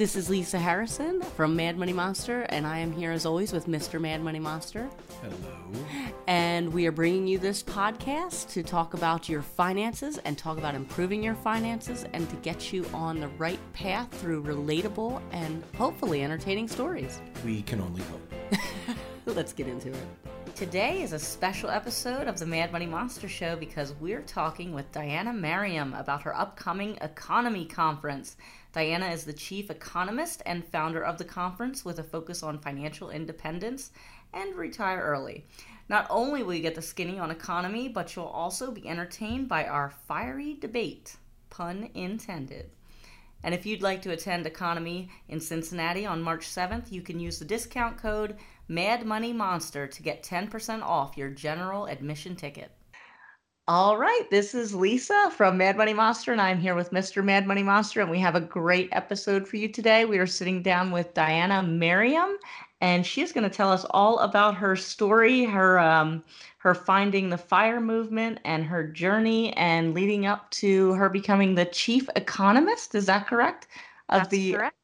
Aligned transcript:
This 0.00 0.16
is 0.16 0.30
Lisa 0.30 0.58
Harrison 0.58 1.20
from 1.20 1.54
Mad 1.54 1.76
Money 1.76 1.92
Monster, 1.92 2.46
and 2.48 2.66
I 2.66 2.78
am 2.78 2.90
here 2.90 3.12
as 3.12 3.26
always 3.26 3.52
with 3.52 3.66
Mr. 3.66 4.00
Mad 4.00 4.22
Money 4.22 4.38
Monster. 4.38 4.88
Hello. 5.20 5.84
And 6.26 6.72
we 6.72 6.86
are 6.86 6.90
bringing 6.90 7.26
you 7.26 7.36
this 7.38 7.62
podcast 7.62 8.48
to 8.52 8.62
talk 8.62 8.94
about 8.94 9.28
your 9.28 9.42
finances 9.42 10.16
and 10.24 10.38
talk 10.38 10.56
about 10.56 10.74
improving 10.74 11.22
your 11.22 11.34
finances 11.34 12.06
and 12.14 12.26
to 12.30 12.36
get 12.36 12.72
you 12.72 12.86
on 12.94 13.20
the 13.20 13.28
right 13.36 13.58
path 13.74 14.08
through 14.22 14.42
relatable 14.42 15.20
and 15.32 15.62
hopefully 15.76 16.24
entertaining 16.24 16.66
stories. 16.66 17.20
We 17.44 17.60
can 17.60 17.82
only 17.82 18.00
hope. 18.04 18.32
Let's 19.26 19.52
get 19.52 19.68
into 19.68 19.88
it. 19.90 20.06
Today 20.54 21.02
is 21.02 21.12
a 21.12 21.18
special 21.18 21.68
episode 21.68 22.26
of 22.26 22.38
the 22.38 22.46
Mad 22.46 22.72
Money 22.72 22.86
Monster 22.86 23.28
Show 23.28 23.54
because 23.54 23.92
we're 24.00 24.22
talking 24.22 24.72
with 24.72 24.90
Diana 24.92 25.34
Merriam 25.34 25.92
about 25.92 26.22
her 26.22 26.34
upcoming 26.34 26.96
EconoMe 26.96 27.68
Conference. 27.68 28.36
Diana 28.72 29.08
is 29.08 29.24
the 29.24 29.32
chief 29.32 29.70
economist 29.70 30.42
and 30.46 30.64
founder 30.64 31.02
of 31.02 31.18
the 31.18 31.24
conference 31.24 31.84
with 31.84 31.98
a 31.98 32.04
focus 32.04 32.42
on 32.42 32.58
financial 32.58 33.10
independence 33.10 33.90
and 34.32 34.54
retire 34.54 35.02
early. 35.02 35.44
Not 35.88 36.06
only 36.08 36.44
will 36.44 36.54
you 36.54 36.62
get 36.62 36.76
the 36.76 36.82
skinny 36.82 37.18
on 37.18 37.34
EconoMe, 37.34 37.92
but 37.92 38.14
you'll 38.14 38.26
also 38.26 38.70
be 38.70 38.88
entertained 38.88 39.48
by 39.48 39.66
our 39.66 39.90
fiery 39.90 40.54
debate. 40.54 41.16
Pun 41.50 41.90
intended. 41.94 42.70
And 43.42 43.54
if 43.54 43.66
you'd 43.66 43.82
like 43.82 44.02
to 44.02 44.12
attend 44.12 44.46
EconoMe 44.46 45.08
in 45.28 45.40
Cincinnati 45.40 46.06
on 46.06 46.22
March 46.22 46.46
7th, 46.46 46.92
you 46.92 47.02
can 47.02 47.18
use 47.18 47.38
the 47.38 47.44
discount 47.44 47.96
code 47.96 48.36
Mad 48.68 49.04
Money 49.04 49.32
Monster 49.32 49.88
to 49.88 50.02
get 50.02 50.22
10% 50.22 50.82
off 50.82 51.16
your 51.16 51.30
general 51.30 51.86
admission 51.86 52.36
ticket. 52.36 52.70
All 53.72 53.96
right, 53.96 54.28
this 54.32 54.52
is 54.52 54.74
Lisa 54.74 55.30
from 55.36 55.56
Mad 55.56 55.76
Money 55.76 55.94
Monster, 55.94 56.32
and 56.32 56.40
I'm 56.40 56.58
here 56.58 56.74
with 56.74 56.90
Mr. 56.90 57.22
Mad 57.22 57.46
Money 57.46 57.62
Monster, 57.62 58.00
and 58.00 58.10
we 58.10 58.18
have 58.18 58.34
a 58.34 58.40
great 58.40 58.88
episode 58.90 59.46
for 59.46 59.58
you 59.58 59.68
today. 59.68 60.04
We 60.04 60.18
are 60.18 60.26
sitting 60.26 60.60
down 60.60 60.90
with 60.90 61.14
Diana 61.14 61.62
Merriam, 61.62 62.36
and 62.80 63.06
she's 63.06 63.30
going 63.30 63.48
to 63.48 63.56
tell 63.56 63.70
us 63.70 63.86
all 63.90 64.18
about 64.18 64.56
her 64.56 64.74
story, 64.74 65.44
her 65.44 65.78
um, 65.78 66.24
her 66.58 66.74
finding 66.74 67.28
the 67.28 67.38
fire 67.38 67.80
movement, 67.80 68.40
and 68.44 68.64
her 68.64 68.82
journey, 68.82 69.52
and 69.52 69.94
leading 69.94 70.26
up 70.26 70.50
to 70.50 70.94
her 70.94 71.08
becoming 71.08 71.54
the 71.54 71.66
chief 71.66 72.08
economist. 72.16 72.96
Is 72.96 73.06
that 73.06 73.28
correct? 73.28 73.68
Of 74.08 74.22
That's 74.22 74.30
the 74.30 74.52
correct 74.54 74.79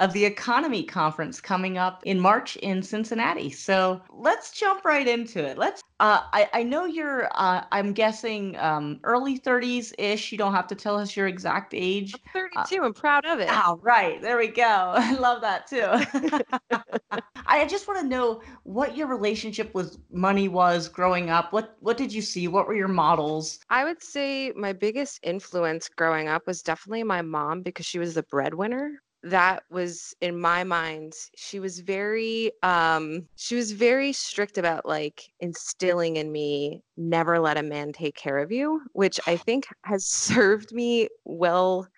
of 0.00 0.12
the 0.12 0.30
EconoMe 0.30 0.86
Conference 0.86 1.40
coming 1.40 1.76
up 1.78 2.02
in 2.04 2.20
March 2.20 2.56
in 2.56 2.82
Cincinnati. 2.82 3.50
So 3.50 4.00
let's 4.10 4.52
jump 4.52 4.84
right 4.84 5.06
into 5.06 5.44
it. 5.44 5.58
Let's. 5.58 5.82
Uh, 6.00 6.20
I 6.32 6.48
I 6.52 6.62
know 6.62 6.84
you're. 6.84 7.28
Uh, 7.32 7.64
I'm 7.72 7.92
guessing 7.92 8.56
um, 8.58 9.00
early 9.02 9.38
30s 9.38 9.92
ish. 9.98 10.30
You 10.30 10.38
don't 10.38 10.54
have 10.54 10.68
to 10.68 10.74
tell 10.74 10.96
us 10.96 11.16
your 11.16 11.26
exact 11.26 11.74
age. 11.74 12.14
I'm 12.34 12.42
32. 12.64 12.82
Uh, 12.82 12.86
I'm 12.86 12.94
proud 12.94 13.24
of 13.26 13.40
it. 13.40 13.48
Oh, 13.50 13.80
right. 13.82 14.22
There 14.22 14.38
we 14.38 14.48
go. 14.48 14.62
I 14.96 15.14
love 15.14 15.40
that 15.40 15.66
too. 15.66 15.86
I 17.46 17.66
just 17.66 17.88
want 17.88 18.00
to 18.00 18.06
know 18.06 18.42
what 18.64 18.96
your 18.96 19.06
relationship 19.06 19.74
with 19.74 19.98
money 20.12 20.48
was 20.48 20.88
growing 20.88 21.30
up. 21.30 21.52
What 21.52 21.76
what 21.80 21.96
did 21.96 22.12
you 22.12 22.22
see? 22.22 22.46
What 22.46 22.68
were 22.68 22.74
your 22.74 22.88
models? 22.88 23.58
I 23.70 23.84
would 23.84 24.02
say 24.02 24.52
my 24.54 24.72
biggest 24.72 25.18
influence 25.22 25.88
growing 25.88 26.28
up 26.28 26.46
was 26.46 26.62
definitely 26.62 27.02
my 27.02 27.22
mom 27.22 27.62
because 27.62 27.86
she 27.86 27.98
was 27.98 28.14
the 28.14 28.22
breadwinner 28.24 29.00
that 29.24 29.64
was 29.70 30.14
in 30.20 30.38
my 30.38 30.62
mind 30.62 31.12
she 31.36 31.58
was 31.58 31.80
very 31.80 32.52
um 32.62 33.26
she 33.34 33.56
was 33.56 33.72
very 33.72 34.12
strict 34.12 34.58
about 34.58 34.86
like 34.86 35.24
instilling 35.40 36.16
in 36.16 36.30
me 36.30 36.82
never 36.96 37.40
let 37.40 37.56
a 37.58 37.62
man 37.62 37.92
take 37.92 38.14
care 38.14 38.38
of 38.38 38.52
you 38.52 38.80
which 38.92 39.18
i 39.26 39.36
think 39.48 39.66
has 39.84 40.06
served 40.06 40.72
me 40.72 41.08
well 41.24 41.88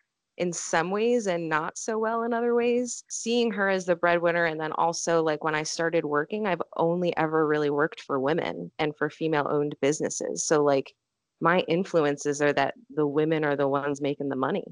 in 0.41 0.55
some 0.55 0.91
ways 0.91 1.27
and 1.27 1.51
not 1.51 1.77
so 1.77 1.99
well 1.99 2.23
in 2.23 2.33
other 2.33 2.55
ways. 2.55 3.05
Seeing 3.11 3.51
her 3.53 3.69
as 3.69 3.85
the 3.85 3.95
breadwinner 3.95 4.47
and 4.47 4.59
then 4.59 4.73
also 4.73 5.23
like 5.23 5.45
when 5.45 5.55
i 5.55 5.63
started 5.63 6.05
working 6.07 6.47
i've 6.47 6.63
only 6.79 7.15
ever 7.19 7.47
really 7.47 7.69
worked 7.69 8.01
for 8.01 8.19
women 8.19 8.73
and 8.79 8.97
for 8.97 9.11
female 9.11 9.47
owned 9.51 9.77
businesses. 9.83 10.47
So 10.47 10.65
like 10.65 10.95
my 11.43 11.61
influences 11.69 12.41
are 12.41 12.55
that 12.55 12.75
the 12.89 13.07
women 13.07 13.45
are 13.45 13.55
the 13.57 13.69
ones 13.69 14.01
making 14.01 14.31
the 14.31 14.37
money 14.37 14.65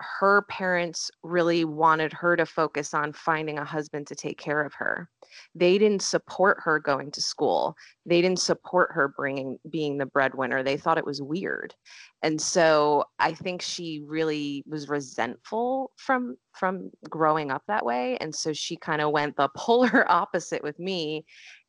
her 0.00 0.42
parents 0.42 1.10
really 1.22 1.64
wanted 1.64 2.12
her 2.12 2.36
to 2.36 2.46
focus 2.46 2.92
on 2.94 3.12
finding 3.12 3.58
a 3.58 3.64
husband 3.64 4.06
to 4.06 4.14
take 4.14 4.38
care 4.38 4.62
of 4.62 4.74
her. 4.74 5.08
They 5.54 5.78
didn't 5.78 6.02
support 6.02 6.58
her 6.62 6.78
going 6.78 7.10
to 7.12 7.22
school. 7.22 7.74
They 8.04 8.20
didn't 8.20 8.40
support 8.40 8.90
her 8.92 9.08
bringing 9.08 9.58
being 9.70 9.98
the 9.98 10.06
breadwinner. 10.06 10.62
They 10.62 10.76
thought 10.76 10.98
it 10.98 11.06
was 11.06 11.22
weird. 11.22 11.74
And 12.22 12.40
so 12.40 13.04
I 13.18 13.32
think 13.32 13.62
she 13.62 14.02
really 14.06 14.64
was 14.66 14.88
resentful 14.88 15.92
from 15.96 16.36
from 16.52 16.90
growing 17.08 17.50
up 17.50 17.62
that 17.68 17.84
way 17.84 18.16
and 18.18 18.34
so 18.34 18.52
she 18.52 18.76
kind 18.76 19.02
of 19.02 19.10
went 19.10 19.36
the 19.36 19.48
polar 19.56 20.10
opposite 20.10 20.62
with 20.62 20.78
me 20.78 21.24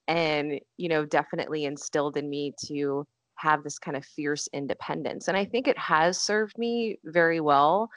and 0.08 0.59
you 0.78 0.88
know 0.88 1.06
definitely 1.06 1.66
instilled 1.66 2.16
in 2.16 2.30
me 2.30 2.54
to 2.66 3.06
have 3.38 3.64
this 3.64 3.80
kind 3.80 3.96
of 3.96 4.06
fierce 4.06 4.48
independence. 4.54 5.28
And 5.28 5.38
I 5.38 5.46
think 5.46 5.68
it 5.68 5.78
has 5.78 6.22
served 6.22 6.58
me 6.58 7.00
very 7.06 7.40
well. 7.40 7.90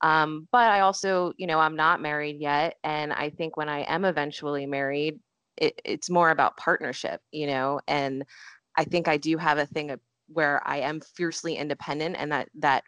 Um, 0.00 0.48
but 0.52 0.70
I 0.70 0.80
also, 0.80 1.32
you 1.36 1.46
know, 1.46 1.58
I'm 1.58 1.76
not 1.76 2.00
married 2.00 2.36
yet. 2.40 2.76
And 2.84 3.12
I 3.12 3.30
think 3.30 3.56
when 3.56 3.68
I 3.68 3.80
am 3.80 4.04
eventually 4.04 4.66
married, 4.66 5.18
it, 5.56 5.80
it's 5.84 6.08
more 6.08 6.30
about 6.30 6.56
partnership, 6.56 7.20
you 7.32 7.46
know, 7.48 7.80
and 7.88 8.24
I 8.76 8.84
think 8.84 9.08
I 9.08 9.16
do 9.16 9.36
have 9.38 9.58
a 9.58 9.66
thing 9.66 9.94
where 10.28 10.62
I 10.66 10.78
am 10.78 11.00
fiercely 11.00 11.56
independent 11.56 12.16
and 12.18 12.30
that, 12.30 12.48
that 12.60 12.84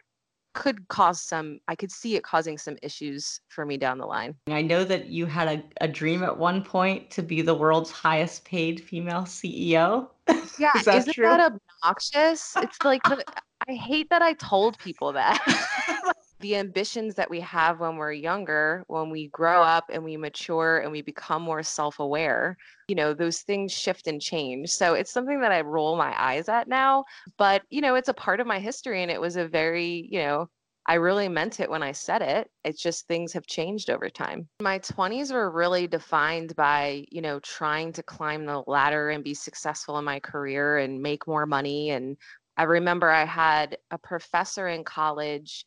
could 0.53 0.87
cause 0.89 1.21
some 1.23 1.59
i 1.67 1.75
could 1.75 1.91
see 1.91 2.15
it 2.15 2.23
causing 2.23 2.57
some 2.57 2.75
issues 2.81 3.39
for 3.49 3.65
me 3.65 3.77
down 3.77 3.97
the 3.97 4.05
line 4.05 4.35
i 4.49 4.61
know 4.61 4.83
that 4.83 5.07
you 5.07 5.25
had 5.25 5.47
a, 5.47 5.63
a 5.83 5.87
dream 5.87 6.23
at 6.23 6.37
one 6.37 6.63
point 6.63 7.09
to 7.09 7.21
be 7.21 7.41
the 7.41 7.53
world's 7.53 7.91
highest 7.91 8.43
paid 8.43 8.81
female 8.81 9.21
ceo 9.21 10.07
yeah 10.59 10.71
Is 10.75 10.85
that 10.85 10.97
isn't 10.97 11.13
true? 11.13 11.23
that 11.23 11.53
obnoxious 11.83 12.53
it's 12.57 12.77
like 12.83 13.01
i 13.09 13.73
hate 13.73 14.09
that 14.09 14.21
i 14.21 14.33
told 14.33 14.77
people 14.79 15.13
that 15.13 15.39
the 16.41 16.55
ambitions 16.55 17.15
that 17.15 17.29
we 17.29 17.39
have 17.41 17.79
when 17.79 17.97
we're 17.97 18.11
younger, 18.11 18.83
when 18.87 19.09
we 19.09 19.29
grow 19.29 19.61
up 19.61 19.85
and 19.91 20.03
we 20.03 20.17
mature 20.17 20.79
and 20.79 20.91
we 20.91 21.01
become 21.01 21.41
more 21.41 21.63
self 21.63 21.99
aware, 21.99 22.57
you 22.87 22.95
know, 22.95 23.13
those 23.13 23.41
things 23.41 23.71
shift 23.71 24.07
and 24.07 24.21
change. 24.21 24.69
So 24.69 24.93
it's 24.93 25.11
something 25.11 25.41
that 25.41 25.51
I 25.51 25.61
roll 25.61 25.95
my 25.95 26.13
eyes 26.21 26.49
at 26.49 26.67
now, 26.67 27.05
but, 27.37 27.63
you 27.69 27.81
know, 27.81 27.95
it's 27.95 28.09
a 28.09 28.13
part 28.13 28.39
of 28.39 28.47
my 28.47 28.59
history 28.59 29.01
and 29.01 29.11
it 29.11 29.21
was 29.21 29.35
a 29.35 29.47
very, 29.47 30.07
you 30.11 30.19
know, 30.19 30.49
I 30.87 30.95
really 30.95 31.29
meant 31.29 31.59
it 31.59 31.69
when 31.69 31.83
I 31.83 31.91
said 31.91 32.21
it. 32.21 32.49
It's 32.63 32.81
just 32.81 33.07
things 33.07 33.33
have 33.33 33.45
changed 33.45 33.89
over 33.89 34.09
time. 34.09 34.49
My 34.61 34.79
20s 34.79 35.31
were 35.31 35.51
really 35.51 35.87
defined 35.87 36.55
by, 36.55 37.05
you 37.11 37.21
know, 37.21 37.39
trying 37.39 37.93
to 37.93 38.03
climb 38.03 38.45
the 38.45 38.63
ladder 38.65 39.11
and 39.11 39.23
be 39.23 39.35
successful 39.35 39.99
in 39.99 40.05
my 40.05 40.19
career 40.19 40.79
and 40.79 41.01
make 41.01 41.27
more 41.27 41.45
money. 41.45 41.91
And 41.91 42.17
I 42.57 42.63
remember 42.63 43.09
I 43.09 43.25
had 43.25 43.77
a 43.91 43.97
professor 43.97 44.67
in 44.67 44.83
college 44.83 45.65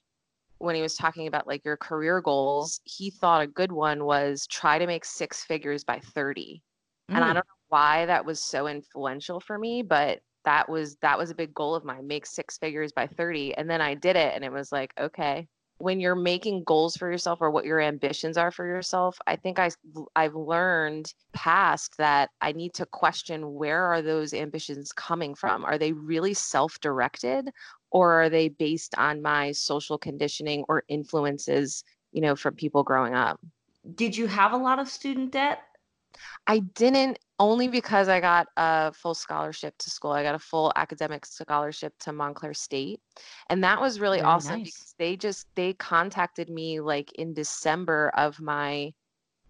when 0.64 0.74
he 0.74 0.82
was 0.82 0.94
talking 0.94 1.26
about 1.26 1.46
like 1.46 1.64
your 1.64 1.76
career 1.76 2.20
goals, 2.20 2.80
he 2.84 3.10
thought 3.10 3.42
a 3.42 3.46
good 3.46 3.72
one 3.72 4.04
was 4.04 4.46
try 4.46 4.78
to 4.78 4.86
make 4.86 5.04
six 5.04 5.44
figures 5.44 5.84
by 5.84 6.00
30. 6.00 6.62
Mm. 7.10 7.16
And 7.16 7.24
I 7.24 7.30
mm. 7.30 7.34
don't 7.34 7.46
know 7.46 7.68
why 7.68 8.06
that 8.06 8.24
was 8.24 8.44
so 8.44 8.66
influential 8.66 9.40
for 9.40 9.58
me, 9.58 9.82
but 9.82 10.20
that 10.44 10.68
was 10.68 10.96
that 10.96 11.18
was 11.18 11.30
a 11.30 11.34
big 11.34 11.54
goal 11.54 11.74
of 11.74 11.84
mine, 11.84 12.06
make 12.06 12.26
six 12.26 12.58
figures 12.58 12.92
by 12.92 13.06
30. 13.06 13.54
And 13.54 13.68
then 13.68 13.80
I 13.80 13.94
did 13.94 14.16
it 14.16 14.34
and 14.34 14.44
it 14.44 14.52
was 14.52 14.72
like, 14.72 14.92
okay, 14.98 15.46
when 15.78 16.00
you're 16.00 16.14
making 16.14 16.62
goals 16.64 16.96
for 16.96 17.10
yourself 17.10 17.40
or 17.40 17.50
what 17.50 17.64
your 17.64 17.80
ambitions 17.80 18.36
are 18.36 18.50
for 18.50 18.66
yourself 18.66 19.18
i 19.26 19.34
think 19.36 19.58
I, 19.58 19.70
i've 20.14 20.34
learned 20.34 21.12
past 21.32 21.96
that 21.98 22.30
i 22.40 22.52
need 22.52 22.74
to 22.74 22.86
question 22.86 23.54
where 23.54 23.84
are 23.84 24.02
those 24.02 24.32
ambitions 24.32 24.92
coming 24.92 25.34
from 25.34 25.64
are 25.64 25.78
they 25.78 25.92
really 25.92 26.34
self-directed 26.34 27.50
or 27.94 28.24
are 28.24 28.28
they 28.28 28.50
based 28.50 28.94
on 28.98 29.22
my 29.22 29.52
social 29.52 29.98
conditioning 29.98 30.64
or 30.68 30.84
influences 30.88 31.84
you 32.12 32.20
know 32.20 32.36
from 32.36 32.54
people 32.56 32.84
growing 32.84 33.14
up? 33.14 33.40
Did 33.94 34.16
you 34.16 34.26
have 34.26 34.52
a 34.52 34.58
lot 34.58 34.78
of 34.78 34.88
student 34.88 35.32
debt? 35.32 35.62
I 36.46 36.60
didn't 36.60 37.18
only 37.40 37.66
because 37.68 38.08
i 38.08 38.20
got 38.20 38.46
a 38.56 38.92
full 38.92 39.14
scholarship 39.14 39.76
to 39.78 39.90
school. 39.90 40.12
I 40.12 40.22
got 40.22 40.36
a 40.36 40.38
full 40.38 40.72
academic 40.76 41.26
scholarship 41.26 41.92
to 42.00 42.12
montclair 42.12 42.54
state 42.54 43.00
and 43.50 43.64
that 43.64 43.80
was 43.80 43.98
really 44.00 44.18
Very 44.18 44.28
awesome 44.28 44.60
nice. 44.60 44.72
because 44.76 44.94
they 44.98 45.16
just 45.16 45.46
they 45.56 45.72
contacted 45.74 46.48
me 46.48 46.80
like 46.80 47.12
in 47.14 47.34
december 47.34 48.12
of 48.16 48.40
my 48.40 48.92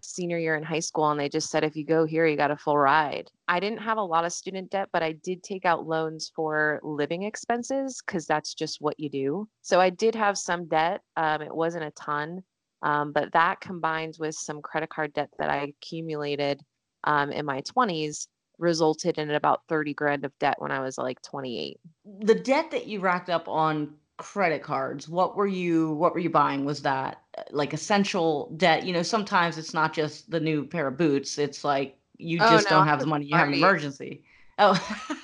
senior 0.05 0.39
year 0.39 0.57
in 0.57 0.63
high 0.63 0.81
school 0.81 1.11
and 1.11 1.19
they 1.19 1.29
just 1.29 1.51
said 1.51 1.65
if 1.65 1.77
you 1.77 1.85
go 1.85 2.05
here 2.05 2.27
you 2.27 2.37
got 2.37 2.51
a 2.51 2.57
full 2.57 2.79
ride. 2.79 3.31
I 3.49 3.61
didn't 3.61 3.79
have 3.79 3.99
a 3.99 4.03
lot 4.03 4.25
of 4.25 4.33
student 4.33 4.71
debt 4.71 4.89
but 4.93 5.03
i 5.03 5.13
did 5.13 5.43
take 5.43 5.65
out 5.65 5.87
loans 5.87 6.33
for 6.35 6.81
living 6.83 7.23
expenses 7.25 8.03
because 8.05 8.27
that's 8.27 8.55
just 8.55 8.81
what 8.81 8.99
you 8.99 9.09
do. 9.09 9.49
So 9.63 9.81
i 9.81 9.91
did 9.91 10.15
have 10.15 10.39
some 10.39 10.67
debt 10.67 11.01
um, 11.17 11.43
it 11.43 11.55
wasn't 11.55 11.85
a 11.85 11.91
ton 11.93 12.43
um, 12.83 13.13
but 13.13 13.33
that 13.33 13.61
combined 13.61 14.17
with 14.19 14.35
some 14.35 14.61
credit 14.61 14.91
card 14.91 15.13
debt 15.15 15.31
that 15.39 15.51
i 15.51 15.59
accumulated 15.59 16.61
um, 17.05 17.31
in 17.33 17.45
my 17.45 17.63
20s 17.63 18.29
resulted 18.59 19.19
in 19.19 19.31
about 19.31 19.63
30 19.69 19.95
grand 19.95 20.25
of 20.25 20.33
debt 20.39 20.57
when 20.59 20.71
i 20.71 20.81
was 20.81 20.97
like 20.99 21.21
28 21.23 21.79
the 22.21 22.35
debt 22.35 22.71
that 22.71 22.87
you 22.87 23.01
racked 23.01 23.31
up 23.31 23.49
on 23.49 23.95
credit 24.17 24.63
cards 24.63 25.09
what 25.09 25.37
were 25.37 25.47
you 25.47 25.93
what 25.95 26.13
were 26.15 26.21
you 26.21 26.31
buying 26.31 26.65
was 26.65 26.83
that 26.83 27.23
uh, 27.37 27.43
like 27.51 27.73
essential 27.73 28.51
debt. 28.57 28.85
You 28.85 28.93
know, 28.93 29.03
sometimes 29.03 29.59
it's 29.59 29.75
not 29.75 29.93
just 29.93 30.31
the 30.31 30.41
new 30.41 30.67
pair 30.67 30.87
of 30.89 30.97
boots. 30.97 31.39
It's 31.39 31.65
like 31.65 31.99
you 32.17 32.41
Oh, 32.41 32.45
just 32.45 32.69
no, 32.69 32.71
don't 32.71 32.87
have 32.87 33.01
the 33.01 33.07
money. 33.07 33.27
You 33.27 33.39
have 33.39 33.49
an 33.49 33.55
emergency. 33.55 34.25
Oh, 34.59 34.75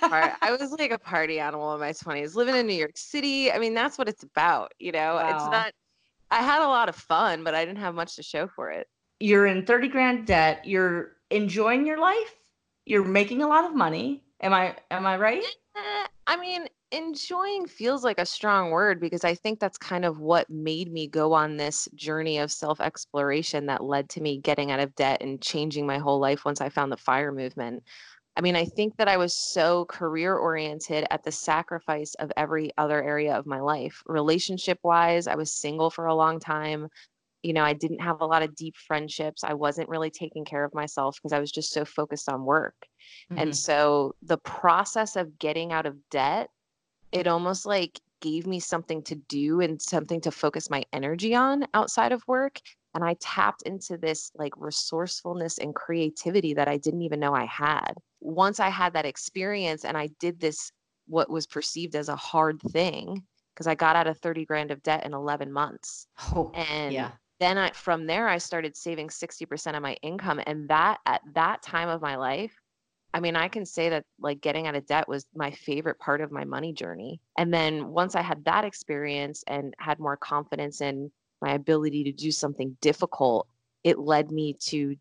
I 0.11 0.51
was 0.59 0.73
like 0.73 0.91
a 0.91 0.99
party 0.99 1.39
animal 1.39 1.73
in 1.75 1.81
my 1.81 1.93
20s, 1.93 2.35
living 2.35 2.57
in 2.57 2.67
New 2.67 2.75
York 2.75 2.97
City. 2.97 3.53
I 3.53 3.59
mean, 3.59 3.75
that's 3.75 3.97
what 3.99 4.09
it's 4.09 4.23
about, 4.25 4.73
you 4.79 4.93
know? 4.93 5.19
It's 5.19 5.47
not, 5.47 5.73
I 6.31 6.43
had 6.43 6.63
a 6.63 6.69
lot 6.69 6.89
of 6.89 6.97
fun, 6.97 7.45
but 7.45 7.55
I 7.55 7.65
didn't 7.65 7.81
have 7.81 7.95
much 7.95 8.17
to 8.17 8.25
show 8.25 8.49
for 8.49 8.71
it. 8.73 8.89
you're 9.19 9.47
in 9.47 9.67
30 9.67 9.89
grand 9.89 10.27
debt. 10.27 10.65
You're 10.67 11.17
enjoying 11.31 11.87
your 11.87 11.99
life. 11.99 12.35
You're 12.87 13.05
making 13.05 13.43
a 13.43 13.49
lot 13.49 13.65
of 13.65 13.75
money. 13.75 14.25
Am 14.41 14.53
I 14.53 14.77
am 14.91 15.07
I 15.07 15.17
right? 15.17 15.45
I 16.31 16.37
mean, 16.37 16.67
enjoying 16.93 17.67
feels 17.67 18.05
like 18.05 18.21
a 18.21 18.25
strong 18.25 18.71
word 18.71 19.01
because 19.01 19.25
I 19.25 19.35
think 19.35 19.59
that's 19.59 19.77
kind 19.77 20.05
of 20.05 20.21
what 20.21 20.49
made 20.49 20.93
me 20.93 21.09
go 21.09 21.33
on 21.33 21.57
this 21.57 21.89
journey 21.97 22.39
of 22.39 22.53
self 22.53 22.81
exploration 22.81 23.67
that 23.67 23.83
led 23.83 24.09
to 24.11 24.21
me 24.21 24.39
getting 24.39 24.71
out 24.71 24.79
of 24.79 24.95
debt 24.95 25.23
and 25.23 25.43
changing 25.43 25.89
my 25.89 25.99
whole 25.99 26.21
life 26.21 26.45
once 26.45 26.61
I 26.61 26.69
found 26.69 26.93
the 26.93 26.97
fire 26.97 27.33
movement. 27.33 27.83
I 28.37 28.43
mean, 28.43 28.55
I 28.55 28.65
think 28.65 28.97
that 28.97 29.09
I 29.09 29.17
was 29.17 29.35
so 29.35 29.87
career 29.87 30.37
oriented 30.37 31.05
at 31.11 31.25
the 31.25 31.33
sacrifice 31.33 32.15
of 32.21 32.31
every 32.37 32.71
other 32.79 33.03
area 33.03 33.37
of 33.37 33.45
my 33.45 33.59
life. 33.59 34.01
Relationship 34.07 34.79
wise, 34.85 35.27
I 35.27 35.35
was 35.35 35.53
single 35.53 35.91
for 35.91 36.07
a 36.07 36.15
long 36.15 36.39
time. 36.39 36.91
You 37.43 37.53
know, 37.53 37.65
I 37.65 37.73
didn't 37.73 38.01
have 38.01 38.21
a 38.21 38.27
lot 38.27 38.43
of 38.43 38.55
deep 38.55 38.77
friendships. 38.77 39.45
I 39.45 39.55
wasn't 39.55 39.89
really 39.89 40.11
taking 40.11 40.45
care 40.45 40.65
of 40.65 40.75
myself 40.75 41.17
because 41.17 41.33
I 41.33 41.41
was 41.41 41.51
just 41.53 41.73
so 41.73 41.85
focused 41.85 42.29
on 42.29 42.45
work. 42.45 42.75
And 43.37 43.51
Mhm. 43.51 43.57
so 43.57 44.15
the 44.23 44.39
process 44.39 45.17
of 45.17 45.39
getting 45.39 45.73
out 45.73 45.87
of 45.87 45.97
debt, 46.11 46.51
it 47.13 47.27
almost 47.27 47.67
like 47.67 48.01
gave 48.21 48.47
me 48.47 48.61
something 48.61 49.03
to 49.05 49.15
do 49.15 49.61
and 49.61 49.81
something 49.81 50.21
to 50.23 50.31
focus 50.31 50.71
my 50.71 50.85
energy 50.93 51.35
on 51.35 51.67
outside 51.75 52.13
of 52.13 52.27
work. 52.29 52.61
And 52.95 53.05
I 53.05 53.15
tapped 53.21 53.63
into 53.63 53.97
this 53.97 54.31
like 54.35 54.53
resourcefulness 54.57 55.59
and 55.59 55.75
creativity 55.75 56.55
that 56.55 56.69
I 56.69 56.77
didn't 56.77 57.03
even 57.03 57.21
know 57.21 57.35
I 57.35 57.47
had. 57.47 57.95
Once 58.21 58.61
I 58.61 58.69
had 58.69 58.93
that 58.95 59.07
experience 59.07 59.85
and 59.85 59.97
I 59.97 60.09
did 60.19 60.41
this, 60.41 60.73
what 61.07 61.31
was 61.31 61.47
perceived 61.47 61.95
as 61.97 62.09
a 62.09 62.17
hard 62.17 62.61
thing, 62.73 63.27
because 63.55 63.67
I 63.67 63.75
got 63.75 63.97
out 63.97 64.07
of 64.07 64.19
30 64.19 64.45
grand 64.45 64.71
of 64.71 64.83
debt 64.83 65.05
in 65.07 65.15
11 65.15 65.53
months. 65.53 66.07
Oh, 66.19 66.53
And 66.55 66.93
yeah. 66.93 67.17
Then 67.41 67.59
I 67.59 67.71
from 67.73 68.07
there 68.07 68.29
I 68.29 68.39
started 68.39 68.77
saving 68.77 69.09
60% 69.09 69.77
of 69.77 69.83
my 69.83 69.95
income 70.03 70.41
and 70.47 70.69
that 70.69 70.99
at 71.07 71.23
that 71.35 71.63
time 71.63 71.89
of 71.89 72.01
my 72.01 72.17
life 72.17 72.55
I 73.13 73.21
mean 73.21 73.35
I 73.35 73.49
can 73.49 73.67
say 73.67 73.89
that 73.89 74.05
like 74.21 74.41
getting 74.41 74.67
out 74.67 74.77
of 74.77 74.87
debt 74.87 75.09
was 75.09 75.27
my 75.35 75.51
favorite 75.51 75.99
part 75.99 76.21
of 76.21 76.31
my 76.31 76.45
money 76.45 76.73
journey. 76.73 77.21
And 77.39 77.53
then 77.53 77.89
once 77.89 78.15
I 78.15 78.23
had 78.23 78.45
that 78.45 78.65
experience 78.65 79.43
and 79.49 79.75
had 79.79 79.99
more 79.99 80.17
confidence 80.17 80.81
in 80.81 81.11
my 81.43 81.55
ability 81.55 82.05
to 82.05 82.13
do 82.13 82.31
something 82.31 82.77
difficult, 82.81 83.49
it 83.83 83.99
led 83.99 84.31
me 84.31 84.57
to 84.67 84.95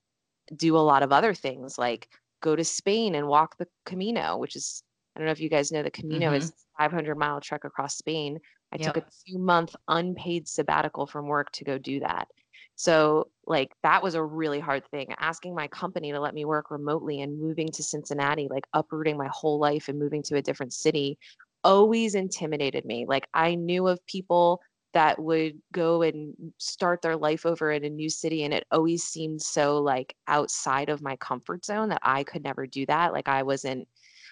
do 0.56 0.76
a 0.76 0.80
lot 0.80 1.04
of 1.04 1.12
other 1.12 1.34
things 1.34 1.78
like 1.78 2.10
go 2.42 2.56
to 2.56 2.64
Spain 2.64 3.16
and 3.16 3.28
walk 3.28 3.58
the 3.58 3.68
Camino, 3.86 4.38
which 4.38 4.56
is 4.56 4.82
I 5.16 5.20
don't 5.20 5.26
know 5.26 5.32
if 5.32 5.42
you 5.42 5.50
guys 5.50 5.72
know 5.72 5.84
the 5.84 5.92
Camino 5.92 6.34
is 6.34 6.52
mm-hmm. 6.52 6.84
500 6.84 7.16
mile 7.16 7.42
trek 7.42 7.66
across 7.66 7.98
Spain. 7.98 8.40
I 8.72 8.78
took 8.78 8.98
a 8.98 9.06
two 9.28 9.38
month 9.38 9.76
unpaid 9.88 10.48
sabbatical 10.48 11.08
from 11.08 11.28
work 11.28 11.52
to 11.54 11.64
go 11.64 11.78
do 11.78 12.00
that. 12.02 12.28
So, 12.76 13.30
like, 13.46 13.72
that 13.84 14.02
was 14.04 14.16
a 14.16 14.24
really 14.24 14.60
hard 14.60 14.86
thing. 14.90 15.14
Asking 15.20 15.54
my 15.54 15.68
company 15.68 16.12
to 16.12 16.20
let 16.20 16.34
me 16.34 16.46
work 16.46 16.72
remotely 16.72 17.22
and 17.22 17.40
moving 17.40 17.68
to 17.74 17.84
Cincinnati, 17.84 18.48
like 18.50 18.68
uprooting 18.74 19.18
my 19.18 19.28
whole 19.32 19.60
life 19.60 19.90
and 19.90 20.00
moving 20.00 20.24
to 20.24 20.38
a 20.38 20.42
different 20.42 20.72
city, 20.72 21.18
always 21.64 22.16
intimidated 22.16 22.86
me. 22.86 23.06
Like, 23.06 23.28
I 23.34 23.56
knew 23.56 23.88
of 23.88 24.06
people 24.06 24.62
that 24.94 25.20
would 25.20 25.60
go 25.74 26.02
and 26.02 26.34
start 26.58 27.02
their 27.02 27.18
life 27.18 27.46
over 27.46 27.72
in 27.72 27.84
a 27.84 27.90
new 27.90 28.10
city, 28.10 28.44
and 28.44 28.54
it 28.54 28.66
always 28.72 29.04
seemed 29.04 29.42
so 29.42 29.80
like 29.80 30.16
outside 30.28 30.90
of 30.90 31.02
my 31.02 31.16
comfort 31.18 31.66
zone 31.66 31.90
that 31.90 32.02
I 32.02 32.24
could 32.24 32.44
never 32.44 32.66
do 32.66 32.86
that. 32.86 33.14
Like, 33.14 33.28
I 33.28 33.44
wasn't, 33.44 33.88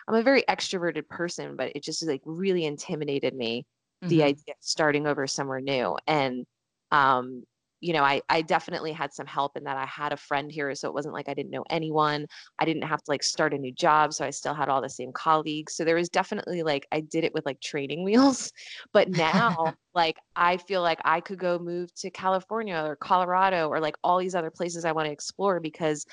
I'm 0.08 0.16
a 0.16 0.24
very 0.24 0.44
extroverted 0.44 1.08
person, 1.10 1.56
but 1.58 1.76
it 1.76 1.84
just 1.84 2.02
like 2.08 2.22
really 2.24 2.66
intimidated 2.66 3.36
me 3.36 3.66
the 4.06 4.24
Mhm. 4.24 4.24
idea 4.24 4.54
of 4.54 4.58
starting 4.62 5.08
over 5.08 5.28
somewhere 5.28 5.62
new. 5.62 5.98
And 6.08 6.46
um 6.92 7.44
you 7.80 7.94
know 7.94 8.04
I 8.04 8.22
I 8.30 8.42
definitely 8.42 8.92
had 8.92 9.14
some 9.14 9.28
help 9.28 9.56
in 9.58 9.64
that 9.66 9.78
I 9.78 9.86
had 9.86 10.12
a 10.14 10.18
friend 10.18 10.52
here 10.52 10.74
so 10.76 10.88
it 10.88 10.94
wasn't 10.96 11.14
like 11.14 11.30
I 11.30 11.34
didn't 11.36 11.52
know 11.52 11.64
anyone. 11.70 12.26
I 12.60 12.66
didn't 12.66 12.84
have 12.84 13.00
to 13.04 13.12
like 13.12 13.24
start 13.24 13.54
a 13.54 13.58
new 13.58 13.74
job 13.74 14.14
so 14.14 14.26
I 14.26 14.32
still 14.32 14.54
had 14.56 14.70
all 14.70 14.82
the 14.82 14.90
same 14.90 15.12
colleagues. 15.14 15.76
So 15.76 15.86
there 15.86 15.96
was 15.96 16.10
definitely 16.10 16.64
like 16.64 16.88
I 16.92 17.02
did 17.02 17.24
it 17.24 17.34
with 17.34 17.46
like 17.46 17.60
training 17.62 18.04
wheels. 18.06 18.52
But 18.94 19.10
now 19.10 19.76
like 19.94 20.18
I 20.36 20.58
feel 20.58 20.82
like 20.82 21.00
I 21.06 21.22
could 21.22 21.40
go 21.40 21.60
move 21.60 21.94
to 21.96 22.10
California 22.12 22.76
or 22.84 22.96
Colorado 22.96 23.70
or 23.70 23.80
like 23.80 23.96
all 24.04 24.18
these 24.20 24.36
other 24.36 24.52
places 24.52 24.86
I 24.86 24.92
want 24.92 25.08
to 25.08 25.12
explore 25.12 25.60
because 25.60 26.06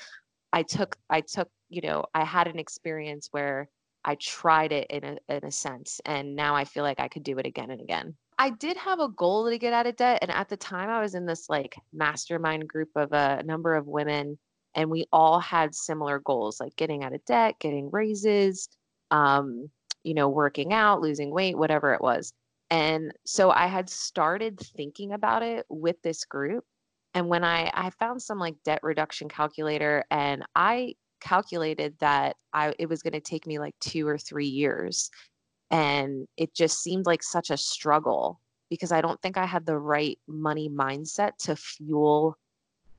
I 0.53 0.63
took 0.63 0.97
I 1.09 1.21
took 1.21 1.49
you 1.69 1.81
know 1.81 2.05
I 2.13 2.23
had 2.25 2.47
an 2.47 2.59
experience 2.59 3.27
where 3.31 3.69
I 4.05 4.15
tried 4.15 4.71
it 4.71 4.87
in 4.91 5.03
a 5.03 5.17
in 5.35 5.43
a 5.43 5.51
sense 5.51 5.99
and 6.05 6.35
now 6.35 6.55
I 6.55 6.63
feel 6.63 6.83
like 6.83 6.99
I 6.99 7.07
could 7.07 7.23
do 7.23 7.37
it 7.39 7.45
again 7.45 7.71
and 7.71 7.81
again. 7.81 8.15
I 8.37 8.51
did 8.51 8.77
have 8.77 8.99
a 8.99 9.09
goal 9.09 9.49
to 9.49 9.57
get 9.57 9.73
out 9.73 9.87
of 9.87 9.95
debt 9.95 10.19
and 10.21 10.31
at 10.31 10.47
the 10.47 10.57
time 10.57 10.89
I 10.89 11.01
was 11.01 11.15
in 11.15 11.25
this 11.25 11.49
like 11.49 11.75
mastermind 11.91 12.67
group 12.67 12.89
of 12.95 13.11
a 13.13 13.41
number 13.43 13.73
of 13.75 13.87
women 13.87 14.37
and 14.75 14.91
we 14.91 15.05
all 15.11 15.39
had 15.39 15.73
similar 15.73 16.19
goals 16.19 16.59
like 16.59 16.75
getting 16.75 17.03
out 17.03 17.13
of 17.13 17.25
debt, 17.25 17.55
getting 17.59 17.89
raises, 17.91 18.69
um 19.11 19.69
you 20.03 20.13
know 20.13 20.29
working 20.29 20.71
out, 20.71 21.01
losing 21.01 21.31
weight, 21.31 21.57
whatever 21.57 21.93
it 21.93 22.01
was. 22.01 22.31
And 22.69 23.11
so 23.25 23.49
I 23.51 23.67
had 23.67 23.89
started 23.89 24.59
thinking 24.59 25.13
about 25.13 25.41
it 25.43 25.65
with 25.69 25.99
this 26.03 26.25
group 26.25 26.63
and 27.15 27.27
when 27.27 27.43
I 27.43 27.71
I 27.73 27.89
found 27.89 28.21
some 28.21 28.37
like 28.37 28.55
debt 28.63 28.81
reduction 28.83 29.29
calculator 29.29 30.03
and 30.11 30.43
I 30.55 30.95
calculated 31.25 31.95
that 31.99 32.35
I 32.53 32.73
it 32.77 32.87
was 32.87 33.01
going 33.01 33.13
to 33.13 33.19
take 33.19 33.47
me 33.47 33.59
like 33.59 33.75
2 33.81 34.07
or 34.07 34.17
3 34.17 34.45
years 34.45 35.09
and 35.71 36.27
it 36.37 36.53
just 36.53 36.81
seemed 36.81 37.05
like 37.05 37.23
such 37.23 37.49
a 37.49 37.57
struggle 37.57 38.39
because 38.69 38.91
I 38.91 39.01
don't 39.01 39.21
think 39.21 39.37
I 39.37 39.45
had 39.45 39.65
the 39.65 39.77
right 39.77 40.19
money 40.27 40.69
mindset 40.69 41.31
to 41.39 41.55
fuel 41.55 42.37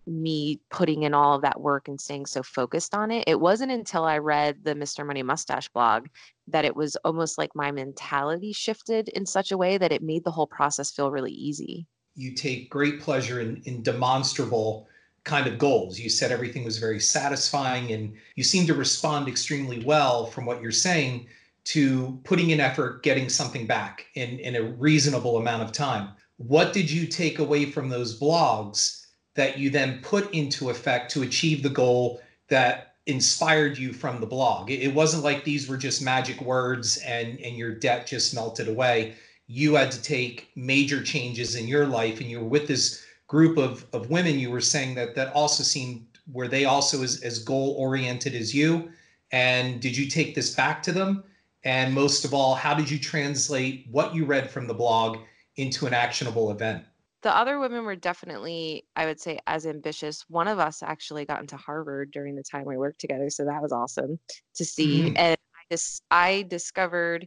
me 0.06 0.61
putting 0.70 1.02
in 1.02 1.14
all 1.14 1.34
of 1.34 1.43
that 1.43 1.61
work 1.61 1.88
and 1.88 2.00
staying 2.00 2.26
so 2.26 2.43
focused 2.43 2.94
on 2.94 3.11
it. 3.11 3.25
It 3.26 3.40
wasn't 3.40 3.73
until 3.73 4.05
I 4.05 4.19
read 4.19 4.62
the 4.62 4.75
Mr. 4.75 5.05
Money 5.05 5.23
Mustache 5.23 5.69
blog 5.70 6.06
that 6.49 6.64
it 6.64 6.76
was 6.76 6.96
almost 7.05 7.38
like 7.38 7.50
my 7.56 7.73
mentality 7.73 8.52
shifted 8.52 9.08
in 9.11 9.26
such 9.26 9.50
a 9.50 9.56
way 9.58 9.78
that 9.78 9.93
it 9.93 10.02
made 10.02 10.25
the 10.25 10.31
whole 10.31 10.46
process 10.46 10.93
feel 10.93 11.11
really 11.11 11.32
easy. 11.32 11.87
You 12.14 12.34
take 12.34 12.70
great 12.70 13.00
pleasure 13.00 13.40
in, 13.40 13.62
in 13.64 13.82
demonstrable 13.82 14.88
kind 15.26 15.49
of 15.49 15.58
goals. 15.58 15.99
You 15.99 16.08
said 16.08 16.32
everything 16.32 16.64
was 16.64 16.78
very 16.78 17.00
satisfying, 17.00 17.92
and 17.92 18.14
you 18.37 18.45
seem 18.45 18.66
to 18.68 18.75
respond 18.75 19.28
extremely 19.28 19.85
well 19.85 20.26
from 20.26 20.47
what 20.47 20.62
you're 20.62 20.71
saying 20.71 21.26
to 21.64 22.18
putting 22.25 22.50
in 22.50 22.61
effort, 22.61 23.02
getting 23.02 23.28
something 23.28 23.66
back 23.66 24.06
in, 24.14 24.38
in 24.38 24.54
a 24.54 24.62
reasonable 24.62 25.37
amount 25.37 25.64
of 25.64 25.73
time. 25.73 26.11
What 26.38 26.73
did 26.73 26.88
you 26.88 27.06
take 27.09 27.40
away 27.40 27.66
from 27.66 27.88
those 27.88 28.18
blogs 28.18 29.04
that 29.35 29.59
you 29.59 29.68
then 29.68 30.00
put 30.00 30.33
into 30.33 30.71
effect 30.71 31.11
to 31.12 31.23
achieve 31.23 31.62
the 31.62 31.71
goal 31.71 32.21
that 32.49 32.95
inspired 33.06 33.76
you 33.76 33.92
from 33.92 34.21
the 34.21 34.26
blog? 34.26 34.71
It, 34.71 34.95
wasn't 34.95 35.25
like 35.25 35.42
these 35.42 35.68
were 35.68 35.76
just 35.76 36.02
magic 36.02 36.40
words 36.40 36.99
and, 36.99 37.40
and 37.40 37.56
your 37.56 37.75
debt 37.75 38.06
just 38.06 38.33
melted 38.33 38.68
away. 38.68 39.16
You 39.49 39.75
had 39.75 39.90
to 39.90 40.00
take 40.00 40.50
major 40.54 41.02
changes 41.02 41.56
in 41.56 41.66
your 41.66 41.87
life, 41.87 42.21
and 42.21 42.30
you 42.30 42.38
were 42.40 42.47
with 42.47 42.68
this 42.68 43.06
group 43.26 43.59
of, 43.59 43.87
of 43.92 44.11
women 44.11 44.38
you 44.38 44.50
were 44.50 44.61
saying 44.61 44.95
that 44.95 45.14
that 45.14 45.33
also 45.35 45.62
seemed 45.62 46.06
were 46.33 46.49
they 46.49 46.64
also 46.64 47.02
as, 47.02 47.23
as 47.23 47.38
goal 47.38 47.75
oriented 47.78 48.35
as 48.35 48.54
you. 48.54 48.90
And 49.33 49.80
did 49.80 49.97
you 49.97 50.09
take 50.09 50.35
this 50.35 50.54
back 50.54 50.83
to 50.85 50.92
them? 50.92 51.25
And 51.64 51.92
most 51.95 52.25
of 52.25 52.33
all 52.35 52.54
how 52.54 52.75
did 52.75 52.90
you 52.90 52.99
translate 52.99 53.87
what 53.90 54.14
you 54.14 54.25
read 54.25 54.50
from 54.50 54.66
the 54.66 54.75
blog 54.75 55.18
into 55.56 55.87
an 55.87 55.95
actionable 55.95 56.50
event? 56.50 56.85
The 57.23 57.37
other 57.37 57.59
women 57.59 57.85
were 57.85 57.97
definitely 57.97 58.87
i 58.95 59.06
would 59.06 59.21
say 59.21 59.38
as 59.47 59.66
ambitious. 59.66 60.25
One 60.28 60.47
of 60.49 60.59
us 60.59 60.83
actually 60.83 61.25
got 61.25 61.40
into 61.40 61.56
harvard 61.56 62.11
during 62.12 62.37
the 62.37 62.42
time 62.45 62.64
we 62.66 62.76
worked 62.76 63.00
together 63.00 63.30
so 63.30 63.45
that 63.45 63.62
was 63.62 63.73
awesome 63.73 64.18
to 64.54 64.64
see. 64.64 65.02
Mhm. 65.11 65.14
and 65.18 65.37
i 65.37 65.75
just 65.75 66.02
i 66.11 66.45
discovered 66.49 67.26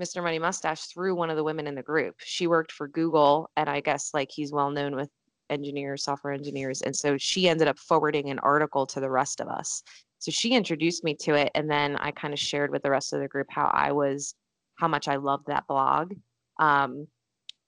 mr 0.00 0.22
money 0.22 0.38
mustache 0.38 0.82
through 0.86 1.14
one 1.16 1.30
of 1.30 1.36
the 1.36 1.44
women 1.44 1.66
in 1.66 1.74
the 1.74 1.82
group. 1.82 2.14
She 2.18 2.46
worked 2.46 2.70
for 2.72 2.86
google 2.86 3.50
and 3.56 3.68
i 3.68 3.80
guess 3.80 4.10
like 4.14 4.30
he's 4.30 4.52
well 4.52 4.70
known 4.70 4.94
with 4.94 5.08
engineers 5.50 6.04
software 6.04 6.32
engineers 6.32 6.82
and 6.82 6.94
so 6.94 7.16
she 7.18 7.48
ended 7.48 7.68
up 7.68 7.78
forwarding 7.78 8.30
an 8.30 8.38
article 8.40 8.86
to 8.86 9.00
the 9.00 9.10
rest 9.10 9.40
of 9.40 9.48
us 9.48 9.82
so 10.18 10.30
she 10.30 10.52
introduced 10.52 11.04
me 11.04 11.14
to 11.14 11.34
it 11.34 11.50
and 11.54 11.70
then 11.70 11.96
i 11.96 12.10
kind 12.10 12.32
of 12.32 12.40
shared 12.40 12.70
with 12.70 12.82
the 12.82 12.90
rest 12.90 13.12
of 13.12 13.20
the 13.20 13.28
group 13.28 13.46
how 13.50 13.70
i 13.74 13.92
was 13.92 14.34
how 14.76 14.88
much 14.88 15.08
i 15.08 15.16
loved 15.16 15.46
that 15.46 15.66
blog 15.66 16.12
um, 16.58 17.06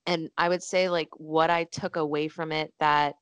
and 0.06 0.30
I 0.36 0.48
would 0.48 0.62
say 0.62 0.88
like 0.88 1.08
what 1.16 1.50
I 1.50 1.64
took 1.64 1.96
away 1.96 2.28
from 2.28 2.52
it 2.52 2.72
that 2.80 3.14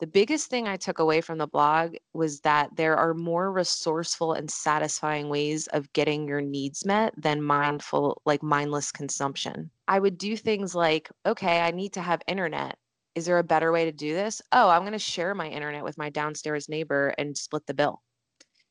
the 0.00 0.06
biggest 0.06 0.50
thing 0.50 0.66
I 0.66 0.76
took 0.76 0.98
away 0.98 1.20
from 1.20 1.38
the 1.38 1.46
blog 1.46 1.94
was 2.12 2.40
that 2.40 2.68
there 2.76 2.96
are 2.96 3.14
more 3.14 3.52
resourceful 3.52 4.32
and 4.32 4.50
satisfying 4.50 5.28
ways 5.28 5.68
of 5.68 5.92
getting 5.92 6.26
your 6.26 6.40
needs 6.40 6.84
met 6.84 7.14
than 7.16 7.40
mindful 7.40 8.20
like 8.26 8.42
mindless 8.42 8.90
consumption. 8.90 9.70
I 9.86 10.00
would 10.00 10.18
do 10.18 10.36
things 10.36 10.74
like 10.74 11.10
okay, 11.24 11.60
I 11.60 11.70
need 11.70 11.92
to 11.94 12.02
have 12.02 12.22
internet. 12.26 12.76
Is 13.14 13.26
there 13.26 13.38
a 13.38 13.44
better 13.44 13.72
way 13.72 13.84
to 13.84 13.92
do 13.92 14.14
this? 14.14 14.42
Oh, 14.52 14.68
I'm 14.68 14.82
going 14.82 14.92
to 14.92 14.98
share 14.98 15.34
my 15.34 15.48
internet 15.48 15.84
with 15.84 15.98
my 15.98 16.10
downstairs 16.10 16.68
neighbor 16.68 17.14
and 17.18 17.36
split 17.36 17.66
the 17.66 17.74
bill. 17.74 18.02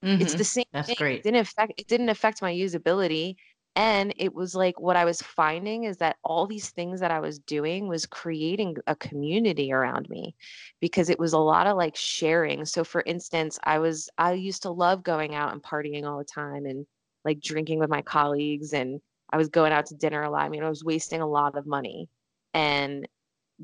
Mm-hmm. 0.04 0.22
It's 0.22 0.36
the 0.36 0.44
same 0.44 0.66
That's 0.74 0.88
thing. 0.88 0.96
great. 0.98 1.20
It 1.20 1.24
didn't 1.24 1.42
affect 1.42 1.74
it 1.78 1.88
didn't 1.88 2.10
affect 2.10 2.42
my 2.42 2.54
usability. 2.54 3.36
And 3.76 4.14
it 4.18 4.36
was 4.36 4.54
like 4.54 4.80
what 4.80 4.96
I 4.96 5.06
was 5.06 5.20
finding 5.22 5.86
is 5.86 5.98
that 5.98 6.18
all 6.24 6.46
these 6.46 6.70
things 6.70 7.00
that 7.00 7.10
I 7.10 7.20
was 7.20 7.40
doing 7.40 7.88
was 7.88 8.06
creating 8.06 8.76
a 8.86 8.96
community 8.96 9.72
around 9.72 10.08
me 10.10 10.36
because 10.80 11.10
it 11.10 11.18
was 11.18 11.34
a 11.34 11.40
lot 11.40 11.66
of 11.66 11.76
like 11.76 11.96
sharing. 11.96 12.66
So 12.66 12.84
for 12.84 13.02
instance, 13.06 13.58
I 13.64 13.80
was 13.80 14.10
I 14.18 14.34
used 14.34 14.64
to 14.64 14.72
love 14.72 15.04
going 15.04 15.34
out 15.34 15.54
and 15.54 15.64
partying 15.64 16.06
all 16.06 16.20
the 16.20 16.24
time 16.24 16.66
and 16.66 16.86
like 17.26 17.40
drinking 17.40 17.80
with 17.80 17.90
my 17.90 18.02
colleagues 18.02 18.74
and 18.74 19.00
I 19.32 19.38
was 19.38 19.50
going 19.50 19.72
out 19.72 19.88
to 19.88 19.96
dinner 19.96 20.22
a 20.22 20.30
lot. 20.30 20.44
I 20.44 20.50
mean, 20.50 20.64
I 20.64 20.70
was 20.70 20.84
wasting 20.84 21.22
a 21.22 21.28
lot 21.28 21.58
of 21.58 21.66
money. 21.66 22.10
And 22.54 23.08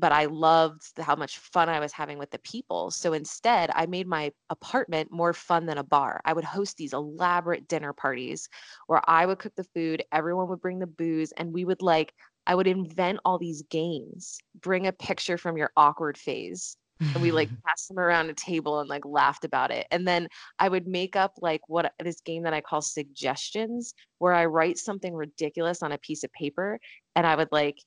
but 0.00 0.12
I 0.12 0.24
loved 0.24 0.98
how 0.98 1.14
much 1.14 1.38
fun 1.38 1.68
I 1.68 1.78
was 1.78 1.92
having 1.92 2.18
with 2.18 2.30
the 2.30 2.38
people. 2.38 2.90
So 2.90 3.12
instead, 3.12 3.70
I 3.74 3.86
made 3.86 4.06
my 4.06 4.32
apartment 4.48 5.12
more 5.12 5.34
fun 5.34 5.66
than 5.66 5.78
a 5.78 5.84
bar. 5.84 6.20
I 6.24 6.32
would 6.32 6.44
host 6.44 6.76
these 6.76 6.94
elaborate 6.94 7.68
dinner 7.68 7.92
parties 7.92 8.48
where 8.86 9.02
I 9.08 9.26
would 9.26 9.38
cook 9.38 9.54
the 9.56 9.64
food, 9.74 10.02
everyone 10.10 10.48
would 10.48 10.62
bring 10.62 10.78
the 10.78 10.86
booze, 10.86 11.32
and 11.32 11.52
we 11.52 11.66
would 11.66 11.82
like, 11.82 12.14
I 12.46 12.54
would 12.54 12.66
invent 12.66 13.20
all 13.24 13.38
these 13.38 13.62
games. 13.64 14.38
Bring 14.60 14.86
a 14.86 14.92
picture 14.92 15.36
from 15.36 15.58
your 15.58 15.70
awkward 15.76 16.16
phase. 16.16 16.76
and 17.00 17.22
we 17.22 17.30
like 17.30 17.50
passed 17.66 17.88
them 17.88 17.98
around 17.98 18.30
a 18.30 18.34
table 18.34 18.80
and 18.80 18.88
like 18.88 19.04
laughed 19.04 19.44
about 19.44 19.70
it. 19.70 19.86
And 19.90 20.08
then 20.08 20.28
I 20.58 20.68
would 20.68 20.86
make 20.86 21.14
up 21.14 21.34
like 21.40 21.60
what 21.68 21.92
this 22.02 22.20
game 22.22 22.42
that 22.44 22.54
I 22.54 22.62
call 22.62 22.80
suggestions, 22.80 23.94
where 24.18 24.32
I 24.32 24.46
write 24.46 24.78
something 24.78 25.14
ridiculous 25.14 25.82
on 25.82 25.92
a 25.92 25.98
piece 25.98 26.24
of 26.24 26.32
paper 26.32 26.78
and 27.16 27.26
I 27.26 27.36
would 27.36 27.48
like 27.52 27.78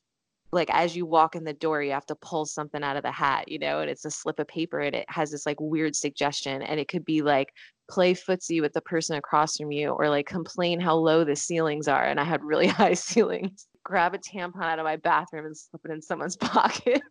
like 0.53 0.69
as 0.72 0.95
you 0.95 1.05
walk 1.05 1.36
in 1.36 1.43
the 1.43 1.53
door 1.53 1.81
you 1.81 1.91
have 1.91 2.05
to 2.05 2.15
pull 2.15 2.45
something 2.45 2.83
out 2.83 2.95
of 2.95 3.03
the 3.03 3.12
hat 3.12 3.50
you 3.50 3.60
know 3.60 3.79
and 3.79 3.89
it's 3.89 4.05
a 4.05 4.12
slip 4.12 4.39
of 4.39 4.48
paper 4.48 4.79
and 4.79 4.95
it 4.95 5.05
has 5.10 5.31
this 5.31 5.45
like 5.45 5.60
weird 5.60 5.95
suggestion 5.95 6.62
and 6.62 6.79
it 6.79 6.88
could 6.88 7.03
be 7.03 7.22
like 7.22 7.50
play 7.89 8.13
footsie 8.13 8.62
with 8.62 8.72
the 8.74 8.81
person 8.81 9.17
across 9.17 9.57
from 9.57 9.72
you 9.72 9.89
or 9.89 10.10
like 10.10 10.25
complain 10.25 10.79
how 10.79 10.95
low 10.95 11.24
the 11.24 11.36
ceilings 11.36 11.88
are 11.88 12.05
and 12.05 12.19
i 12.19 12.24
had 12.24 12.43
really 12.43 12.67
high 12.79 12.93
ceilings 12.93 13.67
grab 13.83 14.13
a 14.13 14.17
tampon 14.17 14.63
out 14.63 14.79
of 14.79 14.86
my 14.86 14.95
bathroom 14.98 15.45
and 15.45 15.57
slip 15.57 15.81
it 15.86 15.91
in 15.91 16.01
someone's 16.01 16.36
pocket 16.38 17.01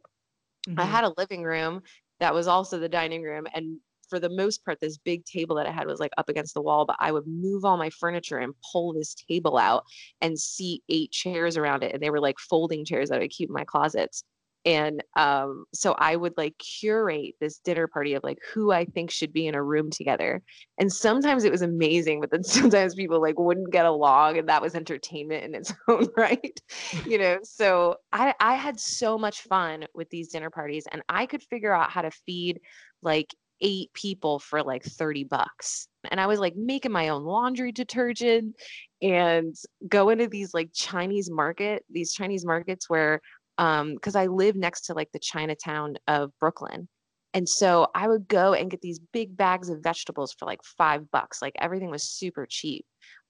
mm-hmm. 0.68 0.80
i 0.80 0.84
had 0.84 1.04
a 1.04 1.14
living 1.18 1.42
room 1.42 1.82
that 2.20 2.34
was 2.34 2.46
also 2.46 2.78
the 2.78 2.88
dining 2.88 3.22
room 3.22 3.46
and 3.54 3.78
for 4.12 4.21
the 4.21 4.28
most 4.28 4.62
part, 4.62 4.78
this 4.78 4.99
big 4.99 5.25
table 5.25 5.57
that 5.57 5.66
I 5.66 5.71
had 5.71 5.87
was 5.87 5.99
like 5.99 6.12
up 6.19 6.28
against 6.28 6.52
the 6.52 6.61
wall, 6.61 6.85
but 6.85 6.97
I 7.00 7.12
would 7.12 7.26
move 7.26 7.64
all 7.64 7.78
my 7.78 7.88
furniture 7.88 8.37
and 8.37 8.52
pull 8.71 8.92
this 8.92 9.14
table 9.14 9.57
out 9.57 9.85
and 10.21 10.38
see 10.38 10.83
eight 10.90 11.12
chairs 11.12 11.57
around 11.57 11.83
it. 11.83 11.95
And 11.95 12.02
they 12.02 12.11
were 12.11 12.21
like 12.21 12.38
folding 12.38 12.85
chairs 12.85 13.09
that 13.09 13.23
I 13.23 13.28
keep 13.28 13.49
in 13.49 13.54
my 13.54 13.64
closets. 13.64 14.23
And 14.66 15.02
um, 15.16 15.64
so 15.73 15.95
I 15.97 16.14
would 16.14 16.35
like 16.37 16.59
curate 16.59 17.37
this 17.40 17.59
dinner 17.61 17.87
party 17.87 18.12
of 18.12 18.23
like 18.23 18.37
who 18.52 18.71
I 18.71 18.85
think 18.85 19.11
should 19.11 19.33
be 19.33 19.47
in 19.47 19.54
a 19.54 19.62
room 19.62 19.90
together. 19.90 20.42
And 20.76 20.92
sometimes 20.92 21.45
it 21.45 21.50
was 21.50 21.62
amazing, 21.62 22.21
but 22.21 22.31
then 22.31 22.45
sometimes 22.45 22.95
people 22.95 23.19
like 23.19 23.38
wouldn't 23.38 23.73
get 23.73 23.87
along, 23.87 24.37
and 24.37 24.50
that 24.50 24.61
was 24.61 24.75
entertainment 24.75 25.42
in 25.45 25.54
its 25.54 25.73
own 25.88 26.07
right. 26.19 26.61
you 27.07 27.16
know, 27.16 27.38
so 27.42 27.97
I 28.12 28.35
I 28.40 28.57
had 28.57 28.78
so 28.78 29.16
much 29.16 29.40
fun 29.40 29.87
with 29.95 30.11
these 30.11 30.28
dinner 30.28 30.50
parties, 30.50 30.85
and 30.92 31.00
I 31.09 31.25
could 31.25 31.42
figure 31.42 31.73
out 31.73 31.90
how 31.90 32.02
to 32.02 32.11
feed 32.11 32.61
like 33.00 33.35
eight 33.62 33.92
people 33.95 34.38
for 34.38 34.62
like 34.62 34.85
30 34.85 35.25
bucks. 35.25 35.88
And 36.11 36.21
I 36.21 36.26
was 36.26 36.40
like 36.40 36.57
making 36.57 36.92
my 36.92 37.09
own 37.09 37.25
laundry 37.25 37.73
detergent 37.73 38.57
and 39.00 39.54
go 39.88 40.11
into 40.11 40.28
these 40.28 40.52
like 40.52 40.71
Chinese 40.75 41.31
market, 41.31 41.85
these 41.88 42.12
Chinese 42.12 42.45
markets 42.45 42.90
where 42.90 43.21
um 43.59 43.95
because 43.95 44.16
I 44.16 44.26
live 44.26 44.57
next 44.57 44.83
to 44.87 44.95
like 44.95 45.11
the 45.12 45.19
Chinatown 45.19 45.95
of 46.09 46.33
Brooklyn. 46.38 46.88
And 47.35 47.49
so 47.49 47.88
I 47.95 48.09
would 48.09 48.28
go 48.28 48.52
and 48.52 48.71
get 48.71 48.83
these 48.83 48.99
big 49.12 49.37
bags 49.37 49.71
of 49.71 49.83
vegetables 49.83 50.35
for 50.38 50.45
like 50.45 50.62
five 50.64 51.11
bucks. 51.11 51.40
Like 51.40 51.54
everything 51.59 51.90
was 51.90 52.02
super 52.02 52.47
cheap. 52.49 52.85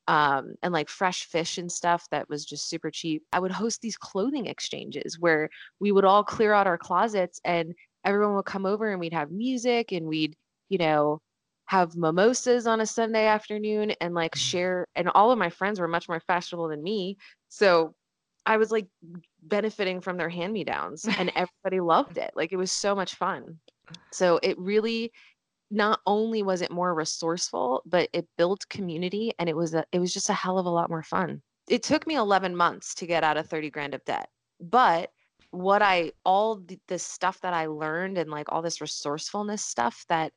Um, 0.08 0.54
and 0.64 0.72
like 0.72 0.88
fresh 0.88 1.26
fish 1.26 1.58
and 1.58 1.70
stuff 1.70 2.04
that 2.10 2.28
was 2.28 2.44
just 2.44 2.68
super 2.68 2.90
cheap. 2.90 3.22
I 3.32 3.38
would 3.38 3.52
host 3.52 3.80
these 3.80 3.96
clothing 3.96 4.46
exchanges 4.46 5.16
where 5.20 5.48
we 5.78 5.92
would 5.92 6.04
all 6.04 6.24
clear 6.24 6.52
out 6.52 6.66
our 6.66 6.76
closets 6.76 7.40
and 7.44 7.72
everyone 8.04 8.34
would 8.36 8.44
come 8.44 8.66
over 8.66 8.90
and 8.90 9.00
we'd 9.00 9.12
have 9.12 9.30
music 9.30 9.92
and 9.92 10.06
we'd, 10.06 10.36
you 10.68 10.78
know, 10.78 11.20
have 11.66 11.96
mimosas 11.96 12.66
on 12.66 12.80
a 12.80 12.86
Sunday 12.86 13.26
afternoon 13.26 13.92
and 14.00 14.14
like 14.14 14.32
mm. 14.34 14.38
share. 14.38 14.86
And 14.94 15.08
all 15.08 15.30
of 15.30 15.38
my 15.38 15.50
friends 15.50 15.80
were 15.80 15.88
much 15.88 16.08
more 16.08 16.20
fashionable 16.20 16.68
than 16.68 16.82
me. 16.82 17.16
So 17.48 17.94
I 18.44 18.56
was 18.56 18.70
like 18.70 18.86
benefiting 19.42 20.00
from 20.00 20.16
their 20.16 20.28
hand 20.28 20.52
me 20.52 20.64
downs 20.64 21.06
and 21.18 21.32
everybody 21.36 21.80
loved 21.80 22.18
it. 22.18 22.32
Like 22.34 22.52
it 22.52 22.56
was 22.56 22.72
so 22.72 22.94
much 22.94 23.14
fun. 23.14 23.58
So 24.10 24.38
it 24.42 24.58
really, 24.58 25.12
not 25.70 26.00
only 26.06 26.42
was 26.42 26.60
it 26.60 26.70
more 26.70 26.94
resourceful, 26.94 27.82
but 27.86 28.08
it 28.12 28.26
built 28.36 28.68
community 28.68 29.32
and 29.38 29.48
it 29.48 29.56
was 29.56 29.74
a, 29.74 29.84
it 29.92 29.98
was 29.98 30.12
just 30.12 30.28
a 30.28 30.34
hell 30.34 30.58
of 30.58 30.66
a 30.66 30.70
lot 30.70 30.90
more 30.90 31.02
fun. 31.02 31.40
It 31.68 31.82
took 31.82 32.06
me 32.06 32.16
11 32.16 32.56
months 32.56 32.94
to 32.96 33.06
get 33.06 33.24
out 33.24 33.36
of 33.36 33.46
30 33.46 33.70
grand 33.70 33.94
of 33.94 34.04
debt, 34.04 34.28
but 34.60 35.10
what 35.52 35.82
I 35.82 36.12
all 36.24 36.56
the, 36.56 36.78
the 36.88 36.98
stuff 36.98 37.40
that 37.42 37.54
I 37.54 37.66
learned 37.66 38.18
and 38.18 38.30
like 38.30 38.46
all 38.50 38.62
this 38.62 38.80
resourcefulness 38.80 39.64
stuff 39.64 40.04
that 40.08 40.32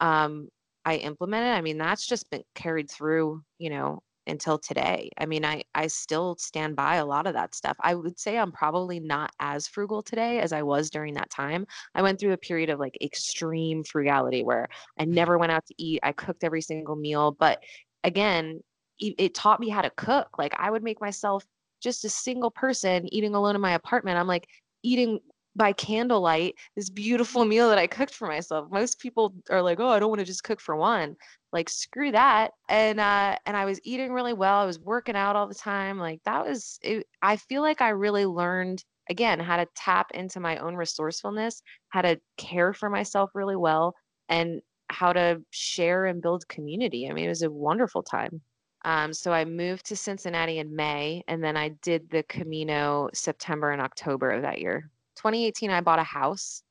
um 0.00 0.48
I 0.84 0.96
implemented, 0.96 1.52
I 1.52 1.60
mean 1.60 1.76
that's 1.78 2.06
just 2.06 2.30
been 2.30 2.42
carried 2.54 2.90
through, 2.90 3.42
you 3.58 3.70
know, 3.70 4.02
until 4.26 4.58
today. 4.58 5.10
I 5.18 5.26
mean, 5.26 5.44
I 5.44 5.64
I 5.74 5.88
still 5.88 6.36
stand 6.38 6.76
by 6.76 6.96
a 6.96 7.04
lot 7.04 7.26
of 7.26 7.34
that 7.34 7.54
stuff. 7.54 7.76
I 7.80 7.94
would 7.96 8.18
say 8.18 8.38
I'm 8.38 8.52
probably 8.52 9.00
not 9.00 9.32
as 9.40 9.66
frugal 9.66 10.02
today 10.02 10.38
as 10.40 10.52
I 10.52 10.62
was 10.62 10.88
during 10.88 11.14
that 11.14 11.30
time. 11.30 11.66
I 11.94 12.02
went 12.02 12.20
through 12.20 12.32
a 12.32 12.38
period 12.38 12.70
of 12.70 12.78
like 12.78 12.96
extreme 13.02 13.82
frugality 13.84 14.44
where 14.44 14.68
I 14.98 15.04
never 15.04 15.36
went 15.36 15.52
out 15.52 15.66
to 15.66 15.74
eat. 15.78 16.00
I 16.02 16.12
cooked 16.12 16.44
every 16.44 16.62
single 16.62 16.96
meal, 16.96 17.32
but 17.32 17.62
again, 18.04 18.60
it, 19.00 19.14
it 19.18 19.34
taught 19.34 19.60
me 19.60 19.68
how 19.68 19.82
to 19.82 19.90
cook. 19.90 20.38
Like 20.38 20.54
I 20.58 20.70
would 20.70 20.82
make 20.84 21.00
myself 21.00 21.44
just 21.80 22.04
a 22.04 22.08
single 22.10 22.50
person 22.50 23.12
eating 23.12 23.34
alone 23.34 23.54
in 23.54 23.60
my 23.60 23.72
apartment. 23.72 24.18
I'm 24.18 24.26
like 24.26 24.46
eating 24.82 25.20
by 25.56 25.72
candlelight 25.72 26.54
this 26.76 26.88
beautiful 26.90 27.44
meal 27.44 27.68
that 27.68 27.78
I 27.78 27.86
cooked 27.86 28.14
for 28.14 28.28
myself. 28.28 28.70
Most 28.70 29.00
people 29.00 29.34
are 29.50 29.62
like, 29.62 29.80
"Oh, 29.80 29.88
I 29.88 29.98
don't 29.98 30.08
want 30.10 30.20
to 30.20 30.24
just 30.24 30.44
cook 30.44 30.60
for 30.60 30.76
one." 30.76 31.16
Like, 31.52 31.68
screw 31.68 32.12
that. 32.12 32.52
And 32.68 33.00
uh 33.00 33.36
and 33.46 33.56
I 33.56 33.64
was 33.64 33.80
eating 33.84 34.12
really 34.12 34.32
well. 34.32 34.58
I 34.60 34.66
was 34.66 34.78
working 34.80 35.16
out 35.16 35.36
all 35.36 35.48
the 35.48 35.54
time. 35.54 35.98
Like 35.98 36.20
that 36.24 36.46
was 36.46 36.78
it, 36.82 37.06
I 37.22 37.36
feel 37.36 37.62
like 37.62 37.80
I 37.82 37.90
really 37.90 38.26
learned 38.26 38.84
again 39.08 39.40
how 39.40 39.56
to 39.56 39.66
tap 39.76 40.12
into 40.14 40.40
my 40.40 40.58
own 40.58 40.76
resourcefulness, 40.76 41.62
how 41.88 42.02
to 42.02 42.20
care 42.36 42.72
for 42.72 42.88
myself 42.90 43.30
really 43.34 43.56
well 43.56 43.94
and 44.28 44.60
how 44.88 45.12
to 45.12 45.42
share 45.50 46.06
and 46.06 46.22
build 46.22 46.46
community. 46.48 47.08
I 47.08 47.12
mean, 47.12 47.24
it 47.26 47.28
was 47.28 47.42
a 47.42 47.50
wonderful 47.50 48.02
time. 48.02 48.40
Um, 48.84 49.12
so 49.12 49.32
I 49.32 49.44
moved 49.44 49.86
to 49.86 49.96
Cincinnati 49.96 50.58
in 50.58 50.74
May, 50.74 51.22
and 51.28 51.44
then 51.44 51.56
I 51.56 51.68
did 51.82 52.08
the 52.10 52.22
Camino 52.24 53.10
September 53.12 53.72
and 53.72 53.82
October 53.82 54.30
of 54.30 54.42
that 54.42 54.60
year. 54.60 54.90
2018, 55.16 55.70
I 55.70 55.80
bought 55.80 55.98
a 55.98 56.04
house. 56.04 56.62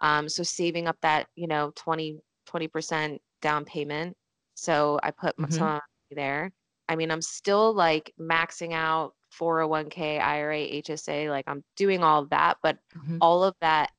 Um, 0.00 0.28
so 0.28 0.44
saving 0.44 0.86
up 0.86 0.96
that, 1.02 1.26
you 1.34 1.48
know, 1.48 1.72
20, 1.74 2.20
20% 2.48 3.18
down 3.42 3.64
payment. 3.64 4.16
So 4.54 5.00
I 5.02 5.10
put 5.10 5.36
mm-hmm. 5.36 5.52
some 5.52 5.66
money 5.66 5.80
there. 6.12 6.52
I 6.88 6.94
mean, 6.94 7.10
I'm 7.10 7.22
still 7.22 7.74
like 7.74 8.12
maxing 8.20 8.72
out 8.72 9.14
401k, 9.38 10.20
IRA, 10.20 10.58
HSA, 10.58 11.28
like 11.28 11.44
I'm 11.48 11.64
doing 11.76 12.02
all 12.04 12.22
of 12.22 12.30
that, 12.30 12.58
but 12.62 12.78
mm-hmm. 12.96 13.18
all 13.20 13.42
of 13.42 13.54
that 13.60 13.90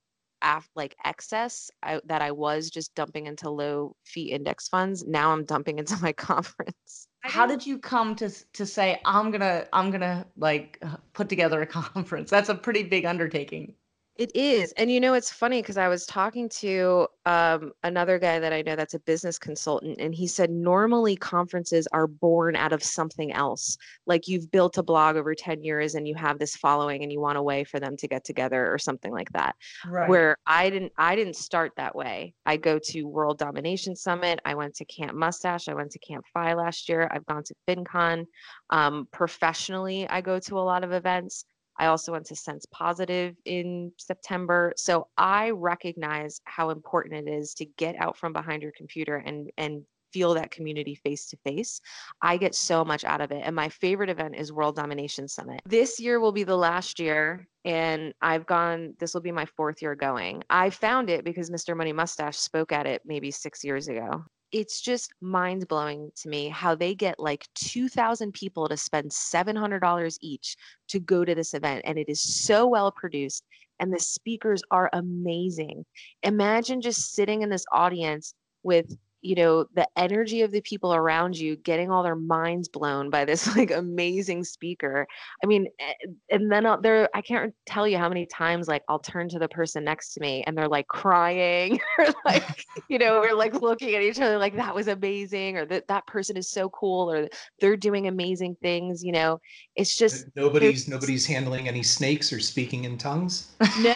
af- 0.42 0.70
like 0.76 0.96
excess 1.04 1.70
I, 1.84 2.00
that 2.06 2.22
I 2.22 2.32
was 2.32 2.70
just 2.70 2.96
dumping 2.96 3.28
into 3.28 3.50
low 3.50 3.96
fee 4.06 4.32
index 4.32 4.70
funds, 4.70 5.06
now 5.06 5.32
I'm 5.32 5.44
dumping 5.44 5.78
into 5.78 5.98
my 6.02 6.14
conference 6.14 7.09
how 7.22 7.46
did 7.46 7.66
you 7.66 7.78
come 7.78 8.16
to 8.16 8.30
to 8.54 8.66
say 8.66 9.00
i'm 9.06 9.32
gonna 9.32 9.66
i'm 9.74 9.92
gonna 9.92 10.26
like 10.38 10.82
put 11.14 11.30
together 11.30 11.62
a 11.62 11.68
conference? 11.68 12.30
That's 12.30 12.50
a 12.50 12.56
pretty 12.56 12.84
big 12.84 13.06
undertaking 13.06 13.76
it 14.20 14.36
is. 14.36 14.74
And 14.74 14.92
you 14.92 15.00
know, 15.00 15.14
it's 15.14 15.32
funny 15.32 15.62
because 15.62 15.78
I 15.78 15.88
was 15.88 16.06
talking 16.06 16.50
to 16.50 17.08
um, 17.26 17.72
another 17.84 18.20
guy 18.20 18.38
that 18.38 18.52
I 18.52 18.62
know 18.62 18.76
that's 18.76 18.94
a 18.94 19.00
business 19.00 19.40
consultant, 19.40 19.98
and 20.02 20.14
he 20.14 20.28
said 20.28 20.52
normally 20.52 21.16
conferences 21.16 21.88
are 21.94 22.06
born 22.06 22.58
out 22.58 22.74
of 22.74 22.84
something 22.84 23.32
else. 23.32 23.78
Like 24.06 24.28
you've 24.28 24.52
built 24.52 24.78
a 24.78 24.84
blog 24.84 25.16
over 25.16 25.34
10 25.34 25.64
years 25.64 25.96
and 25.96 26.06
you 26.06 26.16
have 26.16 26.38
this 26.38 26.58
following 26.58 27.02
and 27.02 27.14
you 27.14 27.22
want 27.22 27.38
a 27.38 27.42
way 27.42 27.64
for 27.64 27.80
them 27.80 27.96
to 27.96 28.10
get 28.10 28.26
together 28.26 28.70
or 28.70 28.78
something 28.78 29.14
like 29.14 29.32
that. 29.32 29.56
Right. 29.88 30.10
Where 30.10 30.38
I 30.46 30.70
didn't 30.70 30.92
I 30.98 31.16
didn't 31.16 31.38
start 31.38 31.72
that 31.78 31.96
way. 31.96 32.34
I 32.46 32.58
go 32.58 32.78
to 32.78 33.04
World 33.04 33.38
Domination 33.38 33.96
Summit. 33.96 34.42
I 34.44 34.54
went 34.54 34.76
to 34.76 34.86
Camp 34.86 35.14
Mustache. 35.14 35.70
I 35.70 35.74
went 35.74 35.92
to 35.92 36.00
Camp 36.00 36.26
FI 36.34 36.56
last 36.56 36.90
year. 36.90 37.10
I've 37.10 37.26
gone 37.26 37.44
to 37.46 37.56
FinCon. 37.70 38.26
Um, 38.70 39.08
professionally, 39.14 40.10
I 40.10 40.20
go 40.20 40.40
to 40.40 40.60
a 40.60 40.60
lot 40.60 40.84
of 40.84 40.92
events. 40.92 41.46
I 41.80 41.88
also 41.88 42.12
went 42.12 42.26
to 42.28 42.36
Sense 42.36 42.66
Positive 42.72 43.36
in 43.46 43.92
September. 43.98 44.74
So 44.76 45.08
I 45.18 45.52
recognize 45.52 46.42
how 46.44 46.70
important 46.70 47.28
it 47.28 47.32
is 47.32 47.54
to 47.56 47.66
get 47.66 47.96
out 48.00 48.18
from 48.18 48.34
behind 48.34 48.62
your 48.62 48.74
computer 48.78 49.16
and 49.16 49.50
and 49.58 49.84
feel 50.12 50.34
that 50.34 50.52
community 50.52 50.96
face 50.96 51.28
to 51.28 51.38
face. 51.38 51.82
I 52.22 52.38
get 52.38 52.56
so 52.56 52.84
much 52.84 53.04
out 53.04 53.22
of 53.22 53.32
it. 53.32 53.42
And 53.44 53.56
my 53.56 53.70
favorite 53.70 54.10
event 54.10 54.36
is 54.36 54.52
World 54.52 54.76
Domination 54.76 55.28
Summit. 55.28 55.62
This 55.66 56.00
year 56.00 56.20
will 56.20 56.32
be 56.32 56.44
the 56.44 56.56
last 56.56 57.00
year, 57.00 57.48
and 57.66 58.14
I've 58.22 58.46
gone, 58.46 58.96
this 59.00 59.14
will 59.14 59.22
be 59.22 59.32
my 59.32 59.46
fourth 59.46 59.82
year 59.82 59.96
going. 59.96 60.44
I 60.50 60.70
found 60.70 61.10
it 61.10 61.24
because 61.24 61.50
Mr. 61.50 61.76
Money 61.76 61.94
Mustache 61.94 62.38
spoke 62.38 62.72
at 62.72 62.88
it 62.88 63.04
maybe 63.06 63.32
six 63.32 63.64
years 63.64 63.88
ago. 63.88 64.26
It's 64.52 64.82
just 64.82 65.14
mind 65.22 65.68
blowing 65.68 66.12
to 66.22 66.30
me 66.30 66.50
how 66.50 66.74
they 66.74 66.96
get 66.96 67.20
like 67.20 67.48
2,000 67.56 68.34
people 68.34 68.68
to 68.68 68.78
spend 68.78 69.12
$700 69.12 70.18
each 70.22 70.56
to 70.88 71.00
go 71.00 71.24
to 71.24 71.36
this 71.36 71.54
event. 71.54 71.84
And 71.86 72.00
it 72.00 72.10
is 72.10 72.22
so 72.22 72.68
well 72.68 72.92
produced, 72.92 73.44
and 73.80 73.94
the 73.94 74.00
speakers 74.00 74.62
are 74.72 74.90
amazing. 74.94 75.86
Imagine 76.24 76.82
just 76.82 77.14
sitting 77.14 77.44
in 77.44 77.50
this 77.50 77.66
audience 77.72 78.34
with 78.64 78.98
you 79.22 79.36
know 79.36 79.66
the 79.74 79.88
energy 79.98 80.42
of 80.42 80.52
the 80.52 80.62
people 80.62 80.94
around 80.94 81.38
you 81.38 81.56
getting 81.58 81.92
all 81.92 82.04
their 82.04 82.16
minds 82.16 82.68
blown 82.68 83.10
by 83.10 83.26
this 83.26 83.48
like 83.56 83.72
amazing 83.72 84.44
speaker. 84.44 85.06
I 85.44 85.48
mean 85.48 85.68
eh, 85.80 85.94
and 86.32 86.52
then 86.52 86.66
I'll, 86.66 86.80
there 86.80 87.10
i 87.14 87.22
can't 87.22 87.54
tell 87.66 87.88
you 87.88 87.98
how 87.98 88.08
many 88.08 88.26
times 88.26 88.68
like 88.68 88.84
i'll 88.88 89.00
turn 89.00 89.30
to 89.30 89.40
the 89.40 89.48
person 89.50 89.84
next 89.84 90.14
to 90.14 90.22
me 90.22 90.44
and 90.46 90.58
they're 90.58 90.68
like 90.68 90.88
crying 90.88 91.80
or 91.98 92.08
like 92.26 92.66
you 92.90 92.98
know 92.98 93.20
we're 93.20 93.34
like 93.34 93.62
looking 93.62 93.96
at 93.96 94.02
each 94.02 94.20
other 94.20 94.38
like 94.38 94.56
that 94.56 94.74
was 94.74 94.88
amazing 94.88 95.58
or 95.58 95.66
that 95.66 95.88
that 95.88 96.06
person 96.08 96.38
is 96.38 96.50
so 96.50 96.70
cool 96.70 97.12
or 97.12 97.28
they're 97.60 97.78
doing 97.78 98.08
amazing 98.08 98.56
things 98.62 99.04
you 99.04 99.12
know? 99.12 99.40
It's 99.76 99.96
just 99.96 100.28
nobody's 100.36 100.88
nobody's 100.88 101.26
handling 101.26 101.68
any 101.68 101.84
snakes 101.84 102.34
or 102.34 102.40
speaking 102.40 102.84
in 102.84 102.98
tongues? 102.98 103.52
No 103.80 103.96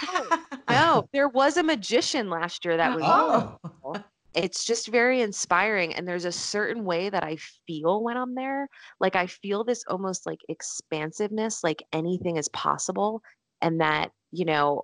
no. 0.70 1.08
There 1.12 1.28
was 1.28 1.58
a 1.58 1.64
magician 1.64 2.30
last 2.30 2.66
year 2.66 2.78
that 2.78 2.96
was 2.96 3.04
oh 3.06 3.58
it's 4.34 4.64
just 4.64 4.88
very 4.88 5.22
inspiring 5.22 5.94
and 5.94 6.08
there's 6.08 6.26
a 6.26 6.32
certain 6.32 6.84
way 6.84 7.10
that 7.10 7.24
i 7.24 7.38
feel 7.68 8.04
when 8.04 8.18
i'm 8.18 8.36
there 8.36 8.68
like 9.00 9.16
i 9.16 9.28
feel 9.28 9.64
this 9.64 9.84
almost 9.88 10.26
like 10.26 10.40
expansiveness 10.50 11.64
like 11.64 11.84
anything 11.94 12.38
is 12.38 12.50
possible 12.50 13.22
and 13.62 13.82
that 13.82 14.12
you 14.32 14.46
know 14.46 14.84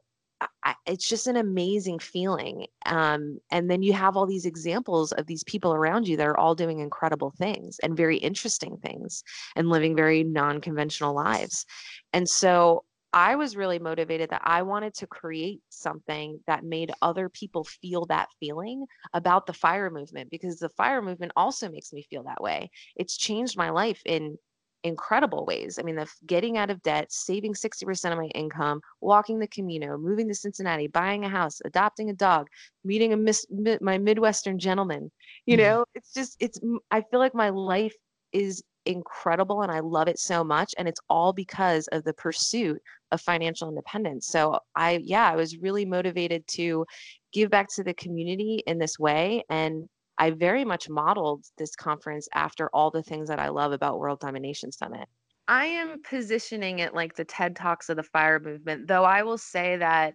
I, 0.64 0.76
it's 0.86 1.08
just 1.08 1.28
an 1.28 1.36
amazing 1.36 2.00
feeling 2.00 2.68
um, 2.86 3.40
and 3.52 3.70
then 3.70 3.84
you 3.84 3.92
have 3.92 4.16
all 4.16 4.26
these 4.26 4.46
examples 4.46 5.12
of 5.12 5.26
these 5.26 5.44
people 5.44 5.74
around 5.74 6.08
you 6.08 6.16
that 6.16 6.28
are 6.28 6.38
all 6.38 6.56
doing 6.56 6.80
incredible 6.80 7.34
things 7.38 7.78
and 7.84 7.98
very 7.98 8.16
interesting 8.16 8.78
things 8.78 9.22
and 9.58 9.68
living 9.70 9.98
very 9.98 10.24
non-conventional 10.24 11.14
lives 11.14 11.66
and 12.14 12.30
so 12.30 12.86
I 13.12 13.36
was 13.36 13.56
really 13.56 13.80
motivated 13.80 14.30
that 14.30 14.42
I 14.44 14.62
wanted 14.62 14.94
to 14.96 15.08
create 15.08 15.62
something 15.70 16.40
that 16.46 16.64
made 16.64 16.92
other 17.02 17.28
people 17.30 17.64
feel 17.64 18.06
that 18.08 18.30
feeling 18.40 18.86
about 19.14 19.48
the 19.48 19.54
fire 19.54 19.90
movement 19.90 20.30
because 20.30 20.60
the 20.60 20.70
fire 20.70 21.02
movement 21.02 21.32
also 21.36 21.70
makes 21.70 21.92
me 21.92 22.06
feel 22.10 22.24
that 22.24 22.42
way. 22.42 22.70
It's 22.96 23.18
changed 23.18 23.58
my 23.58 23.72
life 23.72 24.02
in 24.06 24.38
incredible 24.84 25.46
ways. 25.46 25.80
I 25.80 25.84
mean, 25.84 25.96
the 25.96 26.08
getting 26.26 26.58
out 26.58 26.70
of 26.70 26.82
debt, 26.84 27.12
saving 27.12 27.54
60% 27.54 28.12
of 28.12 28.18
my 28.18 28.28
income, 28.28 28.82
walking 29.02 29.40
the 29.40 29.48
Camino, 29.48 29.98
moving 29.98 30.28
to 30.28 30.36
Cincinnati, 30.36 30.88
buying 30.88 31.26
a 31.26 31.30
house, 31.30 31.62
adopting 31.66 32.10
a 32.10 32.14
dog, 32.14 32.48
meeting 32.84 33.14
a 33.14 33.18
miss, 33.18 33.46
my 33.82 33.98
Midwestern 33.98 34.60
gentleman. 34.60 35.12
You 35.46 35.58
mm-hmm. 35.58 35.64
know, 35.64 35.86
it's 35.96 36.14
just, 36.14 36.38
it's, 36.40 36.60
I 36.92 37.02
feel 37.02 37.20
like 37.20 37.36
my 37.36 37.50
life 37.50 37.96
is 38.32 38.64
incredible 38.86 39.62
and 39.62 39.72
I 39.72 39.80
love 39.80 40.08
it 40.08 40.20
so 40.20 40.44
much. 40.44 40.74
And 40.78 40.88
it's 40.88 41.02
all 41.10 41.34
because 41.34 41.88
of 41.88 42.04
the 42.04 42.14
pursuit 42.14 42.82
of 43.12 43.22
financial 43.22 43.70
independence. 43.70 44.28
So 44.28 44.60
I, 44.76 45.02
yeah, 45.04 45.30
I 45.30 45.36
was 45.36 45.58
really 45.58 45.86
motivated 45.86 46.48
to 46.50 46.86
give 47.32 47.50
back 47.50 47.68
to 47.76 47.84
the 47.84 47.94
community 47.94 48.64
in 48.66 48.78
this 48.78 48.98
way. 49.00 49.44
And 49.50 49.88
I 50.18 50.32
very 50.32 50.66
much 50.66 50.90
modeled 50.90 51.46
this 51.58 51.76
conference 51.76 52.28
after 52.34 52.70
all 52.74 52.92
the 52.92 53.04
things 53.04 53.30
that 53.30 53.40
I 53.40 53.50
love 53.50 53.72
about 53.72 54.00
World 54.00 54.20
Domination 54.20 54.72
Summit. 54.72 55.08
I 55.48 55.66
am 55.66 56.02
positioning 56.04 56.80
it 56.80 56.94
like 56.94 57.16
the 57.16 57.26
TED 57.26 57.56
Talks 57.56 57.90
of 57.90 57.98
the 57.98 58.04
fire 58.04 58.40
movement, 58.40 58.88
though 58.88 59.04
I 59.04 59.24
will 59.24 59.38
say 59.38 59.78
that 59.78 60.14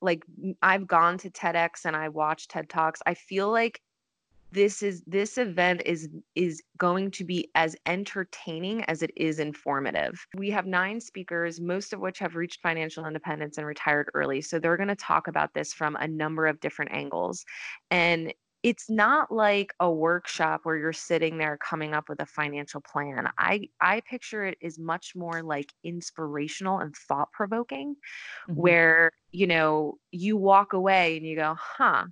like 0.00 0.24
I've 0.62 0.86
gone 0.86 1.18
to 1.18 1.30
TEDx 1.30 1.84
and 1.84 1.94
I 1.94 2.08
watch 2.08 2.48
TED 2.48 2.68
Talks. 2.70 3.00
I 3.04 3.14
feel 3.14 3.50
like 3.50 3.80
this 4.52 4.82
is 4.82 5.02
this 5.06 5.38
event 5.38 5.82
is 5.84 6.08
is 6.34 6.62
going 6.78 7.10
to 7.12 7.24
be 7.24 7.50
as 7.54 7.76
entertaining 7.86 8.84
as 8.84 9.02
it 9.02 9.12
is 9.16 9.38
informative. 9.38 10.26
We 10.36 10.50
have 10.50 10.66
9 10.66 11.00
speakers 11.00 11.60
most 11.60 11.92
of 11.92 12.00
which 12.00 12.18
have 12.18 12.36
reached 12.36 12.60
financial 12.60 13.06
independence 13.06 13.58
and 13.58 13.66
retired 13.66 14.10
early. 14.14 14.40
So 14.40 14.58
they're 14.58 14.76
going 14.76 14.88
to 14.88 14.96
talk 14.96 15.28
about 15.28 15.54
this 15.54 15.72
from 15.72 15.96
a 15.96 16.08
number 16.08 16.46
of 16.46 16.60
different 16.60 16.92
angles. 16.92 17.44
And 17.90 18.32
it's 18.62 18.90
not 18.90 19.32
like 19.32 19.72
a 19.80 19.90
workshop 19.90 20.60
where 20.64 20.76
you're 20.76 20.92
sitting 20.92 21.38
there 21.38 21.56
coming 21.56 21.94
up 21.94 22.08
with 22.08 22.20
a 22.20 22.26
financial 22.26 22.80
plan. 22.80 23.28
I 23.38 23.68
I 23.80 24.00
picture 24.00 24.44
it 24.44 24.58
as 24.62 24.78
much 24.78 25.14
more 25.16 25.42
like 25.42 25.72
inspirational 25.82 26.80
and 26.80 26.94
thought 26.94 27.32
provoking 27.32 27.96
mm-hmm. 28.48 28.60
where, 28.60 29.12
you 29.32 29.46
know, 29.46 29.98
you 30.10 30.36
walk 30.36 30.74
away 30.74 31.16
and 31.16 31.24
you 31.24 31.36
go, 31.36 31.54
"Huh, 31.58 32.04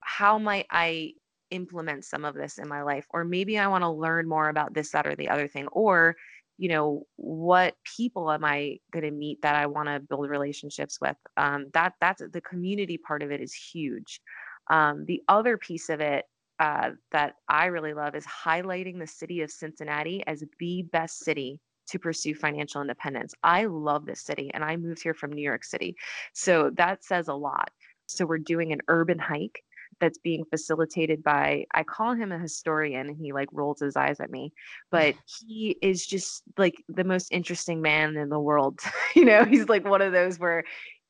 how 0.00 0.38
might 0.38 0.66
I 0.70 1.14
implement 1.50 2.04
some 2.04 2.24
of 2.24 2.34
this 2.34 2.58
in 2.58 2.68
my 2.68 2.82
life 2.82 3.06
or 3.10 3.24
maybe 3.24 3.58
i 3.58 3.66
want 3.66 3.82
to 3.82 3.90
learn 3.90 4.28
more 4.28 4.48
about 4.48 4.74
this 4.74 4.90
that 4.90 5.06
or 5.06 5.16
the 5.16 5.28
other 5.28 5.48
thing 5.48 5.66
or 5.68 6.16
you 6.60 6.68
know 6.68 7.04
what 7.16 7.74
people 7.96 8.30
am 8.30 8.44
i 8.44 8.78
going 8.92 9.02
to 9.02 9.10
meet 9.10 9.40
that 9.40 9.56
i 9.56 9.66
want 9.66 9.88
to 9.88 9.98
build 9.98 10.28
relationships 10.28 10.98
with? 11.00 11.16
Um, 11.38 11.66
that 11.72 11.94
that's 12.00 12.22
the 12.32 12.40
community 12.42 12.98
part 12.98 13.22
of 13.22 13.30
it 13.32 13.40
is 13.40 13.54
huge. 13.54 14.20
Um, 14.68 15.06
the 15.06 15.22
other 15.26 15.56
piece 15.56 15.88
of 15.88 16.00
it 16.00 16.26
uh, 16.58 16.90
that 17.12 17.36
i 17.48 17.64
really 17.66 17.94
love 17.94 18.14
is 18.14 18.26
highlighting 18.26 18.98
the 18.98 19.06
city 19.06 19.40
of 19.40 19.50
cincinnati 19.50 20.22
as 20.26 20.44
the 20.60 20.82
best 20.92 21.20
city 21.20 21.58
to 21.88 21.98
pursue 21.98 22.34
financial 22.34 22.82
independence. 22.82 23.34
I 23.42 23.64
love 23.64 24.04
this 24.04 24.20
city 24.20 24.50
and 24.52 24.62
i 24.62 24.76
moved 24.76 25.02
here 25.02 25.14
from 25.14 25.32
new 25.32 25.42
york 25.42 25.64
city. 25.64 25.96
So 26.34 26.70
that 26.76 27.02
says 27.02 27.28
a 27.28 27.34
lot. 27.34 27.70
So 28.06 28.26
we're 28.26 28.38
doing 28.38 28.72
an 28.72 28.80
urban 28.88 29.18
hike 29.18 29.64
that's 30.00 30.18
being 30.18 30.44
facilitated 30.50 31.22
by 31.22 31.64
I 31.72 31.82
call 31.82 32.14
him 32.14 32.32
a 32.32 32.38
historian 32.38 33.08
and 33.08 33.16
he 33.16 33.32
like 33.32 33.48
rolls 33.52 33.80
his 33.80 33.96
eyes 33.96 34.20
at 34.20 34.30
me, 34.30 34.52
but 34.90 35.14
he 35.46 35.76
is 35.82 36.06
just 36.06 36.42
like 36.56 36.82
the 36.88 37.04
most 37.04 37.28
interesting 37.30 37.82
man 37.82 38.16
in 38.16 38.28
the 38.28 38.40
world. 38.40 38.80
you 39.16 39.24
know, 39.24 39.44
he's 39.44 39.68
like 39.68 39.84
one 39.84 40.02
of 40.02 40.12
those 40.12 40.38
where 40.38 40.64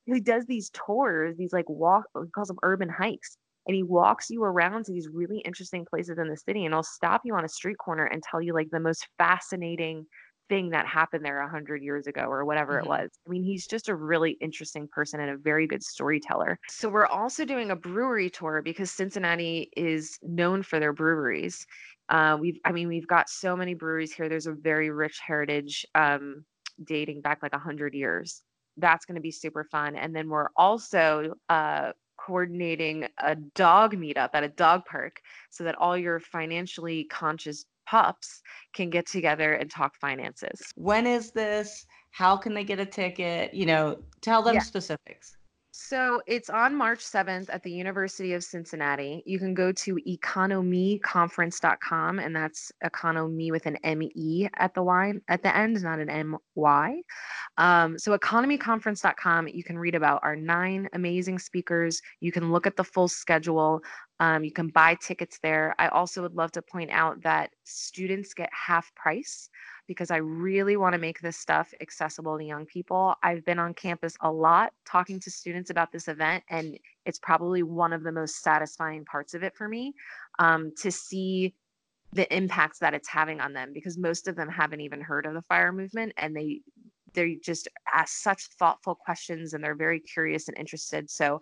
he 0.06 0.20
does 0.20 0.46
these 0.46 0.70
tours, 0.70 1.36
these 1.36 1.52
like 1.52 1.68
walk 1.68 2.04
he 2.14 2.30
calls 2.34 2.48
them 2.48 2.58
urban 2.62 2.88
hikes. 2.88 3.36
And 3.66 3.76
he 3.76 3.82
walks 3.82 4.30
you 4.30 4.42
around 4.42 4.86
to 4.86 4.92
these 4.92 5.08
really 5.12 5.38
interesting 5.40 5.84
places 5.84 6.18
in 6.18 6.28
the 6.28 6.36
city 6.36 6.64
and 6.64 6.74
he'll 6.74 6.82
stop 6.82 7.20
you 7.24 7.34
on 7.34 7.44
a 7.44 7.48
street 7.48 7.76
corner 7.76 8.06
and 8.06 8.22
tell 8.22 8.40
you 8.40 8.54
like 8.54 8.70
the 8.70 8.80
most 8.80 9.06
fascinating 9.18 10.06
thing 10.50 10.68
that 10.70 10.86
happened 10.86 11.24
there 11.24 11.40
a 11.40 11.48
hundred 11.48 11.82
years 11.82 12.06
ago 12.06 12.22
or 12.22 12.44
whatever 12.44 12.74
mm-hmm. 12.74 12.86
it 12.86 12.88
was. 12.88 13.10
I 13.26 13.30
mean, 13.30 13.42
he's 13.42 13.66
just 13.66 13.88
a 13.88 13.94
really 13.94 14.32
interesting 14.42 14.86
person 14.88 15.20
and 15.20 15.30
a 15.30 15.36
very 15.38 15.66
good 15.66 15.82
storyteller. 15.82 16.58
So 16.68 16.90
we're 16.90 17.06
also 17.06 17.46
doing 17.46 17.70
a 17.70 17.76
brewery 17.76 18.28
tour 18.28 18.60
because 18.62 18.90
Cincinnati 18.90 19.70
is 19.76 20.18
known 20.22 20.62
for 20.62 20.78
their 20.78 20.92
breweries. 20.92 21.64
Uh, 22.10 22.36
we've, 22.38 22.58
I 22.64 22.72
mean, 22.72 22.88
we've 22.88 23.06
got 23.06 23.30
so 23.30 23.56
many 23.56 23.74
breweries 23.74 24.12
here. 24.12 24.28
There's 24.28 24.48
a 24.48 24.52
very 24.52 24.90
rich 24.90 25.20
heritage 25.24 25.86
um, 25.94 26.44
dating 26.84 27.20
back 27.20 27.38
like 27.42 27.54
a 27.54 27.58
hundred 27.58 27.94
years. 27.94 28.42
That's 28.76 29.06
going 29.06 29.14
to 29.14 29.20
be 29.20 29.30
super 29.30 29.64
fun. 29.70 29.94
And 29.94 30.14
then 30.14 30.28
we're 30.28 30.48
also 30.56 31.34
uh, 31.48 31.92
coordinating 32.18 33.06
a 33.18 33.36
dog 33.54 33.94
meetup 33.94 34.30
at 34.34 34.42
a 34.42 34.48
dog 34.48 34.82
park 34.90 35.20
so 35.50 35.64
that 35.64 35.76
all 35.76 35.96
your 35.96 36.18
financially 36.18 37.04
conscious 37.04 37.64
pups 37.90 38.40
can 38.72 38.88
get 38.88 39.06
together 39.06 39.54
and 39.54 39.68
talk 39.68 39.96
finances. 39.96 40.72
When 40.76 41.06
is 41.06 41.32
this? 41.32 41.86
How 42.12 42.36
can 42.36 42.54
they 42.54 42.64
get 42.64 42.78
a 42.78 42.86
ticket? 42.86 43.52
You 43.52 43.66
know, 43.66 43.98
tell 44.20 44.42
them 44.42 44.54
yeah. 44.54 44.60
specifics. 44.60 45.36
So 45.72 46.20
it's 46.26 46.50
on 46.50 46.74
March 46.74 46.98
7th 46.98 47.46
at 47.48 47.62
the 47.62 47.70
University 47.70 48.34
of 48.34 48.42
Cincinnati. 48.44 49.22
You 49.24 49.38
can 49.38 49.54
go 49.54 49.72
to 49.72 49.98
economeconference.com 50.06 52.18
and 52.18 52.36
that's 52.36 52.70
economy 52.82 53.50
with 53.50 53.64
an 53.66 53.76
M-E 53.82 54.48
at 54.56 54.74
the 54.74 54.82
Y 54.82 55.14
at 55.28 55.42
the 55.42 55.56
end, 55.56 55.82
not 55.82 56.00
an 56.00 56.10
M-Y. 56.10 57.00
Um, 57.56 57.98
so 57.98 58.14
economeconference.com, 58.18 59.48
you 59.48 59.64
can 59.64 59.78
read 59.78 59.94
about 59.94 60.20
our 60.22 60.36
nine 60.36 60.86
amazing 60.92 61.38
speakers. 61.38 62.02
You 62.20 62.32
can 62.32 62.52
look 62.52 62.66
at 62.66 62.76
the 62.76 62.84
full 62.84 63.08
schedule. 63.08 63.80
Um, 64.20 64.44
you 64.44 64.52
can 64.52 64.68
buy 64.68 64.96
tickets 64.96 65.38
there. 65.42 65.74
I 65.78 65.88
also 65.88 66.20
would 66.20 66.34
love 66.34 66.52
to 66.52 66.62
point 66.62 66.90
out 66.90 67.22
that 67.22 67.50
students 67.64 68.34
get 68.34 68.50
half 68.52 68.94
price 68.94 69.48
because 69.88 70.10
I 70.10 70.18
really 70.18 70.76
want 70.76 70.92
to 70.92 71.00
make 71.00 71.20
this 71.20 71.38
stuff 71.38 71.72
accessible 71.80 72.38
to 72.38 72.44
young 72.44 72.66
people. 72.66 73.14
I've 73.22 73.44
been 73.46 73.58
on 73.58 73.72
campus 73.72 74.14
a 74.20 74.30
lot 74.30 74.72
talking 74.86 75.18
to 75.20 75.30
students 75.30 75.70
about 75.70 75.90
this 75.90 76.06
event, 76.06 76.44
and 76.50 76.78
it's 77.06 77.18
probably 77.18 77.62
one 77.62 77.94
of 77.94 78.02
the 78.02 78.12
most 78.12 78.42
satisfying 78.42 79.06
parts 79.06 79.32
of 79.32 79.42
it 79.42 79.56
for 79.56 79.68
me 79.68 79.94
um, 80.38 80.70
to 80.78 80.92
see 80.92 81.54
the 82.12 82.32
impacts 82.34 82.78
that 82.80 82.92
it's 82.92 83.08
having 83.08 83.40
on 83.40 83.52
them 83.52 83.70
because 83.72 83.96
most 83.96 84.28
of 84.28 84.36
them 84.36 84.48
haven't 84.48 84.80
even 84.80 85.00
heard 85.00 85.26
of 85.26 85.32
the 85.32 85.42
fire 85.42 85.72
movement 85.72 86.12
and 86.16 86.36
they 86.36 86.60
they 87.14 87.36
just 87.42 87.68
ask 87.92 88.22
such 88.22 88.48
thoughtful 88.58 88.94
questions 88.94 89.54
and 89.54 89.62
they're 89.62 89.74
very 89.74 90.00
curious 90.00 90.48
and 90.48 90.56
interested. 90.58 91.10
So 91.10 91.40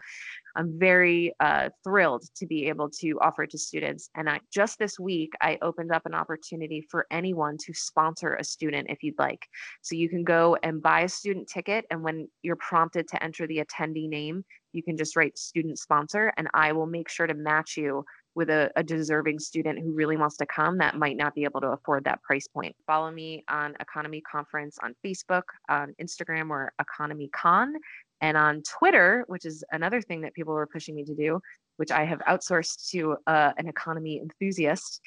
I'm 0.57 0.79
very 0.79 1.33
uh, 1.41 1.69
thrilled 1.85 2.25
to 2.37 2.47
be 2.47 2.69
able 2.69 2.91
to 3.01 3.19
offer 3.21 3.45
it 3.45 3.51
to 3.51 3.59
students. 3.59 4.11
And 4.17 4.29
I, 4.29 4.41
just 4.53 4.79
this 4.79 4.99
week, 4.99 5.33
I 5.41 5.59
opened 5.63 5.93
up 5.93 6.07
an 6.07 6.15
opportunity 6.15 6.87
for 6.91 7.07
anyone 7.11 7.57
to 7.59 7.73
sponsor 7.75 8.35
a 8.35 8.45
student 8.45 8.89
if 8.91 9.03
you'd 9.03 9.19
like. 9.19 9.47
So 9.83 9.95
you 9.95 10.09
can 10.09 10.25
go 10.25 10.57
and 10.63 10.83
buy 10.83 11.03
a 11.03 11.09
student 11.09 11.49
ticket. 11.49 11.85
And 11.91 12.03
when 12.03 12.29
you're 12.43 12.57
prompted 12.57 13.09
to 13.09 13.23
enter 13.23 13.47
the 13.47 13.65
attendee 13.65 14.09
name, 14.09 14.45
you 14.73 14.83
can 14.83 14.97
just 14.97 15.17
write 15.17 15.39
student 15.39 15.79
sponsor, 15.79 16.33
and 16.37 16.49
I 16.55 16.73
will 16.73 16.87
make 16.87 17.09
sure 17.09 17.27
to 17.27 17.35
match 17.35 17.77
you 17.77 18.05
with 18.39 18.51
a, 18.51 18.71
a, 18.77 18.85
deserving 18.85 19.37
student 19.41 19.81
who 19.81 19.91
really 19.91 20.17
wants 20.17 20.37
to 20.37 20.47
come 20.47 20.79
that 20.79 20.95
might 20.95 21.17
not 21.17 21.35
be 21.35 21.43
able 21.43 21.61
to 21.61 21.67
afford 21.67 22.05
that 22.05 22.23
price 22.23 22.47
point. 22.47 22.75
Follow 22.87 23.11
me 23.11 23.43
on 23.49 23.75
EconoMe 23.83 24.23
Conference 24.23 24.79
on 24.81 24.95
Facebook, 25.05 25.43
on 25.69 25.93
Instagram, 26.01 26.49
or 26.51 26.73
EconoMe 26.81 27.33
Con, 27.33 27.75
and 28.21 28.37
on 28.37 28.63
Twitter, 28.63 29.25
which 29.27 29.45
is 29.45 29.65
another 29.73 30.01
thing 30.01 30.21
that 30.21 30.35
people 30.35 30.55
were 30.55 30.69
pushing 30.69 30.95
me 30.95 31.03
to 31.03 31.17
do, 31.17 31.41
which 31.79 31.91
I 31.91 32.05
have 32.05 32.21
outsourced 32.29 32.89
to 32.91 33.17
uh, 33.27 33.55
an 33.59 33.67
economy 33.67 34.21
enthusiast. 34.21 35.01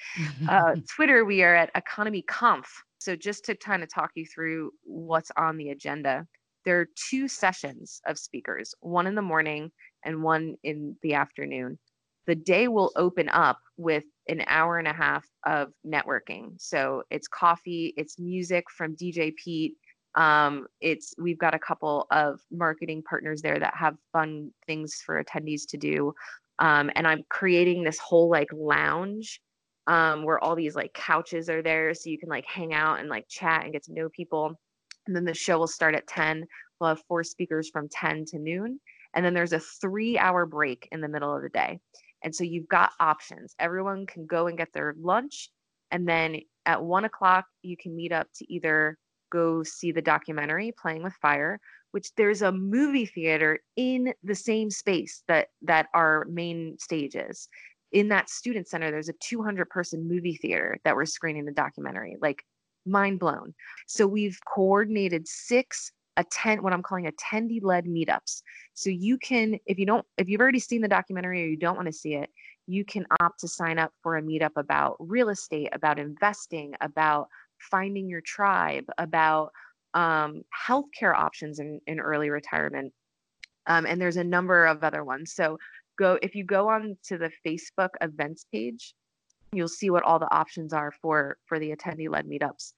Uh, 0.49 0.75
Twitter, 0.93 1.23
we 1.23 1.41
are 1.41 1.55
at 1.55 1.73
EconoMe 1.73 2.27
Conf. 2.27 2.67
So 2.99 3.15
just 3.15 3.45
to 3.45 3.55
kind 3.55 3.81
of 3.81 3.87
talk 3.87 4.11
you 4.15 4.25
through 4.25 4.71
what's 4.83 5.31
on 5.37 5.55
the 5.55 5.69
agenda, 5.69 6.27
there 6.65 6.81
are 6.81 6.87
two 7.09 7.29
sessions 7.29 8.01
of 8.05 8.19
speakers, 8.19 8.75
one 8.81 9.07
in 9.07 9.15
the 9.15 9.21
morning 9.21 9.71
and 10.03 10.21
one 10.21 10.55
in 10.63 10.97
the 11.01 11.13
afternoon 11.13 11.79
the 12.31 12.35
day 12.35 12.69
will 12.69 12.93
open 12.95 13.27
up 13.27 13.59
with 13.75 14.05
an 14.29 14.41
hour 14.47 14.77
and 14.77 14.87
a 14.87 14.93
half 14.93 15.27
of 15.45 15.73
networking. 15.85 16.53
So 16.57 17.03
it's 17.11 17.27
coffee, 17.27 17.93
it's 17.97 18.17
music 18.17 18.63
from 18.71 18.95
DJ 18.95 19.35
Pete. 19.35 19.75
Um, 20.15 20.65
it's 20.79 21.13
we've 21.17 21.37
got 21.37 21.55
a 21.55 21.59
couple 21.59 22.07
of 22.09 22.39
marketing 22.49 23.03
partners 23.03 23.41
there 23.41 23.59
that 23.59 23.75
have 23.75 23.97
fun 24.13 24.49
things 24.65 25.01
for 25.05 25.21
attendees 25.21 25.67
to 25.71 25.77
do. 25.77 26.13
Um, 26.59 26.89
and 26.95 27.05
I'm 27.05 27.23
creating 27.27 27.83
this 27.83 27.99
whole 27.99 28.29
like 28.29 28.47
lounge 28.53 29.41
um, 29.87 30.23
where 30.23 30.41
all 30.41 30.55
these 30.55 30.73
like 30.73 30.93
couches 30.93 31.49
are 31.49 31.61
there 31.61 31.93
so 31.93 32.09
you 32.09 32.17
can 32.17 32.29
like 32.29 32.45
hang 32.45 32.73
out 32.73 33.01
and 33.01 33.09
like 33.09 33.27
chat 33.27 33.65
and 33.65 33.73
get 33.73 33.83
to 33.83 33.93
know 33.93 34.07
people. 34.07 34.57
And 35.05 35.13
then 35.13 35.25
the 35.25 35.33
show 35.33 35.59
will 35.59 35.67
start 35.67 35.95
at 35.95 36.07
10. 36.07 36.45
We'll 36.79 36.91
have 36.91 37.03
four 37.09 37.25
speakers 37.25 37.69
from 37.69 37.89
10 37.89 38.23
to 38.27 38.39
noon. 38.39 38.79
And 39.13 39.25
then 39.25 39.33
there's 39.33 39.51
a 39.51 39.59
three 39.59 40.17
hour 40.17 40.45
break 40.45 40.87
in 40.93 41.01
the 41.01 41.09
middle 41.09 41.35
of 41.35 41.41
the 41.41 41.49
day. 41.49 41.81
And 42.23 42.35
so 42.35 42.43
you've 42.43 42.67
got 42.67 42.91
options. 42.99 43.55
Everyone 43.59 44.05
can 44.05 44.25
go 44.25 44.47
and 44.47 44.57
get 44.57 44.73
their 44.73 44.95
lunch. 44.99 45.49
And 45.91 46.07
then 46.07 46.41
at 46.65 46.83
one 46.83 47.05
o'clock, 47.05 47.45
you 47.61 47.75
can 47.77 47.95
meet 47.95 48.11
up 48.11 48.27
to 48.35 48.53
either 48.53 48.97
go 49.31 49.63
see 49.63 49.91
the 49.91 50.01
documentary 50.01 50.73
Playing 50.79 51.03
with 51.03 51.13
Fire, 51.21 51.59
which 51.91 52.13
there's 52.15 52.41
a 52.41 52.51
movie 52.51 53.05
theater 53.05 53.59
in 53.75 54.13
the 54.23 54.35
same 54.35 54.69
space 54.69 55.23
that 55.27 55.47
that 55.63 55.87
our 55.93 56.25
main 56.29 56.77
stage 56.79 57.15
is. 57.15 57.47
In 57.91 58.07
that 58.09 58.29
student 58.29 58.67
center, 58.67 58.91
there's 58.91 59.09
a 59.09 59.13
200 59.13 59.69
person 59.69 60.07
movie 60.07 60.35
theater 60.35 60.77
that 60.85 60.95
we're 60.95 61.05
screening 61.05 61.45
the 61.45 61.51
documentary. 61.51 62.17
Like 62.21 62.43
mind 62.85 63.19
blown. 63.19 63.53
So 63.87 64.07
we've 64.07 64.39
coordinated 64.45 65.27
six 65.27 65.91
attend 66.17 66.61
what 66.61 66.73
I'm 66.73 66.83
calling 66.83 67.09
attendee 67.09 67.63
led 67.63 67.85
meetups. 67.85 68.41
So 68.73 68.89
you 68.89 69.17
can, 69.17 69.57
if 69.65 69.79
you 69.79 69.85
don't, 69.85 70.05
if 70.17 70.29
you've 70.29 70.41
already 70.41 70.59
seen 70.59 70.81
the 70.81 70.87
documentary 70.87 71.43
or 71.43 71.47
you 71.47 71.57
don't 71.57 71.75
want 71.75 71.87
to 71.87 71.93
see 71.93 72.15
it, 72.15 72.29
you 72.67 72.85
can 72.85 73.05
opt 73.19 73.39
to 73.41 73.47
sign 73.47 73.79
up 73.79 73.91
for 74.01 74.17
a 74.17 74.21
meetup 74.21 74.51
about 74.55 74.95
real 74.99 75.29
estate, 75.29 75.69
about 75.73 75.99
investing, 75.99 76.73
about 76.81 77.27
finding 77.59 78.09
your 78.09 78.21
tribe, 78.21 78.85
about 78.97 79.51
um, 79.93 80.43
healthcare 80.67 81.15
options 81.15 81.59
in, 81.59 81.79
in 81.87 81.99
early 81.99 82.29
retirement. 82.29 82.93
Um, 83.67 83.85
and 83.85 83.99
there's 84.01 84.17
a 84.17 84.23
number 84.23 84.65
of 84.65 84.83
other 84.83 85.03
ones. 85.03 85.33
So 85.33 85.57
go 85.97 86.17
if 86.21 86.35
you 86.35 86.43
go 86.43 86.69
on 86.69 86.97
to 87.07 87.17
the 87.17 87.31
Facebook 87.45 87.89
events 88.01 88.45
page, 88.51 88.93
you'll 89.51 89.67
see 89.67 89.89
what 89.89 90.03
all 90.03 90.19
the 90.19 90.33
options 90.33 90.73
are 90.73 90.91
for 91.01 91.37
for 91.45 91.59
the 91.59 91.75
attendee 91.75 92.09
led 92.09 92.25
meetups. 92.25 92.73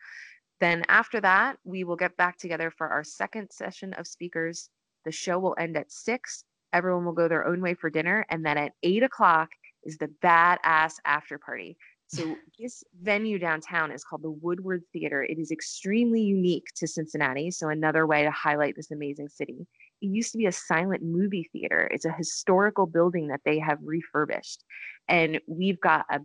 Then 0.59 0.83
after 0.87 1.19
that, 1.21 1.57
we 1.63 1.83
will 1.83 1.95
get 1.95 2.15
back 2.17 2.37
together 2.37 2.71
for 2.71 2.87
our 2.87 3.03
second 3.03 3.51
session 3.51 3.93
of 3.93 4.07
speakers. 4.07 4.69
The 5.05 5.11
show 5.11 5.39
will 5.39 5.55
end 5.59 5.77
at 5.77 5.91
six. 5.91 6.43
Everyone 6.71 7.05
will 7.05 7.13
go 7.13 7.27
their 7.27 7.45
own 7.45 7.61
way 7.61 7.73
for 7.73 7.89
dinner. 7.89 8.25
And 8.29 8.45
then 8.45 8.57
at 8.57 8.73
eight 8.83 9.03
o'clock 9.03 9.49
is 9.83 9.97
the 9.97 10.09
badass 10.23 10.93
after 11.05 11.37
party. 11.37 11.77
So 12.07 12.35
this 12.59 12.83
venue 13.01 13.39
downtown 13.39 13.91
is 13.91 14.03
called 14.03 14.23
the 14.23 14.31
Woodward 14.31 14.83
Theater. 14.93 15.23
It 15.23 15.39
is 15.39 15.51
extremely 15.51 16.21
unique 16.21 16.67
to 16.75 16.87
Cincinnati. 16.87 17.51
So 17.51 17.69
another 17.69 18.07
way 18.07 18.23
to 18.23 18.31
highlight 18.31 18.75
this 18.75 18.91
amazing 18.91 19.29
city. 19.29 19.67
It 20.01 20.07
used 20.07 20.31
to 20.33 20.37
be 20.37 20.45
a 20.45 20.51
silent 20.51 21.01
movie 21.03 21.49
theater. 21.53 21.87
It's 21.91 22.05
a 22.05 22.11
historical 22.11 22.85
building 22.85 23.27
that 23.27 23.41
they 23.45 23.59
have 23.59 23.79
refurbished. 23.81 24.63
And 25.07 25.39
we've 25.47 25.79
got 25.79 26.05
a 26.09 26.19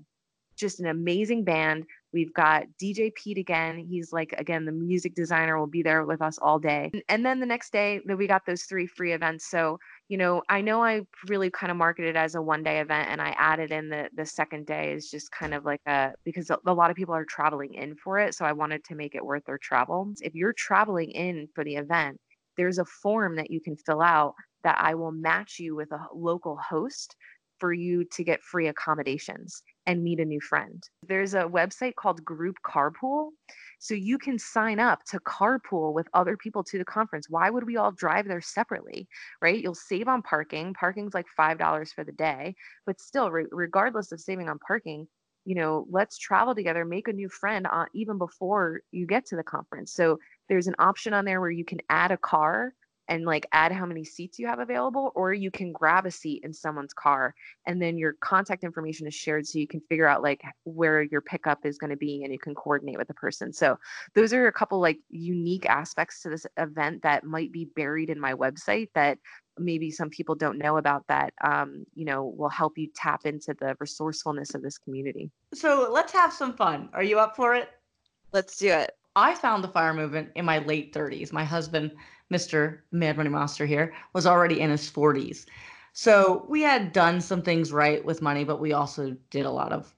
just 0.58 0.80
an 0.80 0.86
amazing 0.86 1.44
band. 1.44 1.84
We've 2.12 2.32
got 2.32 2.64
DJ 2.82 3.14
Pete 3.14 3.38
again. 3.38 3.78
He's 3.78 4.12
like, 4.12 4.34
again, 4.38 4.64
the 4.64 4.72
music 4.72 5.14
designer 5.14 5.58
will 5.58 5.66
be 5.66 5.82
there 5.82 6.04
with 6.04 6.22
us 6.22 6.38
all 6.38 6.58
day. 6.58 6.90
And 7.08 7.24
then 7.24 7.38
the 7.38 7.46
next 7.46 7.70
day, 7.72 8.00
we 8.06 8.26
got 8.26 8.46
those 8.46 8.62
three 8.62 8.86
free 8.86 9.12
events. 9.12 9.50
So, 9.50 9.78
you 10.08 10.16
know, 10.16 10.42
I 10.48 10.60
know 10.62 10.82
I 10.82 11.02
really 11.28 11.50
kind 11.50 11.70
of 11.70 11.76
marketed 11.76 12.10
it 12.10 12.18
as 12.18 12.34
a 12.34 12.42
one 12.42 12.62
day 12.62 12.80
event 12.80 13.10
and 13.10 13.20
I 13.20 13.34
added 13.38 13.72
in 13.72 13.88
the, 13.90 14.08
the 14.14 14.24
second 14.24 14.66
day 14.66 14.92
is 14.92 15.10
just 15.10 15.30
kind 15.30 15.52
of 15.52 15.64
like 15.64 15.82
a, 15.86 16.12
because 16.24 16.50
a 16.50 16.72
lot 16.72 16.90
of 16.90 16.96
people 16.96 17.14
are 17.14 17.26
traveling 17.26 17.74
in 17.74 17.94
for 17.96 18.18
it. 18.18 18.34
So 18.34 18.44
I 18.44 18.52
wanted 18.52 18.84
to 18.84 18.94
make 18.94 19.14
it 19.14 19.24
worth 19.24 19.44
their 19.44 19.58
travel. 19.58 20.12
If 20.20 20.34
you're 20.34 20.54
traveling 20.54 21.10
in 21.10 21.48
for 21.54 21.62
the 21.62 21.76
event, 21.76 22.18
there's 22.56 22.78
a 22.78 22.84
form 22.84 23.36
that 23.36 23.50
you 23.50 23.60
can 23.60 23.76
fill 23.76 24.00
out 24.00 24.34
that 24.64 24.78
I 24.80 24.94
will 24.94 25.12
match 25.12 25.58
you 25.58 25.76
with 25.76 25.92
a 25.92 26.06
local 26.12 26.56
host 26.56 27.14
for 27.58 27.72
you 27.72 28.04
to 28.12 28.24
get 28.24 28.42
free 28.42 28.68
accommodations 28.68 29.62
and 29.86 30.02
meet 30.02 30.20
a 30.20 30.24
new 30.24 30.40
friend. 30.40 30.82
There's 31.06 31.34
a 31.34 31.42
website 31.42 31.94
called 31.94 32.24
Group 32.24 32.56
Carpool. 32.64 33.30
So 33.80 33.94
you 33.94 34.18
can 34.18 34.38
sign 34.38 34.80
up 34.80 35.04
to 35.10 35.20
carpool 35.20 35.94
with 35.94 36.08
other 36.12 36.36
people 36.36 36.64
to 36.64 36.78
the 36.78 36.84
conference. 36.84 37.30
Why 37.30 37.48
would 37.48 37.64
we 37.64 37.76
all 37.76 37.92
drive 37.92 38.26
there 38.26 38.40
separately, 38.40 39.08
right? 39.40 39.60
You'll 39.60 39.74
save 39.74 40.08
on 40.08 40.22
parking. 40.22 40.74
Parking's 40.74 41.14
like 41.14 41.26
$5 41.38 41.92
for 41.94 42.04
the 42.04 42.12
day, 42.12 42.56
but 42.86 43.00
still, 43.00 43.30
re- 43.30 43.46
regardless 43.52 44.10
of 44.10 44.20
saving 44.20 44.48
on 44.48 44.58
parking, 44.58 45.06
you 45.44 45.54
know, 45.54 45.86
let's 45.90 46.18
travel 46.18 46.54
together, 46.54 46.84
make 46.84 47.08
a 47.08 47.12
new 47.12 47.28
friend 47.28 47.66
uh, 47.70 47.86
even 47.94 48.18
before 48.18 48.82
you 48.90 49.06
get 49.06 49.24
to 49.26 49.36
the 49.36 49.42
conference. 49.42 49.94
So 49.94 50.18
there's 50.48 50.66
an 50.66 50.74
option 50.78 51.14
on 51.14 51.24
there 51.24 51.40
where 51.40 51.50
you 51.50 51.64
can 51.64 51.78
add 51.88 52.10
a 52.10 52.18
car 52.18 52.74
and 53.08 53.24
like 53.24 53.46
add 53.52 53.72
how 53.72 53.86
many 53.86 54.04
seats 54.04 54.38
you 54.38 54.46
have 54.46 54.58
available 54.58 55.12
or 55.14 55.32
you 55.32 55.50
can 55.50 55.72
grab 55.72 56.06
a 56.06 56.10
seat 56.10 56.42
in 56.44 56.52
someone's 56.52 56.92
car 56.92 57.34
and 57.66 57.80
then 57.80 57.96
your 57.96 58.14
contact 58.20 58.64
information 58.64 59.06
is 59.06 59.14
shared 59.14 59.46
so 59.46 59.58
you 59.58 59.66
can 59.66 59.80
figure 59.88 60.06
out 60.06 60.22
like 60.22 60.42
where 60.64 61.02
your 61.02 61.20
pickup 61.20 61.64
is 61.64 61.78
going 61.78 61.90
to 61.90 61.96
be 61.96 62.22
and 62.22 62.32
you 62.32 62.38
can 62.38 62.54
coordinate 62.54 62.98
with 62.98 63.08
the 63.08 63.14
person. 63.14 63.52
So 63.52 63.78
those 64.14 64.32
are 64.32 64.46
a 64.46 64.52
couple 64.52 64.78
like 64.80 64.98
unique 65.08 65.66
aspects 65.66 66.22
to 66.22 66.30
this 66.30 66.46
event 66.56 67.02
that 67.02 67.24
might 67.24 67.52
be 67.52 67.64
buried 67.76 68.10
in 68.10 68.20
my 68.20 68.34
website 68.34 68.88
that 68.94 69.18
maybe 69.58 69.90
some 69.90 70.10
people 70.10 70.36
don't 70.36 70.58
know 70.58 70.76
about 70.76 71.04
that 71.08 71.32
um, 71.42 71.84
you 71.94 72.04
know 72.04 72.32
will 72.36 72.48
help 72.48 72.78
you 72.78 72.88
tap 72.94 73.26
into 73.26 73.54
the 73.58 73.74
resourcefulness 73.80 74.54
of 74.54 74.62
this 74.62 74.78
community. 74.78 75.30
So 75.54 75.88
let's 75.90 76.12
have 76.12 76.32
some 76.32 76.54
fun. 76.54 76.90
Are 76.92 77.02
you 77.02 77.18
up 77.18 77.34
for 77.34 77.54
it? 77.54 77.70
Let's 78.32 78.56
do 78.58 78.68
it 78.68 78.97
i 79.18 79.34
found 79.34 79.62
the 79.62 79.68
fire 79.68 79.94
movement 79.94 80.28
in 80.34 80.44
my 80.44 80.58
late 80.60 80.92
30s 80.92 81.32
my 81.32 81.44
husband 81.44 81.90
Mr. 82.32 82.78
Mad 82.92 83.16
Money 83.16 83.30
Monster 83.30 83.66
here, 83.66 83.94
was 84.12 84.26
already 84.26 84.60
in 84.60 84.70
his 84.70 84.90
40s. 84.90 85.46
So 85.92 86.46
we 86.48 86.62
had 86.62 86.92
done 86.92 87.20
some 87.20 87.42
things 87.42 87.72
right 87.72 88.04
with 88.04 88.22
money, 88.22 88.44
but 88.44 88.60
we 88.60 88.72
also 88.72 89.16
did 89.30 89.46
a 89.46 89.50
lot 89.50 89.72
of 89.72 89.94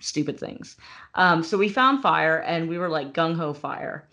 stupid 0.00 0.38
things. 0.38 0.76
Um, 1.14 1.42
so 1.42 1.58
we 1.58 1.68
found 1.68 2.02
fire 2.02 2.38
and 2.38 2.68
we 2.68 2.78
were 2.78 2.88
like 2.88 3.12
gung 3.12 3.36
ho 3.36 3.52
fire. 3.52 4.08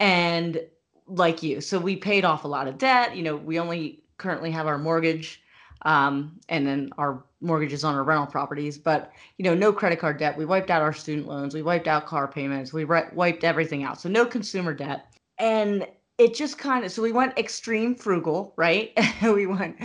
And 0.00 0.60
like 1.06 1.42
you, 1.42 1.60
so 1.60 1.78
we 1.78 1.96
paid 1.96 2.24
off 2.24 2.44
a 2.44 2.48
lot 2.48 2.68
of 2.68 2.78
debt. 2.78 3.16
You 3.16 3.22
know, 3.22 3.36
we 3.36 3.58
only 3.58 4.02
currently 4.18 4.50
have 4.50 4.66
our 4.66 4.78
mortgage 4.78 5.42
um, 5.82 6.38
and 6.48 6.66
then 6.66 6.90
our 6.98 7.22
mortgages 7.40 7.84
on 7.84 7.94
our 7.94 8.02
rental 8.02 8.26
properties, 8.26 8.78
but 8.78 9.12
you 9.36 9.44
know, 9.44 9.54
no 9.54 9.72
credit 9.72 9.98
card 9.98 10.18
debt. 10.18 10.36
We 10.36 10.44
wiped 10.44 10.70
out 10.70 10.82
our 10.82 10.92
student 10.92 11.28
loans. 11.28 11.54
We 11.54 11.62
wiped 11.62 11.86
out 11.86 12.06
car 12.06 12.26
payments. 12.26 12.72
We 12.72 12.84
re- 12.84 13.08
wiped 13.12 13.44
everything 13.44 13.84
out. 13.84 14.00
So 14.00 14.08
no 14.08 14.26
consumer 14.26 14.74
debt. 14.74 15.06
And 15.38 15.86
it 16.18 16.34
just 16.34 16.58
kind 16.58 16.84
of 16.84 16.92
so 16.92 17.00
we 17.00 17.12
went 17.12 17.38
extreme 17.38 17.94
frugal 17.94 18.52
right 18.56 18.92
we 19.22 19.46
went 19.46 19.80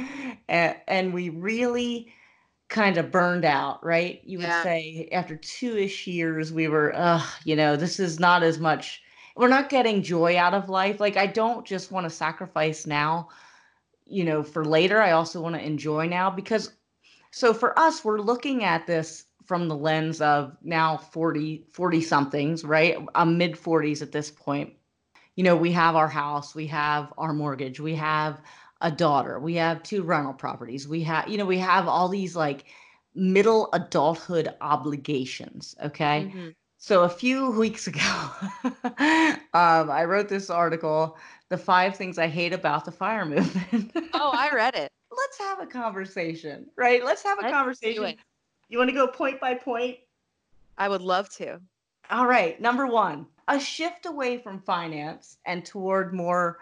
uh, 0.50 0.74
and 0.88 1.13
we 1.13 1.30
really 1.30 2.12
kind 2.70 2.98
of 2.98 3.12
burned 3.12 3.46
out 3.46 3.84
right 3.86 4.22
you 4.26 4.39
would 4.39 4.48
yeah. 4.48 4.63
say 4.63 5.08
after 5.12 5.36
two-ish 5.36 6.08
years 6.08 6.52
we 6.52 6.68
were 6.68 6.94
uh 6.96 7.24
you 7.46 7.56
know 7.56 7.76
this 7.76 8.00
is 8.00 8.20
not 8.20 8.42
as 8.42 8.60
much 8.60 9.02
we're 9.36 9.48
not 9.48 9.70
getting 9.70 10.02
joy 10.02 10.38
out 10.38 10.56
of 10.56 10.70
life 10.70 11.00
like 11.00 11.18
i 11.18 11.28
don't 11.28 11.66
just 11.66 11.92
want 11.92 12.04
to 12.04 12.10
sacrifice 12.10 12.88
now 12.88 13.30
you 14.06 14.24
know 14.24 14.42
for 14.42 14.66
later 14.66 15.02
i 15.02 15.12
also 15.12 15.39
want 15.39 15.56
to 15.56 15.63
enjoy 15.63 16.08
now 16.08 16.32
because 16.32 16.74
so 17.34 17.54
for 17.54 17.78
us 17.78 18.06
we're 18.06 18.19
looking 18.22 18.63
at 18.63 18.88
this 18.88 19.26
from 19.46 19.67
the 19.67 19.76
lens 19.76 20.22
of 20.22 20.56
now 20.63 20.96
40 20.96 21.65
40 21.72 22.02
somethings 22.02 22.63
right 22.63 22.98
i'm 23.15 23.38
mid 23.38 23.54
40s 23.54 24.02
at 24.02 24.12
this 24.12 24.32
point 24.32 24.74
you 25.36 25.43
know, 25.43 25.56
we 25.56 25.72
have 25.72 25.96
our 25.96 26.08
house, 26.08 26.54
we 26.54 26.67
have 26.67 27.12
our 27.17 27.34
mortgage, 27.34 27.80
we 27.80 27.96
have 27.96 28.41
a 28.82 28.91
daughter, 28.91 29.39
we 29.39 29.56
have 29.56 29.82
two 29.84 30.04
rental 30.04 30.34
properties, 30.34 30.88
we 30.88 31.02
have, 31.04 31.28
you 31.28 31.38
know, 31.38 31.46
we 31.46 31.58
have 31.58 31.88
all 31.88 32.08
these 32.08 32.36
like 32.36 32.65
middle 33.15 33.69
adulthood 33.74 34.54
obligations. 34.62 35.76
Okay. 35.84 36.28
Mm-hmm. 36.28 36.50
So 36.78 37.04
a 37.04 37.10
few 37.10 37.50
weeks 37.60 37.88
ago, 37.88 38.00
um, 38.63 39.89
I 39.89 40.04
wrote 40.06 40.30
this 40.30 40.50
article, 40.50 41.17
The 41.50 41.58
Five 41.58 41.96
Things 41.96 42.17
I 42.17 42.28
Hate 42.28 42.54
About 42.54 42.86
the 42.86 42.91
Fire 42.91 43.26
Movement. 43.26 43.91
oh, 44.13 44.32
I 44.36 44.52
read 44.54 44.76
it. 44.76 44.91
Let's 45.34 45.50
have 45.50 45.67
a 45.67 45.72
conversation, 45.72 46.67
right? 46.78 47.04
Let's 47.04 47.24
have 47.24 47.39
a 47.39 47.41
Let's 47.41 47.54
conversation. 47.54 48.17
You 48.69 48.78
want 48.78 48.91
to 48.91 48.93
go 48.93 49.08
point 49.08 49.41
by 49.41 49.56
point? 49.56 49.98
I 50.78 50.88
would 50.88 51.02
love 51.02 51.28
to. 51.38 51.60
All 52.12 52.28
right. 52.28 52.62
Number 52.62 52.86
one, 52.86 53.26
a 53.48 53.60
shift 53.60 54.06
away 54.06 54.38
from 54.38 54.60
finance 54.60 55.38
and 55.48 55.65
toward 55.65 56.13
more 56.13 56.60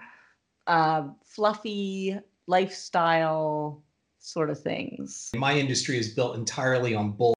uh, 0.67 1.09
fluffy 1.21 2.17
lifestyle 2.47 3.83
sort 4.19 4.49
of 4.49 4.57
things. 4.57 5.31
My 5.35 5.53
industry 5.57 5.97
is 5.97 6.13
built 6.13 6.37
entirely 6.37 6.95
on 6.95 7.11
bull. 7.11 7.35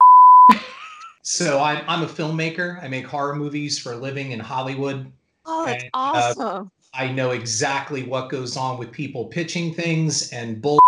so 1.22 1.62
I'm, 1.62 1.82
I'm 1.88 2.02
a 2.02 2.08
filmmaker. 2.08 2.82
I 2.82 2.88
make 2.88 3.06
horror 3.06 3.36
movies 3.36 3.78
for 3.78 3.92
a 3.92 3.96
living 3.96 4.32
in 4.32 4.40
Hollywood. 4.40 5.10
Oh, 5.46 5.64
that's 5.64 5.82
and, 5.84 5.90
uh, 5.94 6.34
awesome. 6.34 6.46
Uh, 6.46 6.64
I 6.92 7.10
know 7.10 7.30
exactly 7.30 8.02
what 8.02 8.28
goes 8.28 8.58
on 8.58 8.76
with 8.76 8.92
people 8.92 9.24
pitching 9.24 9.72
things 9.72 10.30
and 10.30 10.60
bull 10.60 10.78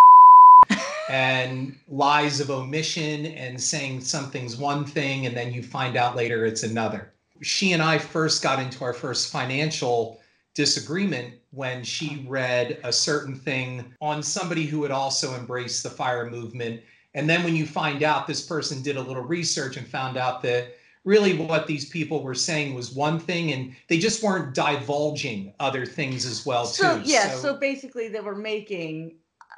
and 1.08 1.76
lies 1.88 2.40
of 2.40 2.50
omission 2.50 3.26
and 3.26 3.60
saying 3.60 4.00
something's 4.00 4.56
one 4.56 4.84
thing 4.84 5.26
and 5.26 5.36
then 5.36 5.52
you 5.52 5.62
find 5.62 5.96
out 5.96 6.16
later 6.16 6.46
it's 6.46 6.62
another. 6.62 7.12
She 7.42 7.72
and 7.72 7.82
I 7.82 7.98
first 7.98 8.42
got 8.42 8.58
into 8.58 8.84
our 8.84 8.94
first 8.94 9.30
financial 9.30 10.20
disagreement 10.54 11.34
when 11.50 11.84
she 11.84 12.24
read 12.28 12.78
a 12.84 12.92
certain 12.92 13.34
thing 13.34 13.92
on 14.00 14.22
somebody 14.22 14.66
who 14.66 14.82
had 14.82 14.92
also 14.92 15.34
embraced 15.34 15.82
the 15.82 15.90
fire 15.90 16.30
movement. 16.30 16.80
And 17.14 17.28
then 17.28 17.44
when 17.44 17.54
you 17.54 17.66
find 17.66 18.02
out 18.02 18.26
this 18.26 18.44
person 18.44 18.82
did 18.82 18.96
a 18.96 19.02
little 19.02 19.22
research 19.22 19.76
and 19.76 19.86
found 19.86 20.16
out 20.16 20.42
that 20.42 20.76
really 21.04 21.36
what 21.36 21.66
these 21.66 21.88
people 21.90 22.22
were 22.22 22.34
saying 22.34 22.74
was 22.74 22.92
one 22.92 23.18
thing 23.18 23.52
and 23.52 23.74
they 23.88 23.98
just 23.98 24.22
weren't 24.22 24.54
divulging 24.54 25.52
other 25.60 25.84
things 25.84 26.24
as 26.24 26.46
well 26.46 26.64
so, 26.64 26.98
too. 26.98 27.02
Yeah, 27.04 27.30
so, 27.30 27.38
so 27.40 27.56
basically 27.56 28.08
they 28.08 28.20
were 28.20 28.34
making 28.34 29.16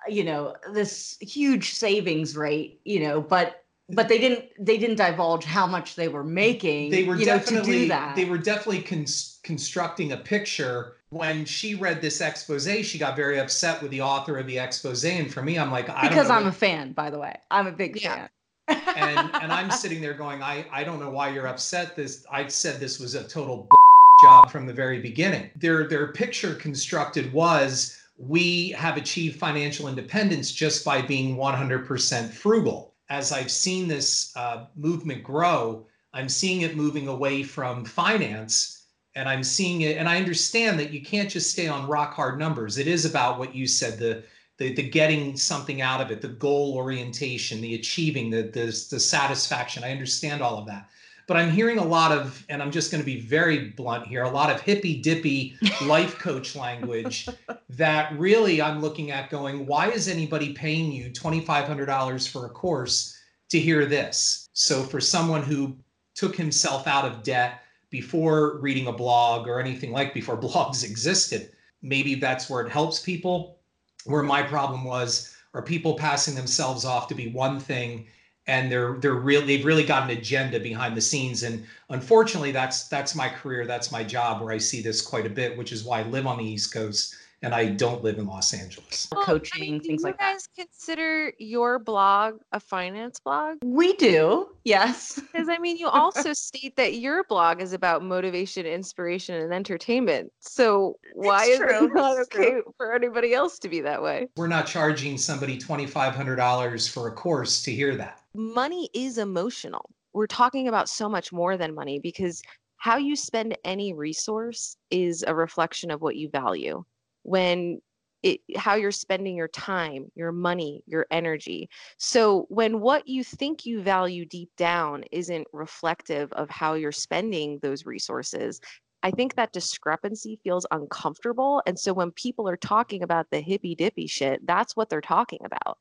you 0.09 0.25
know 0.25 0.55
this 0.73 1.16
huge 1.21 1.75
savings 1.75 2.37
rate, 2.37 2.81
you 2.85 3.01
know, 3.01 3.21
but 3.21 3.64
but 3.90 4.09
they 4.09 4.19
didn't 4.19 4.45
they 4.59 4.79
didn't 4.79 4.97
divulge 4.97 5.45
how 5.45 5.66
much 5.66 5.95
they 5.95 6.09
were 6.09 6.25
making 6.25 6.90
they 6.90 7.05
were 7.05 7.16
definitely 7.16 7.88
know, 7.88 8.12
they 8.16 8.25
were 8.25 8.38
definitely 8.38 8.83
cons- 8.83 9.38
constructing 9.42 10.12
a 10.12 10.16
picture. 10.16 10.92
When 11.11 11.45
she 11.45 11.77
read 11.77 12.03
this 12.03 12.21
expose 12.21 12.69
she 12.85 12.99
got 12.99 13.14
very 13.14 13.38
upset 13.38 13.81
with 13.81 13.92
the 13.92 14.01
author 14.01 14.38
of 14.38 14.47
the 14.49 14.59
expose 14.59 15.05
and 15.05 15.33
for 15.33 15.40
me 15.40 15.57
i'm 15.57 15.71
like 15.71 15.88
I 15.88 16.09
because 16.09 16.29
i'm 16.31 16.45
what... 16.45 16.53
a 16.53 16.57
fan 16.57 16.92
by 16.92 17.11
the 17.11 17.19
way. 17.19 17.37
I'm 17.51 17.69
a 17.69 17.73
big 17.73 18.03
yeah. 18.03 18.29
fan. 18.66 18.83
And 18.97 19.35
and 19.37 19.53
i'm 19.53 19.71
sitting 19.83 20.01
there 20.01 20.14
going 20.14 20.42
i 20.42 20.66
i 20.73 20.83
don't 20.83 20.99
know 20.99 21.11
why 21.11 21.29
you're 21.29 21.47
upset. 21.47 21.95
This 21.95 22.27
i 22.31 22.49
said 22.49 22.81
this 22.81 22.99
was 22.99 23.14
a 23.14 23.23
total 23.23 23.69
job 24.25 24.51
from 24.51 24.66
the 24.66 24.73
very 24.73 25.01
beginning. 25.01 25.51
Their 25.55 25.87
their 25.87 26.09
picture 26.09 26.55
constructed 26.55 27.33
was 27.33 27.97
we 28.18 28.70
have 28.70 28.96
achieved 28.96 29.38
financial 29.38 29.88
independence 29.88 30.50
just 30.50 30.85
by 30.85 31.02
being 31.02 31.37
100% 31.37 32.31
frugal 32.31 32.94
as 33.09 33.33
I've 33.33 33.50
seen 33.50 33.88
this 33.88 34.33
uh, 34.37 34.66
movement 34.74 35.22
grow, 35.22 35.87
I'm 36.12 36.29
seeing 36.29 36.62
it 36.62 36.76
moving 36.76 37.09
away 37.09 37.42
from 37.42 37.85
finance 37.85 38.85
and 39.14 39.29
I'm 39.29 39.44
seeing 39.44 39.83
it. 39.83 39.96
And 39.96 40.09
I 40.09 40.16
understand 40.18 40.79
that 40.81 40.90
you 40.90 41.02
can't 41.02 41.31
just 41.31 41.50
stay 41.50 41.68
on 41.68 41.87
rock 41.87 42.14
hard 42.14 42.38
numbers. 42.38 42.79
It 42.79 42.87
is 42.87 43.05
about 43.05 43.38
what 43.38 43.55
you 43.55 43.66
said 43.66 43.98
the 43.98 44.24
the, 44.59 44.72
the 44.72 44.88
getting 44.88 45.37
something 45.37 45.83
out 45.83 46.00
of 46.00 46.11
it, 46.11 46.22
the 46.22 46.29
goal 46.29 46.72
orientation, 46.76 47.61
the 47.61 47.74
achieving, 47.74 48.31
the, 48.31 48.44
the, 48.44 48.64
the 48.90 48.98
satisfaction. 48.98 49.85
I 49.85 49.92
understand 49.92 50.40
all 50.40 50.57
of 50.57 50.66
that 50.66 50.88
but 51.26 51.36
I'm 51.36 51.50
hearing 51.50 51.78
a 51.78 51.84
lot 51.84 52.12
of, 52.12 52.44
and 52.48 52.62
I'm 52.62 52.70
just 52.70 52.90
going 52.90 53.02
to 53.02 53.06
be 53.06 53.20
very 53.20 53.70
blunt 53.70 54.06
here, 54.06 54.22
a 54.22 54.30
lot 54.30 54.54
of 54.54 54.60
hippy 54.60 55.00
dippy 55.02 55.56
life 55.82 56.18
coach 56.18 56.54
language 56.54 57.28
that 57.70 58.16
really 58.16 58.62
I'm 58.62 58.80
looking 58.80 59.10
at 59.10 59.30
going, 59.30 59.66
why 59.66 59.90
is 59.90 60.08
anybody 60.08 60.52
paying 60.52 60.92
you 60.92 61.10
$2,500 61.10 62.28
for 62.28 62.46
a 62.46 62.50
course 62.50 63.16
to 63.48 63.58
hear 63.58 63.86
this? 63.86 64.48
So 64.52 64.82
for 64.82 65.00
someone 65.00 65.42
who 65.42 65.76
took 66.14 66.36
himself 66.36 66.86
out 66.86 67.04
of 67.04 67.24
debt 67.24 67.60
before 67.90 68.58
reading 68.58 68.86
a 68.86 68.92
blog 68.92 69.48
or 69.48 69.60
anything 69.60 69.90
like 69.90 70.14
before 70.14 70.40
blogs 70.40 70.84
existed, 70.84 71.50
maybe 71.82 72.14
that's 72.14 72.48
where 72.48 72.64
it 72.64 72.70
helps 72.70 73.00
people. 73.00 73.58
Where 74.04 74.22
my 74.22 74.42
problem 74.42 74.84
was, 74.84 75.34
are 75.54 75.62
people 75.62 75.96
passing 75.96 76.36
themselves 76.36 76.84
off 76.84 77.08
to 77.08 77.14
be 77.14 77.28
one 77.28 77.58
thing 77.58 78.06
and 78.46 78.70
they're 78.70 78.94
they're 79.00 79.14
real 79.14 79.42
they've 79.42 79.64
really 79.64 79.85
got 79.85 80.04
an 80.04 80.16
agenda 80.16 80.59
behind 80.61 80.96
the 80.96 81.00
scenes 81.00 81.42
and 81.42 81.64
unfortunately 81.90 82.52
that's 82.52 82.88
that's 82.88 83.14
my 83.14 83.28
career 83.28 83.66
that's 83.66 83.90
my 83.90 84.04
job 84.04 84.40
where 84.40 84.52
i 84.52 84.59
see 84.59 84.80
this 84.80 85.02
quite 85.02 85.26
a 85.26 85.30
bit 85.30 85.56
which 85.56 85.72
is 85.72 85.85
why 85.85 86.00
i 86.00 86.02
live 86.04 86.26
on 86.26 86.38
the 86.38 86.44
east 86.44 86.72
coast 86.72 87.16
and 87.42 87.54
I 87.54 87.66
don't 87.66 88.02
live 88.02 88.18
in 88.18 88.26
Los 88.26 88.54
Angeles. 88.54 89.09
Well, 89.12 89.24
Coaching, 89.24 89.62
I 89.62 89.70
mean, 89.70 89.80
things 89.80 90.02
like 90.02 90.18
that. 90.18 90.30
You 90.30 90.35
guys 90.35 90.48
consider 90.56 91.32
your 91.38 91.78
blog 91.78 92.40
a 92.52 92.61
finance 92.61 93.20
blog? 93.20 93.59
We 93.62 93.92
do, 93.94 94.48
yes. 94.64 95.20
Because 95.20 95.48
I 95.48 95.59
mean, 95.59 95.76
you 95.76 95.87
also 95.88 96.32
state 96.32 96.76
that 96.76 96.94
your 96.94 97.24
blog 97.24 97.61
is 97.61 97.72
about 97.72 98.02
motivation, 98.02 98.66
inspiration, 98.66 99.40
and 99.40 99.52
entertainment. 99.52 100.32
So 100.40 100.98
why 101.14 101.44
it's 101.44 101.50
is 101.50 101.59
true. 101.59 101.85
it 101.85 101.90
not 101.94 102.18
it's 102.18 102.35
okay 102.35 102.50
true. 102.52 102.74
for 102.76 102.94
anybody 102.94 103.35
else 103.35 103.59
to 103.61 103.68
be 103.68 103.80
that 103.82 104.02
way? 104.02 104.28
We're 104.37 104.48
not 104.48 104.66
charging 104.66 105.18
somebody 105.18 105.59
$2,500 105.59 106.90
for 106.90 107.09
a 107.09 107.12
course 107.12 107.62
to 107.62 107.70
hear 107.70 107.94
that. 107.96 108.22
Money 108.37 108.90
is 108.92 109.18
emotional. 109.18 109.90
We're 110.12 110.27
talking 110.27 110.68
about 110.68 110.88
so 110.88 111.09
much 111.09 111.33
more 111.33 111.57
than 111.57 111.75
money 111.75 111.99
because 111.99 112.42
how 112.77 112.99
you 112.99 113.16
spend 113.16 113.57
any 113.64 113.94
resource 113.94 114.77
is 114.90 115.25
a 115.27 115.35
reflection 115.35 115.90
of 115.90 116.03
what 116.03 116.16
you 116.16 116.29
value 116.29 116.85
when 117.22 117.81
it, 118.22 118.40
how 118.57 118.75
you're 118.75 118.90
spending 118.90 119.37
your 119.37 119.49
time, 119.49 120.11
your 120.14 120.33
money, 120.33 120.83
your 120.87 121.07
energy. 121.11 121.68
So, 121.99 122.46
when 122.49 122.81
what 122.81 123.09
you 123.09 123.25
think 123.25 123.64
you 123.64 123.81
value 123.83 124.27
deep 124.27 124.51
down 124.57 125.05
isn't 125.12 125.46
reflective 125.53 126.33
of 126.33 126.51
how 126.51 126.75
you're 126.75 126.92
spending 126.92 127.59
those 127.62 127.87
resources, 127.87 128.61
I 129.07 129.12
think 129.12 129.37
that 129.37 129.53
discrepancy 129.53 130.40
feels 130.42 130.66
uncomfortable. 130.73 131.62
And 131.64 131.79
so 131.79 131.92
when 131.92 132.11
people 132.11 132.49
are 132.49 132.57
talking 132.57 133.05
about 133.05 133.31
the 133.31 133.40
hippy 133.40 133.77
dippy 133.77 134.09
shit, 134.09 134.45
that's 134.45 134.75
what 134.75 134.88
they're 134.90 135.01
talking 135.01 135.38
about. 135.45 135.79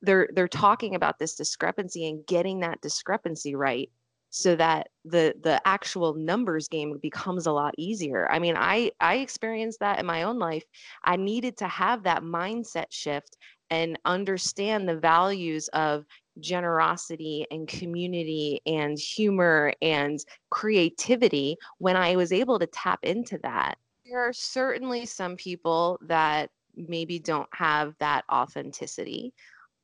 They're 0.00 0.28
they're 0.32 0.46
talking 0.46 0.94
about 0.94 1.18
this 1.18 1.34
discrepancy 1.34 2.08
and 2.08 2.24
getting 2.24 2.60
that 2.60 2.80
discrepancy 2.80 3.56
right 3.56 3.90
so 4.30 4.54
that 4.54 4.90
the 5.04 5.34
the 5.42 5.60
actual 5.66 6.14
numbers 6.14 6.68
game 6.68 6.96
becomes 7.02 7.46
a 7.46 7.52
lot 7.52 7.74
easier 7.78 8.30
i 8.30 8.38
mean 8.38 8.56
i 8.58 8.90
i 9.00 9.14
experienced 9.14 9.80
that 9.80 9.98
in 9.98 10.04
my 10.04 10.24
own 10.24 10.38
life 10.38 10.64
i 11.02 11.16
needed 11.16 11.56
to 11.56 11.66
have 11.66 12.02
that 12.02 12.22
mindset 12.22 12.84
shift 12.90 13.38
and 13.70 13.98
understand 14.04 14.86
the 14.86 14.98
values 14.98 15.68
of 15.68 16.04
generosity 16.40 17.46
and 17.50 17.68
community 17.68 18.60
and 18.66 18.98
humor 18.98 19.72
and 19.82 20.24
creativity 20.50 21.56
when 21.78 21.96
i 21.96 22.16
was 22.16 22.32
able 22.32 22.58
to 22.58 22.66
tap 22.66 22.98
into 23.02 23.38
that 23.38 23.76
there 24.06 24.20
are 24.20 24.32
certainly 24.32 25.04
some 25.04 25.36
people 25.36 25.98
that 26.02 26.50
maybe 26.76 27.18
don't 27.18 27.48
have 27.52 27.94
that 27.98 28.24
authenticity 28.30 29.32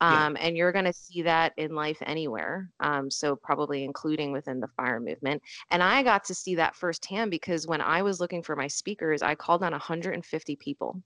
um, 0.01 0.37
yeah. 0.37 0.47
And 0.47 0.57
you're 0.57 0.73
going 0.73 0.85
to 0.85 0.93
see 0.93 1.23
that 1.23 1.53
in 1.57 1.75
life 1.75 1.99
anywhere. 2.03 2.69
Um, 2.81 3.11
so, 3.11 3.37
probably 3.37 3.85
including 3.85 4.33
within 4.33 4.61
the 4.61 4.69
fire 4.77 5.01
movement. 5.01 5.43
And 5.71 5.83
I 5.83 6.03
got 6.03 6.25
to 6.25 6.35
see 6.35 6.57
that 6.57 6.75
firsthand 6.75 7.31
because 7.31 7.67
when 7.67 7.81
I 7.81 8.03
was 8.03 8.21
looking 8.21 8.43
for 8.43 8.57
my 8.57 8.67
speakers, 8.67 9.23
I 9.23 9.35
called 9.35 9.63
on 9.63 9.73
150 9.73 10.57
people. 10.57 11.01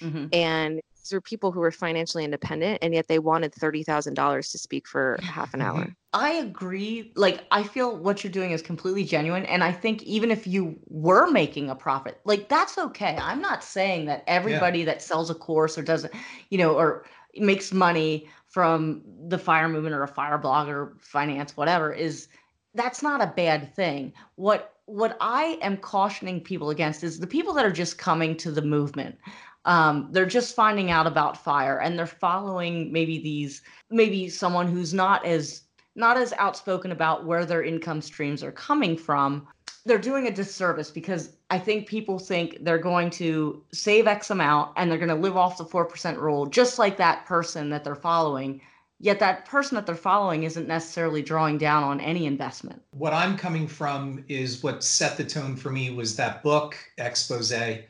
Mm-hmm. 0.00 0.26
And 0.32 0.80
these 0.96 1.12
are 1.12 1.20
people 1.20 1.52
who 1.52 1.60
were 1.60 1.70
financially 1.70 2.24
independent, 2.24 2.78
and 2.82 2.94
yet 2.94 3.08
they 3.08 3.18
wanted 3.18 3.52
$30,000 3.52 4.52
to 4.52 4.58
speak 4.58 4.86
for 4.86 5.18
half 5.22 5.54
an 5.54 5.62
hour. 5.62 5.94
I 6.12 6.30
agree. 6.32 7.12
Like, 7.16 7.44
I 7.50 7.62
feel 7.62 7.96
what 7.96 8.22
you're 8.22 8.32
doing 8.32 8.50
is 8.50 8.62
completely 8.62 9.04
genuine. 9.04 9.44
And 9.46 9.64
I 9.64 9.72
think 9.72 10.02
even 10.02 10.30
if 10.30 10.46
you 10.46 10.78
were 10.86 11.30
making 11.30 11.70
a 11.70 11.74
profit, 11.74 12.20
like, 12.24 12.48
that's 12.48 12.76
okay. 12.78 13.16
I'm 13.20 13.40
not 13.40 13.64
saying 13.64 14.06
that 14.06 14.24
everybody 14.26 14.80
yeah. 14.80 14.86
that 14.86 15.02
sells 15.02 15.30
a 15.30 15.34
course 15.34 15.78
or 15.78 15.82
doesn't, 15.82 16.12
you 16.50 16.58
know, 16.58 16.74
or 16.74 17.04
makes 17.36 17.72
money 17.72 18.28
from 18.50 19.02
the 19.28 19.38
fire 19.38 19.68
movement 19.68 19.94
or 19.94 20.02
a 20.02 20.08
fire 20.08 20.38
blog 20.38 20.68
or 20.68 20.96
finance 21.00 21.56
whatever 21.56 21.92
is 21.92 22.28
that's 22.74 23.02
not 23.02 23.22
a 23.22 23.32
bad 23.36 23.74
thing 23.74 24.12
what 24.34 24.74
what 24.86 25.16
i 25.20 25.58
am 25.62 25.76
cautioning 25.76 26.40
people 26.40 26.70
against 26.70 27.04
is 27.04 27.20
the 27.20 27.26
people 27.26 27.54
that 27.54 27.64
are 27.64 27.72
just 27.72 27.96
coming 27.96 28.36
to 28.36 28.50
the 28.50 28.62
movement 28.62 29.16
um, 29.64 30.08
they're 30.10 30.26
just 30.26 30.54
finding 30.54 30.90
out 30.90 31.06
about 31.06 31.36
fire 31.36 31.78
and 31.78 31.98
they're 31.98 32.06
following 32.06 32.92
maybe 32.92 33.18
these 33.18 33.62
maybe 33.90 34.28
someone 34.28 34.66
who's 34.68 34.94
not 34.94 35.24
as 35.26 35.62
not 35.96 36.16
as 36.16 36.32
outspoken 36.38 36.92
about 36.92 37.26
where 37.26 37.44
their 37.44 37.62
income 37.62 38.00
streams 38.00 38.42
are 38.42 38.52
coming 38.52 38.96
from 38.96 39.46
they're 39.86 39.98
doing 39.98 40.26
a 40.26 40.30
disservice 40.30 40.90
because 40.90 41.36
I 41.48 41.58
think 41.58 41.88
people 41.88 42.18
think 42.18 42.58
they're 42.60 42.78
going 42.78 43.10
to 43.10 43.62
save 43.72 44.06
X 44.06 44.30
amount 44.30 44.72
and 44.76 44.90
they're 44.90 44.98
going 44.98 45.08
to 45.08 45.14
live 45.14 45.36
off 45.36 45.58
the 45.58 45.64
4% 45.64 46.16
rule, 46.18 46.46
just 46.46 46.78
like 46.78 46.96
that 46.98 47.24
person 47.26 47.70
that 47.70 47.84
they're 47.84 47.94
following. 47.94 48.60
Yet 49.02 49.18
that 49.20 49.46
person 49.46 49.76
that 49.76 49.86
they're 49.86 49.94
following 49.94 50.42
isn't 50.42 50.68
necessarily 50.68 51.22
drawing 51.22 51.56
down 51.56 51.82
on 51.82 52.00
any 52.00 52.26
investment. 52.26 52.82
What 52.90 53.14
I'm 53.14 53.36
coming 53.36 53.66
from 53.66 54.24
is 54.28 54.62
what 54.62 54.84
set 54.84 55.16
the 55.16 55.24
tone 55.24 55.56
for 55.56 55.70
me 55.70 55.90
was 55.90 56.14
that 56.16 56.42
book, 56.42 56.76
Expose, 56.98 57.88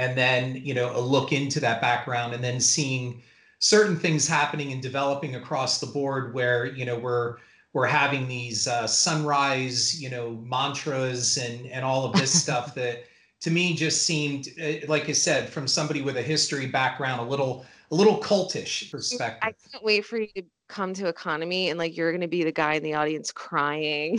and 0.00 0.16
then, 0.16 0.56
you 0.56 0.72
know, 0.72 0.96
a 0.96 0.98
look 0.98 1.30
into 1.30 1.60
that 1.60 1.82
background 1.82 2.32
and 2.32 2.42
then 2.42 2.58
seeing 2.58 3.22
certain 3.58 3.98
things 3.98 4.26
happening 4.26 4.72
and 4.72 4.80
developing 4.80 5.34
across 5.36 5.78
the 5.78 5.86
board 5.86 6.32
where, 6.32 6.64
you 6.64 6.86
know, 6.86 6.98
we're 6.98 7.36
we're 7.74 7.86
having 7.86 8.26
these 8.26 8.66
uh, 8.66 8.86
sunrise, 8.86 10.00
you 10.00 10.08
know, 10.08 10.42
mantras 10.42 11.36
and 11.36 11.66
and 11.66 11.84
all 11.84 12.06
of 12.06 12.14
this 12.14 12.32
stuff 12.42 12.74
that 12.76 13.04
to 13.42 13.50
me 13.50 13.74
just 13.74 14.06
seemed, 14.06 14.48
uh, 14.58 14.86
like 14.88 15.10
I 15.10 15.12
said, 15.12 15.50
from 15.50 15.68
somebody 15.68 16.00
with 16.00 16.16
a 16.16 16.22
history 16.22 16.66
background, 16.66 17.20
a 17.20 17.24
little 17.24 17.66
a 17.90 17.94
little 17.94 18.18
cultish 18.22 18.90
perspective. 18.90 19.40
I 19.42 19.52
can't 19.70 19.84
wait 19.84 20.06
for 20.06 20.18
you 20.18 20.28
to 20.28 20.44
come 20.70 20.94
to 20.94 21.12
EconoMe 21.12 21.68
and 21.68 21.78
like 21.78 21.94
you're 21.94 22.10
going 22.10 22.22
to 22.22 22.28
be 22.28 22.42
the 22.42 22.52
guy 22.52 22.72
in 22.72 22.82
the 22.82 22.94
audience 22.94 23.32
crying. 23.32 24.18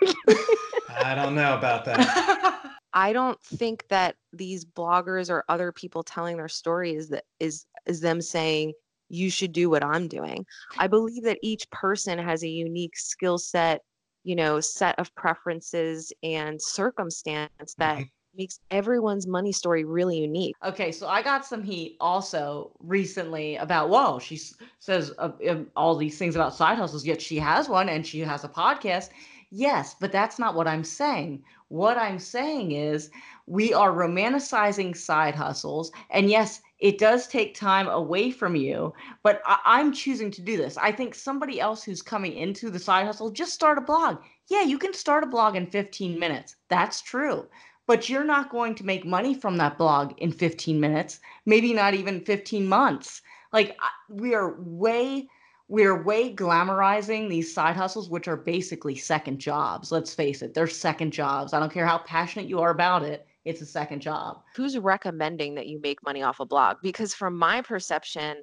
I 0.88 1.14
don't 1.14 1.34
know 1.34 1.54
about 1.54 1.84
that. 1.84 2.60
I 2.94 3.12
don't 3.12 3.40
think 3.42 3.86
that 3.88 4.16
these 4.32 4.64
bloggers 4.64 5.30
or 5.30 5.44
other 5.48 5.72
people 5.72 6.02
telling 6.02 6.36
their 6.36 6.48
story 6.48 6.94
is 6.94 7.08
that 7.08 7.24
is 7.40 7.66
is 7.86 8.00
them 8.00 8.20
saying 8.20 8.72
you 9.08 9.30
should 9.30 9.52
do 9.52 9.68
what 9.68 9.84
I'm 9.84 10.08
doing. 10.08 10.44
I 10.78 10.86
believe 10.86 11.22
that 11.24 11.38
each 11.42 11.68
person 11.70 12.18
has 12.18 12.42
a 12.42 12.48
unique 12.48 12.96
skill 12.96 13.38
set, 13.38 13.82
you 14.24 14.34
know, 14.34 14.58
set 14.58 14.98
of 14.98 15.14
preferences 15.14 16.12
and 16.22 16.60
circumstance 16.60 17.74
that 17.76 17.98
mm-hmm. 17.98 18.04
makes 18.34 18.58
everyone's 18.70 19.26
money 19.26 19.52
story 19.52 19.84
really 19.84 20.18
unique. 20.18 20.56
Okay, 20.64 20.90
so 20.90 21.08
I 21.08 21.20
got 21.20 21.44
some 21.44 21.62
heat 21.62 21.96
also 22.00 22.72
recently 22.80 23.56
about, 23.56 23.90
whoa, 23.90 24.18
she 24.18 24.40
says 24.78 25.12
uh, 25.18 25.32
um, 25.48 25.66
all 25.76 25.94
these 25.94 26.16
things 26.16 26.34
about 26.34 26.54
side 26.54 26.78
hustles, 26.78 27.04
yet 27.04 27.20
she 27.20 27.38
has 27.38 27.68
one 27.68 27.90
and 27.90 28.06
she 28.06 28.20
has 28.20 28.44
a 28.44 28.48
podcast. 28.48 29.10
Yes, 29.50 29.94
but 30.00 30.10
that's 30.10 30.38
not 30.38 30.54
what 30.54 30.66
I'm 30.66 30.84
saying. 30.84 31.44
What 31.72 31.96
I'm 31.96 32.18
saying 32.18 32.72
is 32.72 33.10
we 33.46 33.72
are 33.72 33.92
romanticizing 33.92 34.94
side 34.94 35.34
hustles. 35.34 35.90
And 36.10 36.28
yes, 36.28 36.60
it 36.78 36.98
does 36.98 37.26
take 37.26 37.54
time 37.54 37.88
away 37.88 38.30
from 38.30 38.56
you, 38.56 38.92
but 39.22 39.40
I- 39.46 39.80
am 39.80 39.90
choosing 39.94 40.30
to 40.32 40.42
do 40.42 40.58
this. 40.58 40.76
I 40.76 40.92
think 40.92 41.14
somebody 41.14 41.60
else 41.60 41.82
who's 41.82 42.02
coming 42.02 42.34
into 42.34 42.68
the 42.68 42.78
side 42.78 43.06
hustle, 43.06 43.30
just 43.30 43.54
start 43.54 43.78
a 43.78 43.80
blog. 43.80 44.18
Yeah, 44.48 44.60
you 44.64 44.76
can 44.78 44.92
start 44.92 45.24
a 45.24 45.26
blog 45.26 45.56
in 45.56 45.66
15 45.66 46.18
minutes. 46.18 46.56
That's 46.68 47.00
true. 47.00 47.48
But 47.86 48.06
you're 48.06 48.22
not 48.22 48.50
going 48.50 48.74
to 48.74 48.84
make 48.84 49.06
money 49.06 49.32
from 49.32 49.56
that 49.56 49.78
blog 49.78 50.12
in 50.18 50.30
15 50.30 50.78
minutes, 50.78 51.20
maybe 51.46 51.72
not 51.72 51.94
even 51.94 52.20
15 52.26 52.66
months. 52.66 53.22
Like 53.50 53.78
we 54.10 54.34
are 54.34 54.56
way 54.60 55.30
we're 55.72 56.02
way 56.02 56.30
glamorizing 56.30 57.30
these 57.30 57.54
side 57.54 57.74
hustles, 57.74 58.10
which 58.10 58.28
are 58.28 58.36
basically 58.36 58.94
second 58.94 59.38
jobs. 59.38 59.90
Let's 59.90 60.14
face 60.14 60.42
it, 60.42 60.52
they're 60.52 60.66
second 60.66 61.14
jobs. 61.14 61.54
I 61.54 61.60
don't 61.60 61.72
care 61.72 61.86
how 61.86 61.96
passionate 61.96 62.46
you 62.46 62.60
are 62.60 62.68
about 62.68 63.02
it, 63.02 63.26
it's 63.46 63.62
a 63.62 63.66
second 63.66 64.02
job. 64.02 64.42
Who's 64.54 64.76
recommending 64.76 65.54
that 65.54 65.68
you 65.68 65.80
make 65.80 66.02
money 66.02 66.22
off 66.22 66.40
a 66.40 66.44
blog? 66.44 66.76
Because 66.82 67.14
from 67.14 67.38
my 67.38 67.62
perception, 67.62 68.42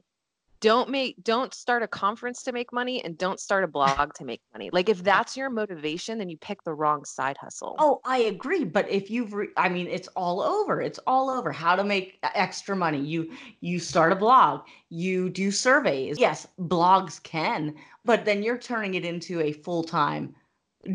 don't 0.62 0.90
make 0.90 1.16
don't 1.24 1.54
start 1.54 1.84
a 1.84 1.88
conference 1.88 2.44
to 2.44 2.52
make 2.52 2.74
money 2.74 3.04
and 3.04 3.18
don't 3.18 3.40
start 3.40 3.64
a 3.64 3.68
blog 3.68 4.14
to 4.16 4.26
make 4.26 4.42
money. 4.54 4.70
Like 4.72 4.90
if 4.90 5.04
that's 5.04 5.38
your 5.38 5.50
motivation 5.50 6.18
then 6.18 6.30
you 6.30 6.38
pick 6.38 6.64
the 6.64 6.74
wrong 6.74 7.06
side 7.06 7.38
hustle. 7.38 7.76
Oh 7.80 8.02
i 8.06 8.20
agree 8.20 8.64
but 8.64 8.90
if 8.90 9.10
you've 9.10 9.34
re- 9.34 9.50
i 9.58 9.70
mean 9.70 9.88
it's 9.88 10.08
all 10.10 10.42
over 10.42 10.82
it's 10.82 11.00
all 11.08 11.30
over. 11.30 11.52
How 11.52 11.76
to 11.76 11.84
make 11.84 12.20
extra 12.24 12.76
money. 12.76 13.00
You 13.00 13.32
you 13.62 13.80
start 13.80 14.12
a 14.12 14.16
blog 14.16 14.62
you 14.90 15.30
do 15.30 15.52
surveys. 15.52 16.20
Yes 16.20 16.48
blogs 16.60 17.22
can 17.24 17.76
but 18.06 18.26
then 18.26 18.44
you're 18.44 18.58
turning 18.58 18.96
it 18.96 19.06
into 19.06 19.42
a 19.42 19.52
full-time 19.52 20.36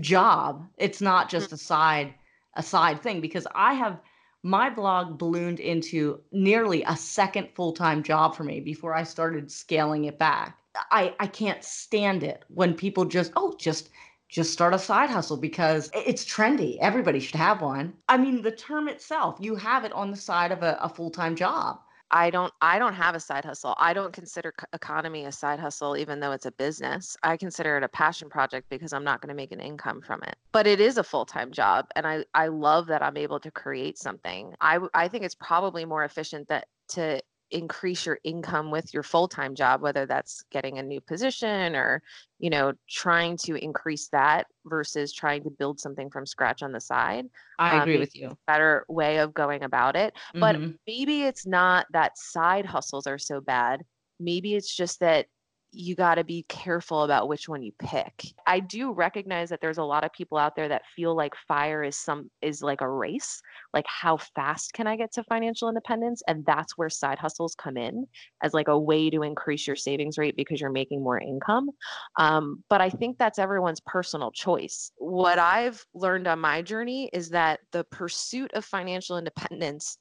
job. 0.01 0.67
It's 0.79 1.01
not 1.01 1.29
just 1.29 1.51
mm. 1.51 1.55
a 1.55 1.57
side 1.59 2.15
a 2.57 2.63
side 2.63 3.03
thing 3.03 3.21
because 3.21 3.47
i 3.55 3.75
have 3.75 4.01
my 4.45 4.69
blog 4.69 5.19
ballooned 5.19 5.59
into 5.59 6.21
nearly 6.31 6.85
a 6.85 6.97
second 6.97 7.49
full-time 7.55 8.03
job 8.03 8.37
for 8.37 8.45
me 8.45 8.61
before 8.61 8.95
I 8.95 9.03
started 9.03 9.51
scaling 9.51 10.05
it 10.05 10.19
back. 10.19 10.59
I, 10.91 11.15
I 11.19 11.27
can't 11.27 11.65
stand 11.65 12.23
it 12.23 12.45
when 12.49 12.75
people 12.75 13.07
just, 13.07 13.33
oh, 13.37 13.57
just 13.59 13.89
just 14.29 14.53
start 14.53 14.75
a 14.75 14.79
side 14.79 15.11
hustle 15.11 15.37
because 15.37 15.91
it's 15.95 16.25
trendy. 16.25 16.77
Everybody 16.81 17.21
should 17.21 17.37
have 17.37 17.63
one. 17.63 17.93
I 18.09 18.17
mean, 18.17 18.43
the 18.43 18.51
term 18.51 18.89
itself, 18.89 19.37
you 19.39 19.55
have 19.55 19.85
it 19.85 19.93
on 19.93 20.11
the 20.11 20.17
side 20.17 20.51
of 20.51 20.63
a, 20.65 20.77
a 20.81 20.89
full-time 20.89 21.37
job. 21.37 21.79
I 22.11 22.31
don't 22.31 22.53
I 22.61 22.79
don't 22.79 22.95
have 22.95 23.15
a 23.15 23.21
side 23.21 23.45
hustle. 23.45 23.75
I 23.79 23.93
don't 23.93 24.13
consider 24.13 24.53
EconoMe 24.75 25.27
a 25.27 25.33
side 25.33 25.59
hustle 25.59 25.97
even 25.97 26.21
though 26.21 26.33
it's 26.33 26.47
a 26.47 26.53
business. 26.53 27.17
I 27.23 27.37
consider 27.37 27.77
it 27.77 27.83
a 27.83 27.89
passion 27.89 28.29
project 28.29 28.69
because 28.71 28.93
I'm 28.93 29.05
not 29.05 29.21
going 29.21 29.29
to 29.29 29.35
make 29.35 29.53
an 29.53 29.61
income 29.61 30.01
from 30.01 30.23
it. 30.23 30.37
But 30.53 30.67
it 30.67 30.81
is 30.81 30.99
a 30.99 31.05
full-time 31.05 31.51
job 31.51 31.87
and 31.97 32.07
I 32.07 32.25
I 32.35 32.49
love 32.49 32.87
that 32.89 33.03
I'm 33.03 33.17
able 33.17 33.41
to 33.41 33.51
create 33.51 33.99
something. 33.99 34.55
I 34.61 34.79
I 34.95 35.09
think 35.09 35.25
it's 35.25 35.35
probably 35.35 35.85
more 35.85 36.05
efficient 36.05 36.49
that 36.49 36.69
to 36.91 37.21
increase 37.51 38.07
your 38.07 38.19
income 38.25 38.71
with 38.71 38.93
your 38.93 39.03
full-time 39.03 39.55
job 39.55 39.83
whether 39.83 40.07
that's 40.07 40.45
getting 40.51 40.79
a 40.79 40.83
new 40.83 41.01
position 41.01 41.77
or 41.77 42.03
you 42.39 42.51
know 42.51 42.73
trying 42.89 43.37
to 43.37 43.55
increase 43.57 44.09
that 44.09 44.47
versus 44.67 45.13
trying 45.13 45.43
to 45.43 45.51
build 45.51 45.79
something 45.79 46.11
from 46.11 46.27
scratch 46.27 46.63
on 46.63 46.73
the 46.73 46.81
side 46.81 47.27
i 47.59 47.77
um, 47.77 47.83
agree 47.83 47.99
with 47.99 48.15
you. 48.17 48.37
better 48.47 48.85
way 48.89 49.19
of 49.19 49.35
going 49.35 49.63
about 49.63 49.97
it. 49.97 50.15
Mm-hmm. 50.35 50.41
but 50.41 50.57
maybe 50.87 51.23
it's 51.23 51.47
not 51.47 51.87
that 51.93 52.17
side 52.17 52.67
hustles 52.67 53.07
are 53.07 53.19
so 53.19 53.41
bad. 53.41 53.83
Maybe 54.21 54.55
it's 54.55 54.75
just 54.75 55.01
that 55.01 55.27
you 55.75 55.95
got 55.95 56.17
to 56.17 56.25
be 56.25 56.45
careful 56.49 57.03
about 57.03 57.29
which 57.29 57.49
one 57.49 57.63
you 57.63 57.73
pick. 57.79 58.25
I 58.47 58.61
do 58.61 58.93
recognize 58.93 59.51
that 59.51 59.61
there's 59.61 59.79
a 59.79 59.85
lot 59.85 60.05
of 60.05 60.13
people 60.13 60.39
out 60.39 60.57
there 60.57 60.69
that 60.69 60.83
feel 60.95 61.17
like 61.17 61.35
fire 61.49 61.83
is 61.83 61.97
some 61.97 62.31
is 62.43 62.63
like 62.63 62.81
a 62.81 62.89
race, 62.89 63.43
like 63.73 63.87
how 63.87 64.17
fast 64.17 64.73
can 64.73 64.87
I 64.87 64.97
get 64.97 65.13
to 65.15 65.25
financial 65.25 65.69
independence 65.69 66.23
and 66.29 66.45
that's 66.47 66.79
where 66.79 66.89
side 66.89 67.19
hustles 67.19 67.55
come 67.55 67.77
in 67.77 68.07
as 68.43 68.55
like 68.55 68.69
a 68.69 68.79
way 68.79 69.11
to 69.11 69.23
increase 69.23 69.67
your 69.67 69.77
savings 69.77 70.19
rate 70.19 70.37
because 70.37 70.61
you're 70.61 70.71
making 70.71 71.03
more 71.03 71.19
income. 71.19 71.71
Um, 72.19 72.63
but 72.71 72.81
I 72.81 72.91
think 72.91 73.19
that's 73.19 73.39
everyone's 73.39 73.81
personal 73.81 74.31
choice. 74.31 74.91
What 74.97 75.39
I've 75.39 75.85
learned 75.95 76.27
on 76.27 76.39
my 76.39 76.63
journey 76.63 77.11
is 77.13 77.31
that 77.31 77.61
the 77.73 77.85
pursuit 77.85 78.53
of 78.55 78.65
financial 78.65 79.19
independence 79.19 79.99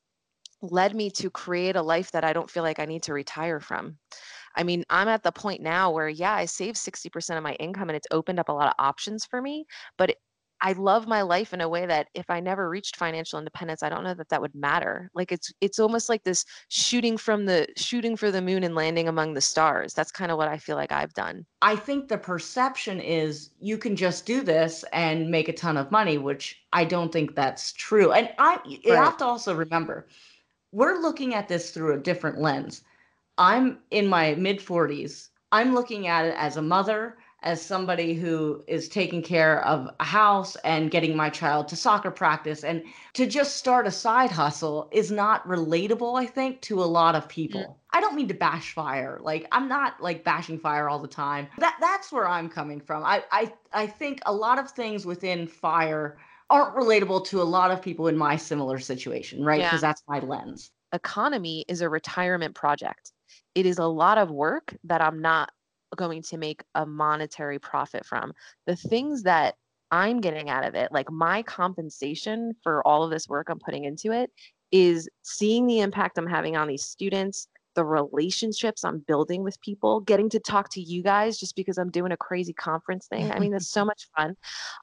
led 0.64 0.96
me 0.96 1.10
to 1.12 1.30
create 1.30 1.76
a 1.76 1.82
life 1.82 2.12
that 2.12 2.24
I 2.24 2.34
don't 2.34 2.50
feel 2.50 2.64
like 2.64 2.80
I 2.80 2.86
need 2.86 3.04
to 3.04 3.14
retire 3.14 3.60
from. 3.60 3.98
I 4.56 4.63
mean, 4.63 4.84
I'm 4.89 5.08
at 5.08 5.24
the 5.24 5.32
point 5.32 5.62
now 5.62 5.92
where, 5.92 6.10
yeah, 6.10 6.34
I 6.34 6.46
save 6.46 6.76
60% 6.76 7.38
of 7.38 7.44
my 7.44 7.54
income 7.54 7.89
and 7.89 7.96
it's 7.96 8.08
opened 8.12 8.39
up 8.39 8.50
a 8.50 8.54
lot 8.54 8.68
of 8.68 8.74
options 8.78 9.26
for 9.26 9.42
me. 9.42 9.66
But 9.98 10.16
I 10.63 10.72
love 10.72 11.08
my 11.08 11.24
life 11.24 11.54
in 11.54 11.60
a 11.60 11.68
way 11.68 11.86
that 11.86 12.08
if 12.13 12.30
I 12.30 12.39
never 12.39 12.70
reached 12.70 12.96
financial 12.96 13.38
independence, 13.38 13.84
I 13.84 13.89
don't 13.89 14.06
know 14.06 14.13
that 14.13 14.30
that 14.30 14.39
would 14.39 14.56
matter. 14.56 15.12
Like 15.13 15.34
it's 15.34 15.52
it's 15.60 15.78
almost 15.78 16.08
like 16.08 16.24
this 16.24 16.46
shooting 16.70 17.18
from 17.18 17.46
the 17.46 17.68
shooting 17.76 18.16
for 18.16 18.32
the 18.32 18.42
moon 18.42 18.63
and 18.63 18.74
landing 18.74 19.10
among 19.10 19.34
the 19.34 19.42
stars. 19.42 19.94
That's 19.94 20.10
kind 20.10 20.32
of 20.32 20.38
what 20.38 20.48
I 20.48 20.58
feel 20.58 20.78
like 20.78 20.94
I've 20.94 21.13
done. 21.13 21.46
I 21.62 21.76
think 21.76 22.08
the 22.08 22.18
perception 22.18 23.02
is 23.02 23.50
you 23.60 23.78
can 23.78 23.98
just 23.98 24.26
do 24.26 24.42
this 24.42 24.86
and 24.94 25.30
make 25.30 25.50
a 25.50 25.54
ton 25.54 25.76
of 25.76 25.92
money, 25.92 26.18
which 26.18 26.63
I 26.72 26.86
don't 26.86 27.12
think 27.12 27.36
that's 27.36 27.74
true. 27.74 28.13
And 28.13 28.30
I 28.39 28.60
you 28.66 28.94
have 28.94 29.18
to 29.18 29.26
also 29.26 29.54
remember 29.54 30.08
we're 30.72 31.00
looking 31.00 31.36
at 31.36 31.50
this 31.50 31.72
through 31.72 31.94
a 31.94 32.00
different 32.00 32.39
lens. 32.39 32.84
I'm 33.38 33.80
in 33.91 34.08
my 34.08 34.36
mid 34.36 34.60
40s. 34.60 35.30
I'm 35.52 35.74
looking 35.74 36.08
at 36.08 36.26
it 36.26 36.36
as 36.38 36.58
a 36.58 36.62
mother, 36.62 37.17
as 37.43 37.62
somebody 37.62 38.13
who 38.13 38.63
is 38.67 38.88
taking 38.88 39.22
care 39.22 39.63
of 39.65 39.89
a 40.00 40.04
house 40.04 40.56
and 40.63 40.89
getting 40.89 41.15
my 41.15 41.30
child 41.30 41.67
to 41.67 41.76
soccer 41.76 42.10
practice. 42.10 42.63
And 42.63 42.84
to 43.13 43.28
just 43.28 43.58
start 43.58 43.86
a 43.86 43.91
side 43.91 44.32
hustle 44.32 44.89
is 44.91 45.12
not 45.12 45.46
relatable, 45.48 46.19
I 46.19 46.26
think, 46.26 46.62
to 46.62 46.82
a 46.82 46.86
lot 46.86 47.15
of 47.15 47.24
mm-hmm. 47.24 47.30
people. 47.30 47.62
Yeah. 47.62 47.98
I 47.98 48.02
don't 48.02 48.15
mean 48.15 48.30
to 48.30 48.34
bash 48.34 48.74
fire. 48.74 49.19
Like 49.22 49.48
I'm 49.52 49.67
not 49.67 50.02
like 50.02 50.24
bashing 50.24 50.58
fire 50.58 50.89
all 50.89 51.00
the 51.00 51.08
time. 51.08 51.48
That 51.60 51.78
that's 51.80 52.12
where 52.12 52.28
I'm 52.28 52.50
coming 52.50 52.80
from. 52.80 53.04
I 53.04 53.24
I, 53.32 53.54
I 53.74 53.88
think 53.88 54.22
a 54.26 54.34
lot 54.34 54.58
of 54.58 54.72
things 54.72 55.06
within 55.06 55.46
fire 55.46 56.17
aren't 56.50 56.76
relatable 56.76 57.26
to 57.26 57.41
a 57.41 57.43
lot 57.43 57.72
of 57.72 57.82
people 57.82 58.08
in 58.08 58.17
my 58.17 58.36
similar 58.36 58.80
situation, 58.80 59.43
right? 59.43 59.62
Because 59.62 59.82
yeah. 59.82 59.89
that's 59.89 60.04
my 60.08 60.19
lens. 60.19 60.72
EconoMe 60.93 61.63
is 61.67 61.82
a 61.82 61.89
retirement 61.89 62.54
project 62.56 63.12
it 63.56 63.65
is 63.65 63.77
a 63.77 63.86
lot 63.86 64.17
of 64.17 64.31
work 64.31 64.75
that 64.86 65.02
I'm 65.02 65.21
not 65.21 65.52
going 65.96 66.21
to 66.23 66.38
make 66.38 66.63
a 66.75 66.86
monetary 66.86 67.60
profit 67.60 68.06
from. 68.06 68.34
The 68.65 68.75
things 68.75 69.23
that 69.23 69.56
I'm 69.92 70.21
getting 70.21 70.50
out 70.50 70.65
of 70.65 70.75
it, 70.75 70.92
like 70.92 71.12
my 71.12 71.44
compensation 71.44 72.54
for 72.63 72.86
all 72.88 73.04
of 73.04 73.12
this 73.12 73.27
work 73.27 73.50
I'm 73.50 73.60
putting 73.60 73.84
into 73.84 74.12
it, 74.12 74.31
is 74.71 75.08
seeing 75.21 75.67
the 75.67 75.81
impact 75.81 76.17
I'm 76.17 76.25
having 76.25 76.56
on 76.56 76.67
these 76.67 76.84
students, 76.84 77.48
the 77.75 77.86
relationships 77.86 78.84
I'm 78.84 79.00
building 79.00 79.44
with 79.44 79.60
people, 79.62 80.00
getting 80.02 80.29
to 80.31 80.40
talk 80.40 80.69
to 80.69 80.81
you 80.81 81.04
guys 81.04 81.38
just 81.38 81.56
because 81.56 81.77
I'm 81.77 81.92
doing 81.92 82.12
a 82.12 82.17
crazy 82.17 82.54
conference 82.54 83.08
thing. 83.08 83.31
I 83.31 83.40
mean, 83.40 83.54
it's 83.54 83.69
so 83.69 83.86
much 83.86 84.08
fun. 84.17 84.36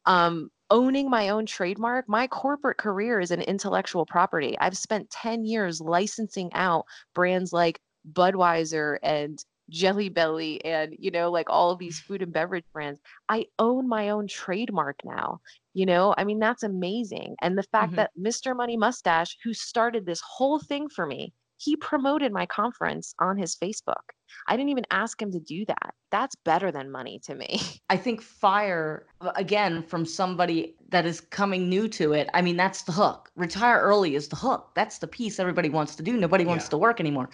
Um, 0.07 0.51
owning 0.70 1.11
my 1.11 1.30
own 1.30 1.46
trademark, 1.46 2.09
my 2.09 2.26
corporate 2.28 2.78
career 2.78 3.20
is 3.20 3.30
an 3.30 3.42
intellectual 3.42 4.07
property. 4.07 4.57
I've 4.61 4.76
spent 4.76 5.11
10 5.11 5.44
years 5.44 5.80
licensing 5.80 6.53
out 6.53 6.84
brands 7.14 7.53
like 7.53 7.80
Budweiser 8.12 8.98
and 9.03 9.42
Jelly 9.68 10.09
Belly 10.09 10.64
and 10.64 10.96
you 10.98 11.12
know 11.12 11.30
like 11.30 11.46
all 11.48 11.70
of 11.70 11.78
these 11.78 12.01
food 12.01 12.22
and 12.22 12.32
beverage 12.32 12.64
brands. 12.72 12.98
I 13.28 13.46
own 13.61 13.88
my 13.88 14.11
own 14.11 14.26
trademark 14.26 14.96
now. 15.05 15.40
You 15.74 15.86
know, 15.86 16.12
I 16.18 16.24
mean 16.24 16.40
that's 16.40 16.64
amazing. 16.64 17.36
And 17.40 17.57
the 17.57 17.62
fact 17.62 17.92
Mhm. 17.92 17.96
that 17.96 18.11
Mr. 18.20 18.57
Money 18.57 18.76
Mustache 18.76 19.36
who 19.44 19.55
started 19.55 20.07
this 20.07 20.20
whole 20.20 20.59
thing 20.59 20.88
for 20.88 21.07
me, 21.07 21.32
he 21.59 21.76
promoted 21.76 22.32
my 22.32 22.46
conference 22.46 23.14
on 23.20 23.36
his 23.36 23.55
Facebook. 23.55 24.03
I 24.48 24.57
didn't 24.57 24.70
even 24.70 24.86
ask 24.90 25.20
him 25.22 25.30
to 25.32 25.38
do 25.38 25.64
that. 25.66 25.94
That's 26.11 26.34
better 26.44 26.72
than 26.72 26.90
money 26.90 27.20
to 27.26 27.34
me. 27.36 27.61
I 27.90 27.96
think 27.96 28.22
fire 28.22 29.07
again 29.36 29.84
from 29.84 30.05
somebody 30.05 30.74
that 30.88 31.07
is 31.07 31.20
coming 31.20 31.68
new 31.68 31.86
to 31.88 32.12
it. 32.12 32.28
I 32.34 32.42
mean, 32.42 32.57
that's 32.57 32.82
the 32.82 32.92
hook. 32.92 33.30
Retire 33.36 33.80
early 33.80 34.16
is 34.16 34.26
the 34.28 34.36
hook. 34.36 34.70
That's 34.74 34.98
the 34.98 35.07
piece 35.07 35.38
everybody 35.38 35.68
wants 35.68 35.94
to 35.96 36.03
do. 36.03 36.16
Nobody 36.16 36.44
wants 36.44 36.64
Yeah. 36.64 36.70
to 36.70 36.78
work 36.78 36.98
anymore. 36.98 37.30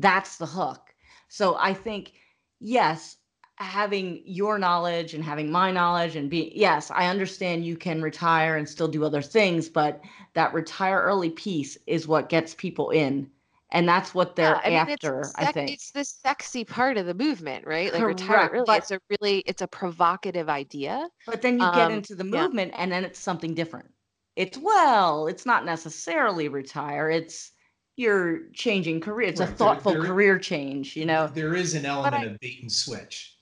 That's 0.00 0.36
the 0.36 0.46
hook. 0.46 0.94
So 1.28 1.56
I 1.58 1.74
think 1.74 2.12
yes, 2.58 3.16
having 3.56 4.22
your 4.24 4.58
knowledge 4.58 5.12
and 5.14 5.22
having 5.22 5.50
my 5.52 5.70
knowledge 5.70 6.16
and 6.16 6.30
be 6.30 6.52
yes, 6.54 6.90
I 6.90 7.06
understand 7.08 7.64
you 7.64 7.76
can 7.76 8.00
retire 8.02 8.56
and 8.56 8.68
still 8.68 8.88
do 8.88 9.04
other 9.04 9.22
things, 9.22 9.68
but 9.68 10.00
that 10.34 10.54
retire 10.54 11.00
early 11.02 11.30
piece 11.30 11.76
is 11.86 12.08
what 12.08 12.28
gets 12.30 12.54
people 12.54 12.90
in. 12.90 13.30
And 13.72 13.88
that's 13.88 14.14
what 14.14 14.34
they're 14.34 14.54
Yeah, 14.54 14.60
I 14.64 14.68
mean, 14.70 14.78
after, 14.94 15.22
the 15.36 15.42
I 15.48 15.52
think. 15.52 15.70
It's 15.70 15.90
the 15.92 16.02
sexy 16.04 16.64
part 16.64 16.96
of 16.96 17.06
the 17.06 17.14
movement, 17.14 17.66
right? 17.66 17.92
Like 17.92 18.02
retire 18.02 18.48
early. 18.52 18.64
but- 18.66 18.78
It's 18.78 18.90
a 18.90 19.00
really, 19.10 19.40
it's 19.46 19.62
a 19.62 19.68
provocative 19.68 20.48
idea. 20.48 21.06
But 21.26 21.42
then 21.42 21.54
you 21.60 21.70
get 21.72 21.86
Um, 21.88 21.92
into 21.92 22.14
the 22.16 22.24
yeah. 22.24 22.42
movement 22.42 22.72
and 22.76 22.90
then 22.90 23.04
it's 23.04 23.20
something 23.20 23.54
different. 23.54 23.88
It's 24.36 24.56
well, 24.58 25.26
it's 25.28 25.44
not 25.46 25.64
necessarily 25.64 26.48
retire. 26.48 27.10
It's 27.10 27.52
you're 28.00 28.48
changing 28.54 29.00
career. 29.00 29.28
It's 29.28 29.40
a 29.40 29.44
Right, 29.44 29.48
there- 29.50 29.56
thoughtful 29.56 29.92
there- 29.92 30.04
career 30.04 30.38
change, 30.38 30.96
you 30.96 31.04
know. 31.04 31.26
there 31.28 31.54
is 31.54 31.74
an 31.74 31.84
element 31.84 32.14
I- 32.14 32.24
of 32.24 32.40
bait 32.40 32.58
and 32.62 32.72
switch. 32.72 33.36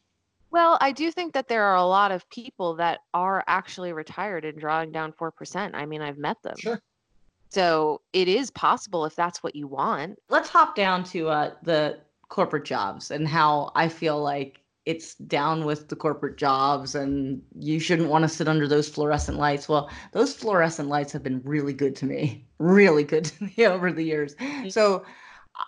Well, 0.50 0.78
I 0.80 0.92
do 0.92 1.10
think 1.12 1.34
that 1.34 1.46
there 1.48 1.62
are 1.64 1.76
a 1.76 1.84
lot 1.84 2.10
of 2.10 2.28
people 2.30 2.74
that 2.76 3.00
are 3.14 3.44
actually 3.46 3.92
retired 3.92 4.44
and 4.44 4.58
drawing 4.58 4.90
down 4.92 5.12
4%. 5.12 5.74
I 5.74 5.84
mean, 5.86 6.00
I've 6.02 6.16
met 6.18 6.42
them. 6.42 6.56
Sure. 6.58 6.80
So 7.50 8.00
it 8.12 8.28
is 8.28 8.50
possible 8.50 9.04
if 9.04 9.14
that's 9.14 9.42
what 9.42 9.54
you 9.54 9.66
want. 9.68 10.18
Let's 10.28 10.48
hop 10.48 10.74
down 10.74 11.04
to 11.04 11.28
uh, 11.28 11.54
the 11.62 12.00
corporate 12.28 12.64
jobs 12.64 13.10
and 13.10 13.28
how 13.28 13.70
I 13.74 13.88
feel 13.88 14.20
like 14.20 14.60
it's 14.88 15.16
down 15.16 15.66
with 15.66 15.90
the 15.90 15.96
corporate 15.96 16.38
jobs 16.38 16.94
and 16.94 17.42
you 17.58 17.78
shouldn't 17.78 18.08
want 18.08 18.22
to 18.22 18.28
sit 18.28 18.48
under 18.48 18.66
those 18.66 18.88
fluorescent 18.88 19.36
lights. 19.36 19.68
Well, 19.68 19.90
those 20.12 20.32
fluorescent 20.32 20.88
lights 20.88 21.12
have 21.12 21.22
been 21.22 21.42
really 21.44 21.74
good 21.74 21.94
to 21.96 22.06
me, 22.06 22.46
really 22.58 23.04
good 23.04 23.26
to 23.26 23.44
me 23.44 23.54
over 23.66 23.92
the 23.92 24.02
years. 24.02 24.34
Mm-hmm. 24.36 24.70
So 24.70 25.04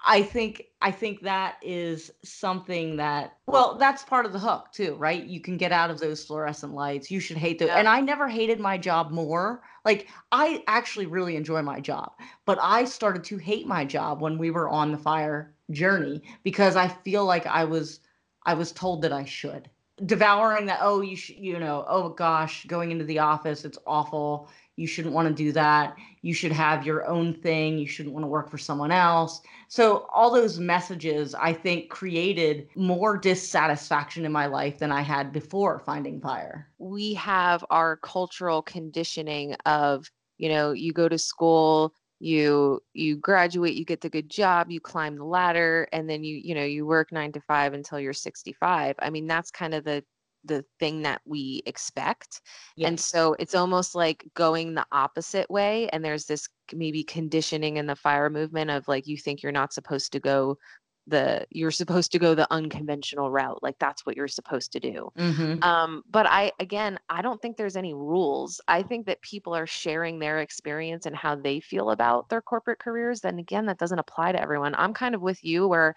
I 0.06 0.22
think 0.22 0.68
I 0.80 0.90
think 0.90 1.20
that 1.20 1.56
is 1.60 2.10
something 2.24 2.96
that 2.96 3.36
well, 3.46 3.76
that's 3.76 4.04
part 4.04 4.24
of 4.24 4.32
the 4.32 4.38
hook 4.38 4.72
too, 4.72 4.94
right? 4.94 5.22
You 5.22 5.42
can 5.42 5.58
get 5.58 5.70
out 5.70 5.90
of 5.90 6.00
those 6.00 6.24
fluorescent 6.24 6.72
lights. 6.72 7.10
You 7.10 7.20
should 7.20 7.36
hate 7.36 7.58
those. 7.58 7.68
Yeah. 7.68 7.76
And 7.76 7.88
I 7.88 8.00
never 8.00 8.26
hated 8.26 8.58
my 8.58 8.78
job 8.78 9.10
more. 9.10 9.60
Like 9.84 10.08
I 10.32 10.64
actually 10.66 11.04
really 11.04 11.36
enjoy 11.36 11.60
my 11.60 11.78
job, 11.80 12.12
but 12.46 12.58
I 12.62 12.86
started 12.86 13.22
to 13.24 13.36
hate 13.36 13.66
my 13.66 13.84
job 13.84 14.22
when 14.22 14.38
we 14.38 14.50
were 14.50 14.70
on 14.70 14.92
the 14.92 14.98
fire 14.98 15.52
journey 15.70 16.22
because 16.42 16.74
I 16.74 16.88
feel 16.88 17.26
like 17.26 17.44
I 17.46 17.64
was 17.64 18.00
I 18.50 18.54
was 18.54 18.72
told 18.72 19.02
that 19.02 19.12
I 19.12 19.24
should. 19.24 19.70
Devouring 20.04 20.66
that, 20.66 20.80
oh, 20.82 21.02
you 21.02 21.14
should, 21.14 21.36
you 21.36 21.60
know, 21.60 21.84
oh 21.86 22.08
gosh, 22.08 22.64
going 22.66 22.90
into 22.90 23.04
the 23.04 23.20
office, 23.20 23.64
it's 23.64 23.78
awful. 23.86 24.48
You 24.74 24.88
shouldn't 24.88 25.14
want 25.14 25.28
to 25.28 25.34
do 25.34 25.52
that. 25.52 25.94
You 26.22 26.34
should 26.34 26.50
have 26.50 26.84
your 26.84 27.06
own 27.06 27.32
thing. 27.32 27.78
You 27.78 27.86
shouldn't 27.86 28.12
want 28.12 28.24
to 28.24 28.28
work 28.28 28.50
for 28.50 28.58
someone 28.58 28.90
else. 28.90 29.40
So, 29.68 30.08
all 30.12 30.32
those 30.32 30.58
messages, 30.58 31.32
I 31.32 31.52
think, 31.52 31.90
created 31.90 32.66
more 32.74 33.16
dissatisfaction 33.16 34.24
in 34.24 34.32
my 34.32 34.46
life 34.46 34.80
than 34.80 34.90
I 34.90 35.02
had 35.02 35.30
before 35.30 35.78
finding 35.78 36.20
fire. 36.20 36.66
We 36.78 37.14
have 37.14 37.64
our 37.70 37.98
cultural 37.98 38.62
conditioning 38.62 39.54
of, 39.64 40.10
you 40.38 40.48
know, 40.48 40.72
you 40.72 40.92
go 40.92 41.08
to 41.08 41.18
school, 41.18 41.94
you 42.20 42.80
you 42.92 43.16
graduate, 43.16 43.74
you 43.74 43.84
get 43.84 44.02
the 44.02 44.10
good 44.10 44.28
job, 44.28 44.70
you 44.70 44.80
climb 44.80 45.16
the 45.16 45.24
ladder, 45.24 45.88
and 45.92 46.08
then 46.08 46.22
you, 46.22 46.36
you 46.36 46.54
know, 46.54 46.64
you 46.64 46.86
work 46.86 47.10
9 47.12 47.32
to 47.32 47.40
5 47.40 47.72
until 47.72 47.98
you're 47.98 48.12
65. 48.12 48.94
I 48.98 49.10
mean, 49.10 49.26
that's 49.26 49.50
kind 49.50 49.74
of 49.74 49.84
the 49.84 50.04
the 50.44 50.64
thing 50.78 51.02
that 51.02 51.20
we 51.26 51.62
expect. 51.66 52.40
And 52.82 52.98
so 52.98 53.36
it's 53.38 53.54
almost 53.54 53.94
like 53.94 54.24
going 54.34 54.74
the 54.74 54.86
opposite 54.90 55.50
way. 55.50 55.88
And 55.90 56.02
there's 56.04 56.24
this 56.24 56.48
maybe 56.72 57.02
conditioning 57.02 57.76
in 57.76 57.86
the 57.86 57.96
fire 57.96 58.30
movement 58.30 58.70
of 58.70 58.88
like, 58.88 59.06
you 59.06 59.18
think 59.18 59.42
you're 59.42 59.52
not 59.52 59.74
supposed 59.74 60.12
to 60.12 60.20
go 60.20 60.56
the, 61.06 61.46
you're 61.50 61.70
supposed 61.70 62.12
to 62.12 62.18
go 62.18 62.34
the 62.34 62.46
unconventional 62.52 63.30
route. 63.30 63.62
Like 63.62 63.78
that's 63.78 64.06
what 64.06 64.16
you're 64.16 64.28
supposed 64.28 64.72
to 64.72 64.80
do. 64.80 65.10
Mhm. 65.16 65.62
Um, 65.62 66.02
but 66.08 66.26
I, 66.26 66.52
again, 66.58 66.98
I 67.10 67.22
don't 67.22 67.40
think 67.42 67.56
there's 67.56 67.76
any 67.76 67.92
rules. 67.94 68.60
I 68.68 68.82
think 68.82 69.06
that 69.06 69.20
people 69.22 69.54
are 69.54 69.66
sharing 69.66 70.18
their 70.18 70.38
experience 70.40 71.04
and 71.06 71.14
how 71.16 71.36
they 71.36 71.60
feel 71.60 71.90
about 71.90 72.28
their 72.30 72.40
corporate 72.42 72.78
careers. 72.78 73.20
Then 73.20 73.38
again, 73.38 73.66
that 73.66 73.78
doesn't 73.78 73.98
apply 73.98 74.32
to 74.32 74.40
everyone. 74.40 74.74
I'm 74.76 74.94
kind 74.94 75.14
of 75.14 75.20
with 75.20 75.44
you 75.44 75.68
where 75.68 75.94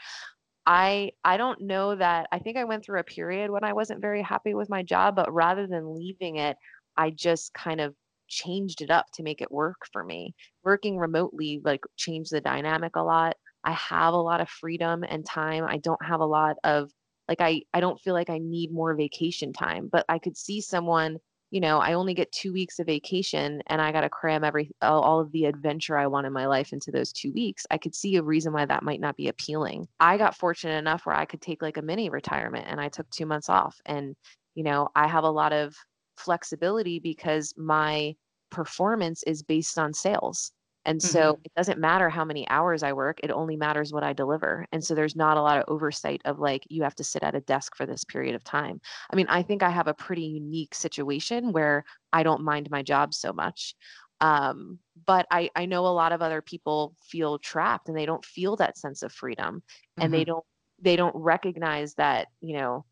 I 0.65 1.11
I 1.25 1.37
don't 1.37 1.61
know 1.61 1.95
that 1.95 2.27
I 2.31 2.39
think 2.39 2.57
I 2.57 2.63
went 2.63 2.85
through 2.85 2.99
a 2.99 3.03
period 3.03 3.51
when 3.51 3.63
I 3.63 3.73
wasn't 3.73 4.01
very 4.01 4.21
happy 4.21 4.53
with 4.53 4.69
my 4.69 4.81
job, 4.83 5.15
but 5.15 5.31
rather 5.33 5.67
than 5.67 5.95
leaving 5.95 6.37
it, 6.37 6.57
I 6.97 7.09
just 7.11 7.53
kind 7.53 7.81
of 7.81 7.95
changed 8.29 8.81
it 8.81 8.89
up 8.89 9.07
to 9.13 9.23
make 9.23 9.41
it 9.41 9.51
work 9.51 9.77
for 9.91 10.03
me. 10.05 10.33
Working 10.63 10.97
remotely 10.97 11.61
like 11.63 11.81
changed 11.97 12.31
the 12.31 12.41
dynamic 12.41 12.95
a 12.95 13.01
lot. 13.03 13.35
I 13.63 13.71
have 13.71 14.13
a 14.13 14.17
lot 14.17 14.41
of 14.41 14.49
freedom 14.49 15.03
and 15.07 15.25
time. 15.25 15.65
I 15.67 15.77
don't 15.77 16.03
have 16.03 16.19
a 16.19 16.25
lot 16.25 16.57
of 16.63 16.91
like 17.27 17.41
I 17.41 17.61
I 17.73 17.79
don't 17.79 17.99
feel 17.99 18.13
like 18.13 18.29
I 18.29 18.39
need 18.39 18.71
more 18.71 18.95
vacation 18.95 19.53
time, 19.53 19.89
but 19.91 20.05
I 20.09 20.19
could 20.19 20.37
see 20.37 20.61
someone 20.61 21.19
you 21.53 21.59
know, 21.59 21.77
I 21.77 21.93
only 21.93 22.15
get 22.15 22.31
two 22.31 22.51
weeks 22.51 22.79
of 22.79 22.87
vacation 22.87 23.61
and 23.67 23.79
I 23.79 23.91
got 23.91 24.01
to 24.01 24.09
cram 24.09 24.43
every 24.43 24.71
all, 24.81 25.19
of 25.19 25.31
the 25.31 25.45
adventure 25.45 25.95
I 25.95 26.07
want 26.07 26.25
in 26.25 26.33
my 26.33 26.47
life 26.47 26.73
into 26.73 26.89
those 26.89 27.13
two 27.13 27.31
weeks. 27.31 27.63
I 27.69 27.77
could 27.77 27.93
see 27.93 28.15
a 28.15 28.23
reason 28.23 28.53
why 28.53 28.65
that 28.65 28.81
might 28.81 28.99
not 28.99 29.15
be 29.15 29.27
appealing. 29.27 29.87
I 29.99 30.17
got 30.17 30.35
fortunate 30.35 30.79
enough 30.79 31.05
where 31.05 31.15
I 31.15 31.25
could 31.25 31.41
take 31.41 31.61
like 31.61 31.77
a 31.77 31.83
mini 31.83 32.09
retirement 32.09 32.65
and 32.67 32.81
I 32.81 32.89
took 32.89 33.07
two 33.11 33.27
months 33.27 33.49
off. 33.49 33.79
And, 33.85 34.15
you 34.55 34.63
know, 34.63 34.89
I 34.95 35.07
have 35.07 35.25
a 35.25 35.29
lot 35.29 35.53
of 35.53 35.75
flexibility 36.17 36.97
because 36.97 37.53
my 37.55 38.15
performance 38.49 39.21
is 39.21 39.43
based 39.43 39.77
on 39.77 39.93
sales. 39.93 40.51
And 40.85 41.01
so 41.01 41.39
it 41.43 41.51
doesn't 41.55 41.79
matter 41.79 42.09
how 42.09 42.25
many 42.25 42.47
hours 42.49 42.83
I 42.83 42.91
work, 42.91 43.19
it 43.23 43.31
only 43.31 43.55
matters 43.55 43.93
what 43.93 44.03
I 44.03 44.11
deliver. 44.11 44.65
And 44.71 44.83
so 44.83 44.93
there's 44.93 45.15
not 45.15 45.37
a 45.37 45.41
lot 45.41 45.57
of 45.57 45.63
oversight 45.67 46.21
of 46.25 46.39
like, 46.39 46.65
you 46.69 46.83
have 46.83 46.95
to 46.95 47.03
sit 47.03 47.23
at 47.23 47.35
a 47.35 47.41
desk 47.41 47.75
for 47.75 47.85
this 47.85 48.03
period 48.03 48.35
of 48.35 48.43
time. 48.43 48.81
I 49.09 49.15
mean, 49.15 49.27
I 49.29 49.43
think 49.43 49.63
I 49.63 49.69
have 49.69 49.87
a 49.87 49.93
pretty 49.93 50.23
unique 50.23 50.75
situation 50.75 51.53
where 51.53 51.85
I 52.11 52.23
don't 52.23 52.43
mind 52.43 52.69
my 52.69 52.83
job 52.83 53.13
so 53.13 53.31
much. 53.31 53.75
Um, 54.19 54.79
but 55.05 55.25
I, 55.31 55.49
I 55.55 55.65
know 55.65 55.85
a 55.85 55.87
lot 55.87 56.11
of 56.11 56.21
other 56.21 56.41
people 56.41 56.95
feel 57.01 57.39
trapped 57.39 57.87
and 57.87 57.97
they 57.97 58.05
don't 58.05 58.23
feel 58.23 58.55
that 58.57 58.77
sense 58.77 59.03
of 59.03 59.11
freedom 59.11 59.63
and 59.97 60.13
they 60.13 60.23
don't 60.23 60.45
they 60.81 60.95
don't 60.95 61.15
recognize 61.15 61.93
that, 61.95 62.27
you 62.41 62.57
know, 62.57 62.85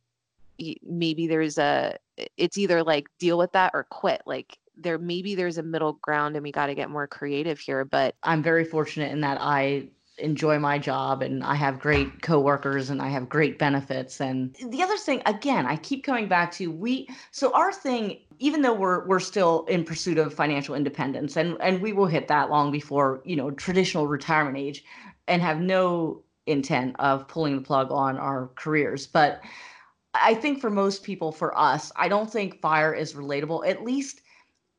maybe 0.84 1.28
there's 1.28 1.58
a 1.58 1.98
it's 2.38 2.58
either 2.58 2.84
like 2.84 3.08
deal 3.20 3.38
with 3.38 3.52
that 3.54 3.72
or 3.74 3.86
quit. 3.90 4.22
Like 4.26 4.58
there 4.78 4.98
maybe 4.98 5.36
there's 5.36 5.58
a 5.58 5.64
middle 5.64 5.94
ground 5.94 6.36
and 6.36 6.44
we 6.44 6.52
got 6.52 6.68
to 6.68 6.76
get 6.76 6.90
more 6.90 7.08
creative 7.08 7.60
here. 7.60 7.86
But 7.86 8.16
I'm 8.24 8.44
very 8.44 8.66
fortunate 8.66 9.12
in 9.12 9.22
that 9.22 9.38
I 9.40 9.90
enjoy 10.18 10.60
my 10.60 10.78
job 10.78 11.22
and 11.22 11.44
I 11.44 11.56
have 11.56 11.80
great 11.80 12.22
coworkers 12.22 12.90
and 12.90 13.02
I 13.02 13.10
have 13.10 13.28
great 13.28 13.58
benefits. 13.58 14.22
And 14.22 14.56
the 14.70 14.84
other 14.84 14.98
thing, 14.98 15.22
again, 15.26 15.66
I 15.66 15.78
keep 15.78 16.04
coming 16.04 16.28
back 16.28 16.52
to 16.54 16.72
we 16.72 17.10
so 17.32 17.52
our 17.54 17.72
thing, 17.72 18.20
even 18.40 18.62
though 18.62 18.74
we're 18.74 19.06
we're 19.08 19.20
still 19.20 19.66
in 19.66 19.84
pursuit 19.84 20.18
of 20.18 20.34
financial 20.34 20.76
independence 20.76 21.38
and 21.38 21.58
and 21.62 21.82
we 21.82 21.94
will 21.94 22.08
hit 22.08 22.28
that 22.28 22.50
long 22.50 22.72
before, 22.72 23.22
you 23.26 23.36
know, 23.36 23.52
traditional 23.52 24.08
retirement 24.08 24.58
age 24.58 24.84
and 25.28 25.42
have 25.42 25.60
no 25.60 26.24
intent 26.48 26.96
of 27.00 27.28
pulling 27.28 27.56
the 27.56 27.62
plug 27.62 27.92
on 27.92 28.18
our 28.18 28.50
careers. 28.56 29.08
But 29.08 29.42
I 30.14 30.34
think 30.34 30.60
for 30.60 30.70
most 30.70 31.04
people, 31.04 31.32
for 31.32 31.58
us, 31.58 31.92
I 31.96 32.10
don't 32.10 32.30
think 32.30 32.60
fire 32.60 32.94
is 32.94 33.14
relatable, 33.14 33.68
at 33.68 33.84
least 33.84 34.21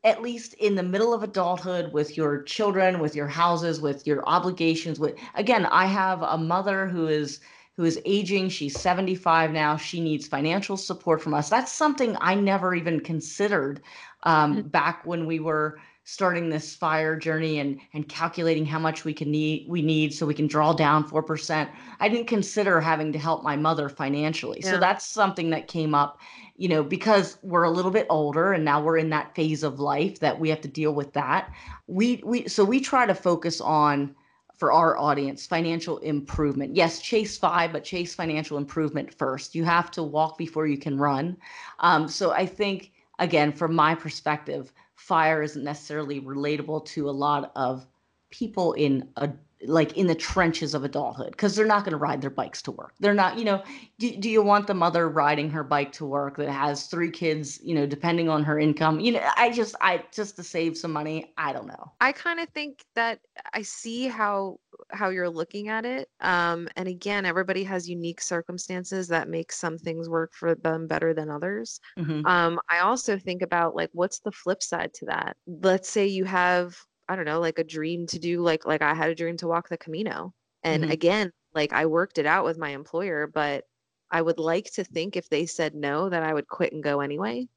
at 0.05 0.23
least 0.23 0.55
in 0.55 0.75
the 0.75 0.83
middle 0.83 1.15
of 1.15 1.23
adulthood 1.23 1.93
with 1.93 2.17
your 2.17 2.43
children, 2.43 2.99
with 2.99 3.15
your 3.15 3.29
houses, 3.29 3.81
with 3.81 4.07
your 4.07 4.27
obligations. 4.27 4.99
With 4.99 5.17
again, 5.35 5.67
I 5.67 5.87
have 5.87 6.23
a 6.23 6.37
mother 6.37 6.89
who 6.89 7.07
is 7.07 7.41
who 7.77 7.85
is 7.85 8.01
aging. 8.05 8.49
She's 8.49 8.79
75 8.79 9.53
now. 9.53 9.77
She 9.77 10.01
needs 10.01 10.27
financial 10.27 10.77
support 10.77 11.23
from 11.23 11.35
us. 11.35 11.49
That's 11.49 11.73
something 11.73 12.17
I 12.21 12.35
never 12.35 12.75
even 12.75 13.01
considered 13.01 13.81
um, 14.25 14.57
mm-hmm. 14.57 14.69
back 14.69 15.07
when 15.07 15.27
we 15.27 15.39
were 15.41 15.79
starting 16.05 16.51
this 16.51 16.75
fire 16.75 17.17
journey 17.17 17.61
and 17.61 17.79
and 17.93 18.09
calculating 18.09 18.67
how 18.67 18.79
much 18.79 19.05
we 19.05 19.15
can 19.15 19.31
need 19.31 19.67
we 19.69 19.83
need 19.83 20.13
so 20.13 20.27
we 20.27 20.35
can 20.35 20.49
draw 20.49 20.73
down 20.73 21.09
4%. 21.09 21.69
I 22.01 22.09
didn't 22.09 22.27
consider 22.27 22.81
having 22.81 23.13
to 23.13 23.19
help 23.19 23.45
my 23.45 23.57
mother 23.57 23.89
financially. 23.89 24.61
Yeah. 24.65 24.73
So 24.73 24.81
that's 24.81 25.07
something 25.07 25.51
that 25.51 25.69
came 25.69 25.95
up, 25.95 26.19
you 26.57 26.69
know, 26.69 26.83
because 26.83 27.39
we're 27.43 27.65
a 27.65 27.71
little 27.71 27.91
bit 27.91 28.07
older 28.11 28.53
and 28.53 28.65
now 28.65 28.83
we're 28.83 28.99
in 28.99 29.11
that 29.11 29.35
phase 29.35 29.63
of 29.63 29.81
life 29.81 30.21
that 30.21 30.39
we 30.39 30.49
have 30.49 30.61
to 30.61 30.69
deal 30.69 30.93
with 30.93 31.13
that. 31.15 31.53
We 31.87 32.23
we 32.25 32.49
so 32.49 32.65
we 32.65 32.81
try 32.81 33.07
to 33.07 33.15
focus 33.15 33.61
on 33.61 34.15
for 34.57 34.73
our 34.73 34.97
audience 34.97 35.47
financial 35.47 35.99
improvement. 35.99 36.77
Yes, 36.77 37.01
chase 37.01 37.37
fire, 37.37 37.69
but 37.69 37.85
chase 37.85 38.15
financial 38.15 38.59
improvement 38.59 39.13
first. 39.13 39.55
You 39.55 39.65
have 39.65 39.91
to 39.93 40.03
walk 40.03 40.39
before 40.39 40.67
you 40.67 40.79
can 40.79 40.99
run. 40.99 41.37
Um, 41.81 42.07
so 42.07 42.31
I 42.33 42.47
think 42.47 42.93
again, 43.19 43.53
from 43.53 43.75
my 43.75 43.95
perspective, 43.95 44.73
fire 44.95 45.43
isn't 45.43 45.65
necessarily 45.65 46.21
relatable 46.21 46.85
to 46.87 47.09
a 47.09 47.11
lot 47.11 47.51
of 47.57 47.87
people 48.31 48.73
in 48.75 49.09
a 49.17 49.31
like 49.67 49.97
in 49.97 50.07
the 50.07 50.15
trenches 50.15 50.75
of 50.75 50.85
adulthood 50.85 51.33
because 51.33 51.55
they're 51.55 51.67
not 51.67 51.85
going 51.85 51.93
to 51.93 51.99
ride 51.99 52.21
their 52.21 52.31
bikes 52.31 52.63
to 52.63 52.71
work. 52.71 52.95
They're 53.01 53.15
not, 53.15 53.39
you 53.39 53.45
know, 53.45 53.63
do, 53.99 54.17
do 54.17 54.31
you 54.31 54.43
want 54.43 54.67
the 54.67 54.75
mother 54.75 55.09
riding 55.09 55.51
her 55.51 55.63
bike 55.63 55.93
to 55.93 56.07
work 56.07 56.37
that 56.37 56.51
has 56.51 56.87
three 56.87 57.11
kids, 57.11 57.61
you 57.63 57.75
know, 57.75 57.87
depending 57.87 58.29
on 58.29 58.43
her 58.45 58.59
income? 58.59 59.01
You 59.01 59.13
know, 59.13 59.31
I 59.37 59.51
just, 59.51 59.75
I 59.81 60.05
just 60.13 60.37
to 60.37 60.43
save 60.43 60.77
some 60.77 60.93
money, 60.93 61.33
I 61.37 61.53
don't 61.53 61.67
know. 61.67 61.93
I 62.01 62.13
kind 62.13 62.41
of 62.41 62.49
think 62.51 62.85
that 62.95 63.21
I 63.53 63.63
see 63.63 64.09
how 64.09 64.59
how 64.91 65.11
you're 65.11 65.31
looking 65.31 65.69
at 65.69 65.85
it. 65.85 66.09
Um, 66.21 66.69
and 66.77 66.89
again, 66.89 67.25
everybody 67.25 67.63
has 67.65 67.89
unique 67.89 68.21
circumstances 68.21 69.09
that 69.09 69.29
make 69.29 69.53
some 69.53 69.79
things 69.79 70.09
work 70.09 70.33
for 70.35 70.55
them 70.55 70.87
better 70.87 71.15
than 71.15 71.31
others. 71.31 71.81
Mm-hmm. 71.99 72.27
Um, 72.27 72.59
I 72.71 72.81
also 72.81 73.19
think 73.19 73.43
about 73.43 73.75
like 73.75 73.91
what's 73.93 74.21
the 74.21 74.33
flip 74.33 74.63
side 74.63 74.93
to 74.95 75.07
that? 75.07 75.37
Let's 75.47 75.89
say 75.89 76.07
you 76.07 76.25
have 76.25 76.77
I 77.09 77.17
don't 77.17 77.25
know, 77.25 77.41
like 77.41 77.59
a 77.59 77.65
dream 77.65 78.07
to 78.09 78.19
do 78.19 78.41
like 78.43 78.67
like 78.67 78.83
I 78.83 78.95
had 78.95 79.11
a 79.11 79.15
dream 79.15 79.37
to 79.39 79.49
walk 79.49 79.69
the 79.69 79.77
Camino. 79.77 80.33
And 80.63 80.85
mm-hmm. 80.85 80.93
again, 80.93 81.33
like 81.55 81.73
I 81.73 81.87
worked 81.87 82.19
it 82.19 82.27
out 82.27 82.45
with 82.45 82.59
my 82.59 82.71
employer, 82.71 83.27
but 83.27 83.65
I 84.11 84.23
would 84.23 84.39
like 84.39 84.71
to 84.75 84.85
think 84.85 85.17
if 85.17 85.29
they 85.29 85.47
said 85.47 85.75
no 85.75 86.09
that 86.09 86.23
I 86.23 86.33
would 86.33 86.49
quit 86.49 86.73
and 86.73 86.83
go 86.83 87.01
anyway. 87.01 87.49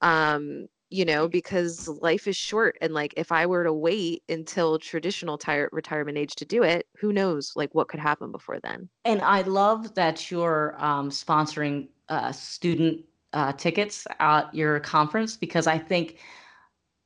Um, 0.00 0.66
you 0.90 1.04
know, 1.04 1.26
because 1.26 1.88
life 1.88 2.28
is 2.28 2.36
short 2.36 2.76
and 2.80 2.94
like 2.94 3.14
if 3.16 3.32
I 3.32 3.46
were 3.46 3.64
to 3.64 3.72
wait 3.72 4.22
until 4.28 4.78
traditional 4.78 5.38
tire- 5.38 5.70
retirement 5.72 6.18
age 6.18 6.34
to 6.36 6.44
do 6.44 6.62
it, 6.62 6.86
who 6.96 7.12
knows 7.12 7.52
like 7.56 7.74
what 7.74 7.88
could 7.88 8.00
happen 8.00 8.30
before 8.30 8.60
then. 8.60 8.88
And 9.04 9.20
I 9.22 9.42
love 9.42 9.94
that 9.94 10.30
you're 10.30 10.76
um, 10.78 11.10
sponsoring 11.10 11.88
uh, 12.08 12.30
student 12.32 13.04
uh, 13.32 13.52
tickets 13.54 14.06
at 14.20 14.54
your 14.54 14.78
conference 14.80 15.36
because 15.36 15.66
I 15.66 15.78
think 15.78 16.18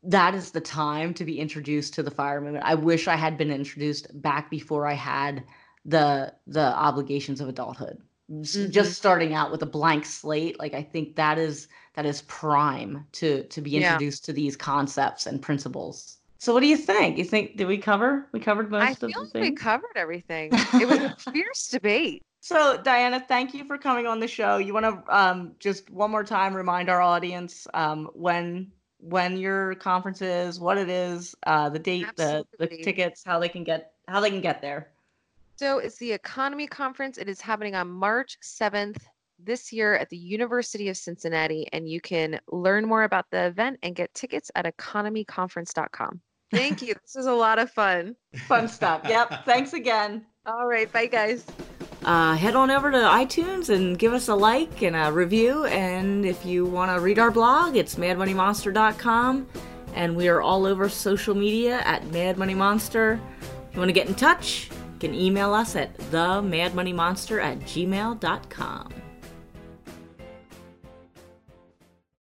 that 0.02 0.34
is 0.34 0.50
the 0.50 0.60
time 0.60 1.12
to 1.14 1.24
be 1.24 1.40
introduced 1.40 1.94
to 1.94 2.02
the 2.02 2.10
fire 2.10 2.40
movement. 2.40 2.64
I 2.64 2.74
wish 2.74 3.08
I 3.08 3.16
had 3.16 3.36
been 3.36 3.50
introduced 3.50 4.20
back 4.22 4.50
before 4.50 4.86
I 4.86 4.94
had 4.94 5.44
the 5.84 6.34
the 6.46 6.74
obligations 6.76 7.40
of 7.40 7.48
adulthood. 7.48 8.00
Mm-hmm. 8.30 8.70
Just 8.70 8.92
starting 8.92 9.32
out 9.32 9.50
with 9.50 9.62
a 9.62 9.66
blank 9.66 10.04
slate, 10.04 10.58
like 10.58 10.74
I 10.74 10.82
think 10.82 11.16
that 11.16 11.38
is 11.38 11.68
that 11.94 12.06
is 12.06 12.22
prime 12.22 13.06
to 13.12 13.44
to 13.44 13.60
be 13.60 13.76
introduced 13.76 14.24
yeah. 14.24 14.26
to 14.26 14.32
these 14.34 14.56
concepts 14.56 15.26
and 15.26 15.40
principles. 15.40 16.18
So 16.40 16.54
what 16.54 16.60
do 16.60 16.66
you 16.66 16.76
think? 16.76 17.18
You 17.18 17.24
think 17.24 17.56
did 17.56 17.66
we 17.66 17.78
cover? 17.78 18.28
We 18.32 18.38
covered 18.38 18.70
most 18.70 18.82
I 18.82 18.90
of 18.90 19.00
the 19.00 19.06
like 19.08 19.30
things. 19.30 19.50
We 19.50 19.56
covered 19.56 19.96
everything. 19.96 20.50
It 20.52 20.86
was 20.86 20.98
a 20.98 21.16
fierce 21.32 21.68
debate. 21.68 22.22
So 22.40 22.80
Diana, 22.82 23.24
thank 23.26 23.52
you 23.54 23.64
for 23.64 23.76
coming 23.76 24.06
on 24.06 24.20
the 24.20 24.28
show. 24.28 24.58
You 24.58 24.72
want 24.72 24.86
to 24.86 25.16
um, 25.16 25.52
just 25.58 25.90
one 25.90 26.10
more 26.10 26.22
time 26.22 26.54
remind 26.54 26.88
our 26.88 27.00
audience 27.00 27.66
um, 27.74 28.08
when 28.14 28.70
when 29.00 29.36
your 29.36 29.74
conference 29.76 30.22
is, 30.22 30.58
what 30.60 30.78
it 30.78 30.88
is, 30.88 31.34
uh, 31.46 31.68
the 31.68 31.78
date, 31.78 32.06
the 32.16 32.44
the 32.58 32.66
tickets, 32.66 33.22
how 33.24 33.38
they 33.38 33.48
can 33.48 33.64
get 33.64 33.92
how 34.06 34.20
they 34.20 34.30
can 34.30 34.40
get 34.40 34.60
there. 34.60 34.88
So 35.56 35.78
it's 35.78 35.96
the 35.96 36.16
EconoMe 36.16 36.70
Conference. 36.70 37.18
It 37.18 37.28
is 37.28 37.40
happening 37.40 37.74
on 37.74 37.88
March 37.88 38.38
7th 38.42 38.98
this 39.40 39.72
year 39.72 39.96
at 39.96 40.08
the 40.08 40.16
University 40.16 40.88
of 40.88 40.96
Cincinnati, 40.96 41.66
and 41.72 41.88
you 41.88 42.00
can 42.00 42.38
learn 42.52 42.86
more 42.86 43.02
about 43.02 43.26
the 43.30 43.46
event 43.46 43.78
and 43.82 43.96
get 43.96 44.14
tickets 44.14 44.52
at 44.54 44.64
economeconference.com. 44.64 46.20
Thank 46.52 46.80
you. 46.80 46.94
This 47.02 47.16
is 47.16 47.26
a 47.26 47.32
lot 47.32 47.58
of 47.58 47.70
fun. 47.70 48.14
Fun 48.46 48.68
stuff. 48.68 49.02
Yep. 49.08 49.32
Thanks 49.44 49.72
again. 49.72 50.24
All 50.46 50.66
right. 50.66 50.90
Bye, 50.92 51.06
guys 51.06 51.44
uh, 52.08 52.34
head 52.34 52.56
on 52.56 52.70
over 52.70 52.90
to 52.90 52.96
iTunes 52.96 53.68
and 53.68 53.98
give 53.98 54.14
us 54.14 54.28
a 54.28 54.34
like 54.34 54.80
and 54.80 54.96
a 54.96 55.12
review. 55.12 55.66
And 55.66 56.24
if 56.24 56.46
you 56.46 56.64
want 56.64 56.90
to 56.90 57.00
read 57.00 57.18
our 57.18 57.30
blog, 57.30 57.76
it's 57.76 57.96
madmoneymonster.com. 57.96 59.46
And 59.94 60.16
we 60.16 60.28
are 60.28 60.40
all 60.40 60.64
over 60.64 60.88
social 60.88 61.34
media 61.34 61.80
at 61.80 62.06
Mad 62.06 62.38
Money 62.38 62.54
Monster. 62.54 63.20
If 63.42 63.74
you 63.74 63.78
want 63.78 63.90
to 63.90 63.92
get 63.92 64.08
in 64.08 64.14
touch, 64.14 64.70
you 64.70 64.98
can 65.00 65.14
email 65.14 65.52
us 65.52 65.76
at 65.76 65.94
the 66.10 66.40
Money 66.40 66.94
Monster 66.94 67.40
at 67.40 67.60
gmail.com. 67.60 68.94